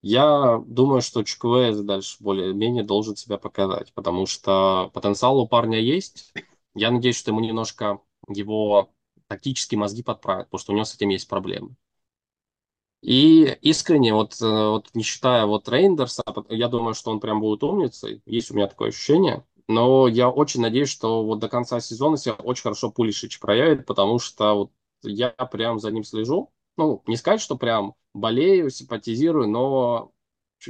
[0.00, 6.32] Я думаю, что Чуквез дальше более-менее должен себя показать, потому что потенциал у парня есть.
[6.74, 8.90] Я надеюсь, что ему немножко его
[9.26, 11.74] тактические мозги подправят, потому что у него с этим есть проблемы.
[13.00, 17.62] И искренне, вот, э, вот не считая вот Рейндерса, я думаю, что он прям будет
[17.62, 22.16] умницей, есть у меня такое ощущение, но я очень надеюсь, что вот до конца сезона
[22.16, 24.72] себя очень хорошо Пулишич проявит, потому что вот
[25.02, 26.50] я прям за ним слежу.
[26.78, 30.12] Ну, не сказать, что прям болею, симпатизирую, но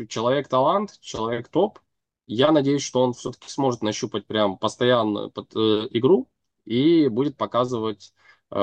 [0.09, 1.79] человек талант, человек топ.
[2.27, 6.29] Я надеюсь, что он все-таки сможет нащупать прям постоянную под, э, игру
[6.65, 8.15] и будет показывать
[8.51, 8.57] э,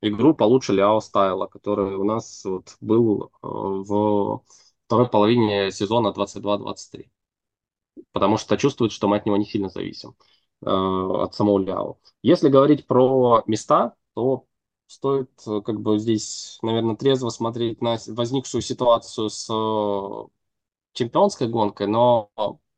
[0.00, 4.42] игру получше Ляо Стайла, который у нас вот был э, в
[4.86, 7.10] второй половине сезона 22-23.
[8.12, 10.16] Потому что чувствует, что мы от него не сильно зависим,
[10.62, 11.98] э, от самого Ляо.
[12.22, 14.47] Если говорить про места, то
[14.88, 19.46] стоит э, как бы здесь, наверное, трезво смотреть на возникшую ситуацию с
[20.92, 22.30] чемпионской гонкой, но,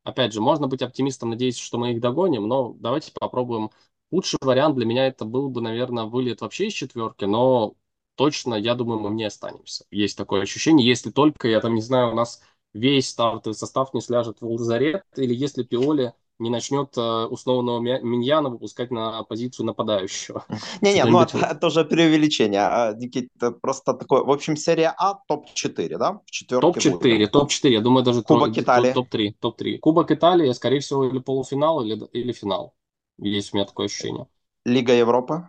[0.03, 3.71] опять же, можно быть оптимистом, надеясь, что мы их догоним, но давайте попробуем
[4.11, 7.75] Худший вариант для меня это был бы, наверное, вылет вообще из четверки, но
[8.15, 9.85] точно, я думаю, мы не останемся.
[9.89, 12.41] Есть такое ощущение, если только, я там не знаю, у нас
[12.73, 18.49] весь стартовый состав не сляжет в лазарет, или если Пиоли не начнет э, условного Миньяна
[18.49, 20.43] выпускать на позицию нападающего.
[20.81, 22.61] Не-не, ну это, это уже преувеличение.
[22.61, 23.29] А, Никит,
[23.61, 26.19] просто такое, в общем, серия А топ-4, да?
[26.47, 28.91] Топ-4, топ-4, я думаю, даже Кубок Италии.
[28.91, 29.77] Топ-3, топ-3.
[29.77, 32.73] Кубок Италии, скорее всего, или полуфинал, или, или финал.
[33.19, 34.27] Есть у меня такое ощущение.
[34.65, 35.47] Лига Европы?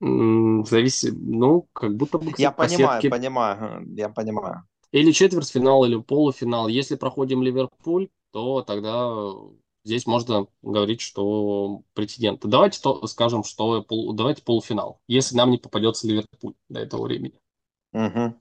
[0.00, 2.32] Зависит, ну, как будто бы...
[2.36, 4.64] Я понимаю, понимаю, я понимаю.
[4.90, 6.68] Или четвертьфинал, или полуфинал.
[6.68, 9.32] Если проходим Ливерпуль, то тогда
[9.84, 12.48] здесь можно говорить, что претенденты.
[12.48, 17.38] Давайте то, скажем, что пол, давайте полуфинал, если нам не попадется Ливерпуль до этого времени.
[17.92, 18.40] Угу.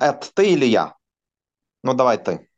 [0.00, 0.96] Это ты или я?
[1.82, 2.48] Ну, давай ты.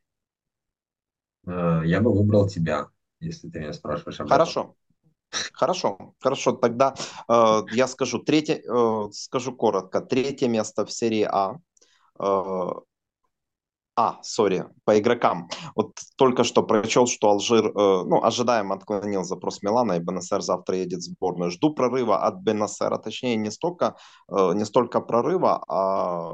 [1.47, 2.91] Э, я бы выбрал тебя
[3.23, 4.61] если ты меня спрашиваешь об Хорошо.
[4.61, 4.75] Этом.
[5.55, 6.53] Хорошо, хорошо.
[6.53, 6.95] Тогда
[7.27, 10.03] э, я скажу третье, э, скажу коротко.
[10.03, 11.59] Третье место в серии А.
[12.19, 12.73] Э,
[13.95, 15.49] а, сори, по игрокам.
[15.75, 20.77] Вот только что прочел, что Алжир, э, ну, ожидаемо отклонил запрос Милана, и Бенасер завтра
[20.77, 21.51] едет в сборную.
[21.51, 23.97] Жду прорыва от Бенасера, точнее, не столько,
[24.31, 26.31] э, не столько прорыва, а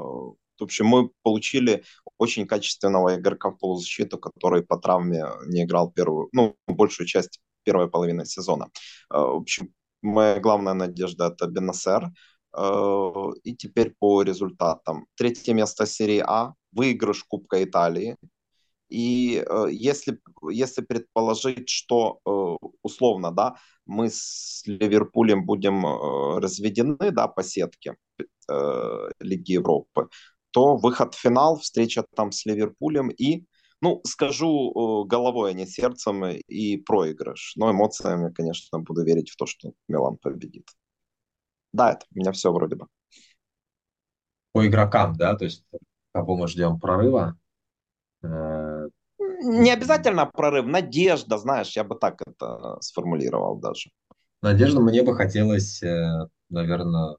[0.60, 1.84] в общем, мы получили
[2.18, 7.88] очень качественного игрока в полузащиту, который по травме не играл первую, ну, большую часть первой
[7.88, 8.68] половины сезона.
[9.10, 9.72] Э, в общем,
[10.02, 12.10] моя главная надежда это Бенасер.
[12.56, 13.12] Э,
[13.44, 15.06] и теперь по результатам.
[15.16, 18.16] Третье место серии А, выигрыш Кубка Италии.
[18.88, 20.18] И э, если,
[20.50, 22.20] если предположить, что
[22.82, 25.84] условно, да, мы с Ливерпулем будем
[26.38, 27.96] разведены, да, по сетке
[29.20, 30.08] Лиги Европы,
[30.50, 33.44] то выход в финал, встреча там с Ливерпулем и,
[33.80, 37.52] ну, скажу э, головой, а не сердцем, и проигрыш.
[37.56, 40.68] Но эмоциями, конечно, буду верить в то, что Милан победит.
[41.72, 42.86] Да, это у меня все вроде бы.
[44.52, 45.64] По игрокам, да, то есть
[46.20, 47.36] кого мы ждем прорыва?
[48.22, 53.90] Не обязательно прорыв, надежда, знаешь, я бы так это сформулировал даже.
[54.42, 57.16] Надежда мне бы хотелось, э, наверное,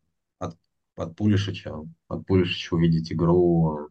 [1.00, 1.74] от Пулишича,
[2.08, 3.90] от Пулишича увидеть игру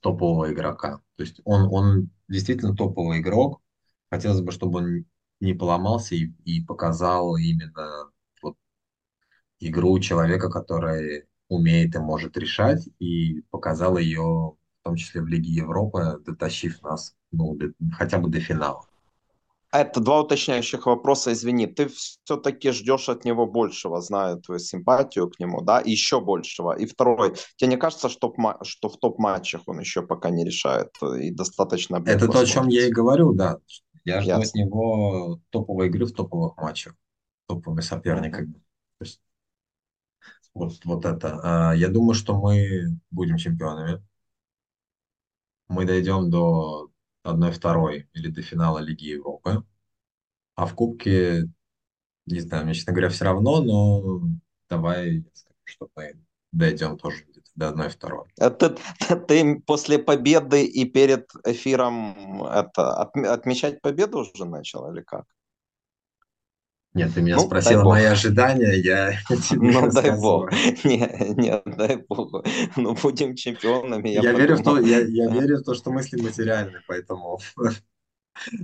[0.00, 1.00] топового игрока.
[1.16, 3.60] То есть он, он действительно топовый игрок.
[4.10, 5.04] Хотелось бы, чтобы он
[5.40, 8.10] не поломался и, и показал именно
[8.42, 8.56] вот
[9.58, 15.50] игру человека, который умеет и может решать, и показал ее в том числе в Лиге
[15.50, 18.84] Европы, дотащив нас ну, до, хотя бы до финала.
[19.72, 21.66] Это два уточняющих вопроса, извини.
[21.66, 26.72] Ты все-таки ждешь от него большего, знаю твою симпатию к нему, да, и еще большего.
[26.76, 30.88] И второй, тебе не кажется, что, что в топ-матчах он еще пока не решает
[31.20, 32.02] и достаточно...
[32.04, 33.58] Это то, о чем я и говорю, да.
[34.04, 34.44] Я жду Ясно.
[34.44, 36.96] от него топовой игры в топовых матчах,
[37.46, 38.40] топовый соперник.
[38.40, 38.60] Mm-hmm.
[40.54, 41.40] Вот, вот это.
[41.42, 44.02] А, я думаю, что мы будем чемпионами.
[45.68, 46.90] Мы дойдем до
[47.24, 49.64] 1-2 или до финала Лиги Европы.
[50.56, 51.44] А в Кубке,
[52.26, 54.20] не знаю, мне, честно говоря, все равно, но
[54.68, 56.14] давай скажу, что мы
[56.52, 57.24] дойдем тоже
[57.54, 58.26] до 1-2.
[58.38, 58.76] Это
[59.28, 65.26] ты после победы и перед эфиром это, отмечать победу уже начал или как?
[66.92, 70.50] Нет, ты меня ну, спросил мои ожидания, я тебе Ну, дай бог.
[70.84, 72.44] Не, не, дай бог.
[72.76, 74.08] Ну, будем чемпионами.
[74.08, 77.38] Я, я верю, в то, я, я верю в то, что мысли материальны, поэтому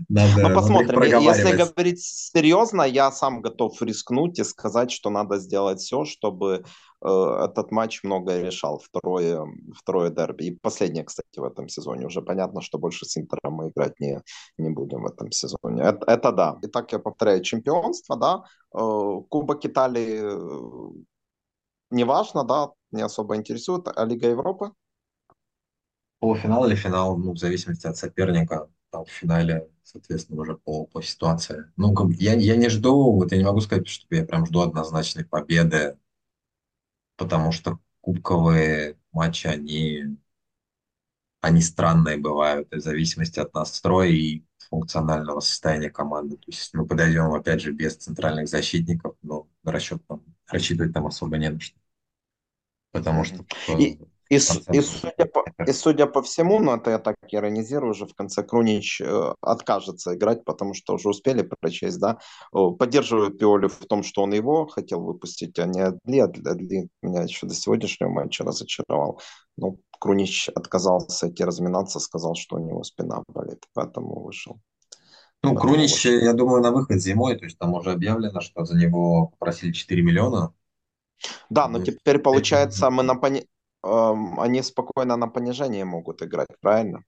[0.08, 1.00] надо, ну, посмотрим.
[1.00, 6.64] Надо Если говорить серьезно, я сам готов рискнуть и сказать, что надо сделать все, чтобы
[7.04, 8.78] э, этот матч многое решал.
[8.78, 10.44] Второе, второе дерби.
[10.44, 12.06] И последнее, кстати, в этом сезоне.
[12.06, 14.22] Уже понятно, что больше с Интером мы играть не,
[14.58, 15.82] не будем в этом сезоне.
[15.82, 16.58] Это, это да.
[16.62, 18.44] Итак, я повторяю, чемпионство, да.
[18.74, 21.06] Э, Кубок Италии
[21.90, 23.88] неважно, да, не особо интересует.
[23.94, 24.72] А Лига Европы?
[26.18, 31.02] Полуфинал или финал, ну, в зависимости от соперника, там в финале, соответственно, уже по, по
[31.02, 31.72] ситуации.
[31.76, 35.24] Ну, я, я не жду, вот я не могу сказать, что я прям жду однозначной
[35.24, 35.98] победы,
[37.16, 40.16] потому что кубковые матчи, они,
[41.40, 46.36] они странные бывают, в зависимости от настроя и функционального состояния команды.
[46.36, 51.36] То есть, мы подойдем, опять же, без центральных защитников, ну, расчет там, рассчитывать там особо
[51.38, 51.78] не на что.
[52.92, 53.44] Потому что
[53.78, 58.06] и, и, и, судя по, и судя по всему, ну это я так иронизирую, уже
[58.06, 62.18] в конце Крунич э, откажется играть, потому что уже успели прочесть, да,
[62.50, 66.18] поддерживают Пиоли в том, что он его хотел выпустить, а не Адли.
[66.48, 69.20] Адли меня еще до сегодняшнего матча разочаровал.
[69.56, 74.58] Ну, Крунич отказался идти разминаться, сказал, что у него спина болит, поэтому вышел.
[75.42, 76.24] Ну, поэтому Крунич, вышел.
[76.24, 80.02] я думаю, на выход зимой, то есть там уже объявлено, что за него попросили 4
[80.02, 80.52] миллиона,
[81.50, 83.46] да, но теперь получается, мы на пони...
[84.38, 87.04] они спокойно на понижение могут играть, правильно?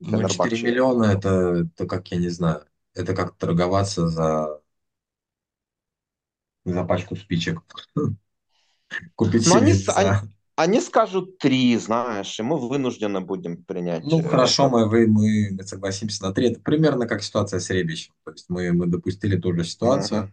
[0.00, 2.64] Ну, 4 миллиона это, это как, я не знаю,
[2.94, 4.60] это как торговаться за,
[6.64, 7.62] за пачку спичек.
[9.16, 10.10] Купить но они, они,
[10.56, 14.04] они скажут три, знаешь, и мы вынуждены будем принять.
[14.04, 16.50] Ну, хорошо, мы, вы, мы согласимся на три.
[16.50, 18.14] Это примерно как ситуация с Ребичем.
[18.24, 20.24] То есть мы, мы допустили ту же ситуацию.
[20.24, 20.30] Uh-huh.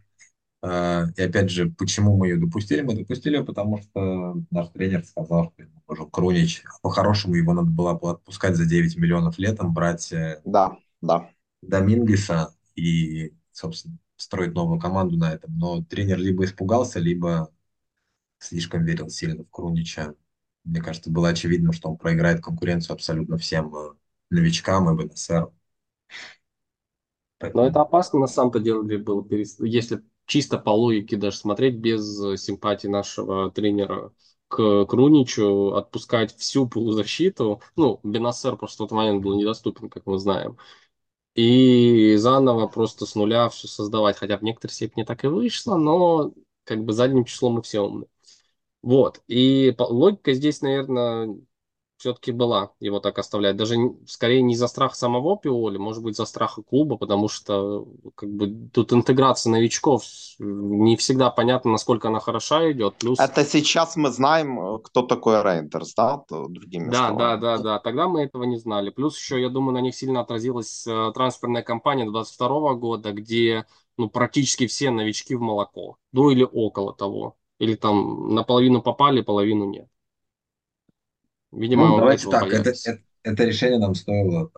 [0.61, 2.81] А, и опять же, почему мы ее допустили?
[2.81, 6.63] Мы допустили ее, потому что наш тренер сказал, что ему нужен Крунич.
[6.81, 11.29] По-хорошему его надо было отпускать за 9 миллионов летом, брать э, да, да.
[11.63, 15.57] Домингеса и, собственно, строить новую команду на этом.
[15.57, 17.51] Но тренер либо испугался, либо
[18.37, 20.13] слишком верил сильно в Крунича.
[20.63, 23.93] Мне кажется, было очевидно, что он проиграет конкуренцию абсолютно всем э,
[24.29, 25.49] новичкам и БНСР.
[27.39, 27.63] Поэтому...
[27.63, 29.25] Но это опасно на самом-то деле было,
[29.59, 34.13] если чисто по логике даже смотреть без э, симпатии нашего тренера
[34.47, 37.61] к Круничу, отпускать всю полузащиту.
[37.75, 40.57] Ну, Бенасер просто в тот момент был недоступен, как мы знаем.
[41.35, 44.17] И заново просто с нуля все создавать.
[44.17, 46.33] Хотя в некоторой степени так и вышло, но
[46.63, 48.05] как бы задним числом мы все умны.
[48.81, 49.21] Вот.
[49.27, 51.37] И логика здесь, наверное,
[52.01, 53.55] все-таки была его так оставлять.
[53.55, 53.75] Даже
[54.07, 58.69] скорее не за страх самого Пиоли, может быть, за страх клуба, потому что как бы
[58.73, 60.03] тут интеграция новичков
[60.39, 62.95] не всегда понятно, насколько она хороша идет.
[62.97, 63.19] Плюс...
[63.19, 66.23] Это сейчас мы знаем, кто такой Рейндерс, да?
[66.29, 67.17] Другими да, словами.
[67.17, 67.79] да, да, да.
[67.79, 68.89] Тогда мы этого не знали.
[68.89, 73.65] Плюс еще, я думаю, на них сильно отразилась э, трансферная кампания 22 года, где
[73.97, 75.97] ну, практически все новички в молоко.
[76.13, 77.35] Ну или около того.
[77.59, 79.87] Или там наполовину попали, половину нет.
[81.51, 84.51] Видимо, ну, давайте так, это, это, это решение нам стоило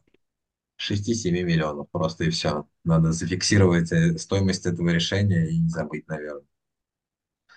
[0.77, 2.67] 6-7 миллионов просто и все.
[2.83, 6.45] Надо зафиксировать э, стоимость этого решения и не забыть, наверное.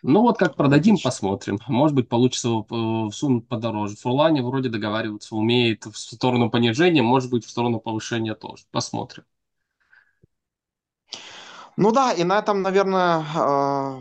[0.02, 1.58] Ну вот как продадим, посмотрим.
[1.66, 3.96] Может быть, получится в сумму подороже.
[3.96, 8.64] Фурлани вроде договариваться умеет в сторону понижения, может быть, в сторону повышения тоже.
[8.70, 9.24] Посмотрим.
[11.76, 14.00] Ну да, и на этом, наверное, э,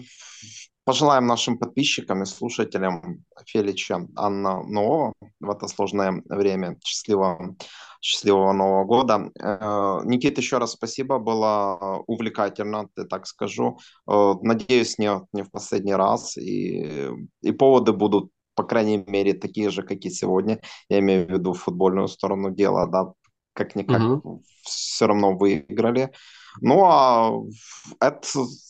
[0.86, 6.78] Пожелаем нашим подписчикам и слушателям Фелича Анна Нового в это сложное время.
[6.86, 7.56] Счастливого,
[8.02, 9.32] счастливого Нового года.
[9.41, 13.80] Э, Никита, еще раз спасибо, было увлекательно, ты так скажу.
[14.07, 16.38] Э, надеюсь, не, не в последний раз.
[16.38, 17.10] И,
[17.41, 20.62] и поводы будут, по крайней мере, такие же, как и сегодня.
[20.88, 23.12] Я имею в виду футбольную сторону дела, да,
[23.53, 24.44] как-никак угу.
[24.62, 26.12] все равно выиграли.
[26.61, 27.32] Ну, а
[27.99, 28.27] это,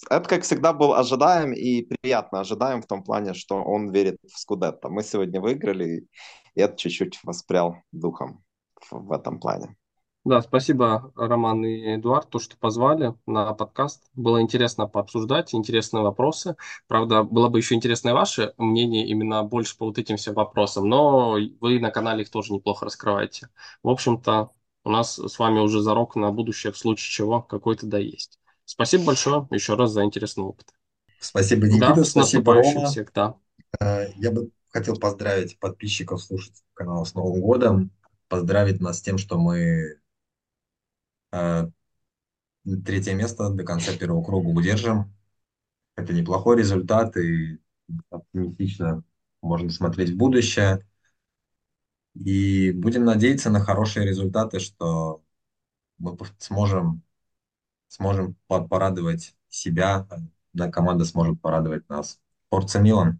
[0.09, 4.37] это, как всегда, был ожидаем и приятно ожидаем в том плане, что он верит в
[4.37, 4.89] Скудетто.
[4.89, 6.07] Мы сегодня выиграли,
[6.55, 8.43] и это чуть-чуть воспрял духом
[8.91, 9.75] в, этом плане.
[10.23, 14.09] Да, спасибо, Роман и Эдуард, то, что позвали на подкаст.
[14.15, 16.55] Было интересно пообсуждать, интересные вопросы.
[16.87, 21.37] Правда, было бы еще интересно ваше мнение именно больше по вот этим всем вопросам, но
[21.61, 23.49] вы на канале их тоже неплохо раскрываете.
[23.83, 24.49] В общем-то,
[24.85, 28.39] у нас с вами уже зарок на будущее, в случае чего какой-то да есть.
[28.63, 30.73] Спасибо большое еще раз за интересный опыт.
[31.19, 32.85] Спасибо, Никита, да, спасибо, Рома.
[32.85, 33.35] Всех, да.
[33.79, 37.91] Э, я бы хотел поздравить подписчиков, слушателей канала с Новым годом,
[38.27, 39.99] поздравить нас с тем, что мы
[41.31, 41.67] э,
[42.85, 45.11] третье место до конца первого круга удержим.
[45.95, 47.57] Это неплохой результат, и
[48.09, 49.03] оптимистично
[49.41, 50.85] можно смотреть в будущее.
[52.15, 55.21] И будем надеяться на хорошие результаты, что
[55.99, 57.03] мы сможем,
[57.87, 60.07] сможем порадовать себя,
[60.53, 62.19] да, команда сможет порадовать нас.
[62.49, 63.19] Форца Милан.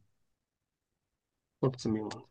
[1.59, 2.23] Форца Милан.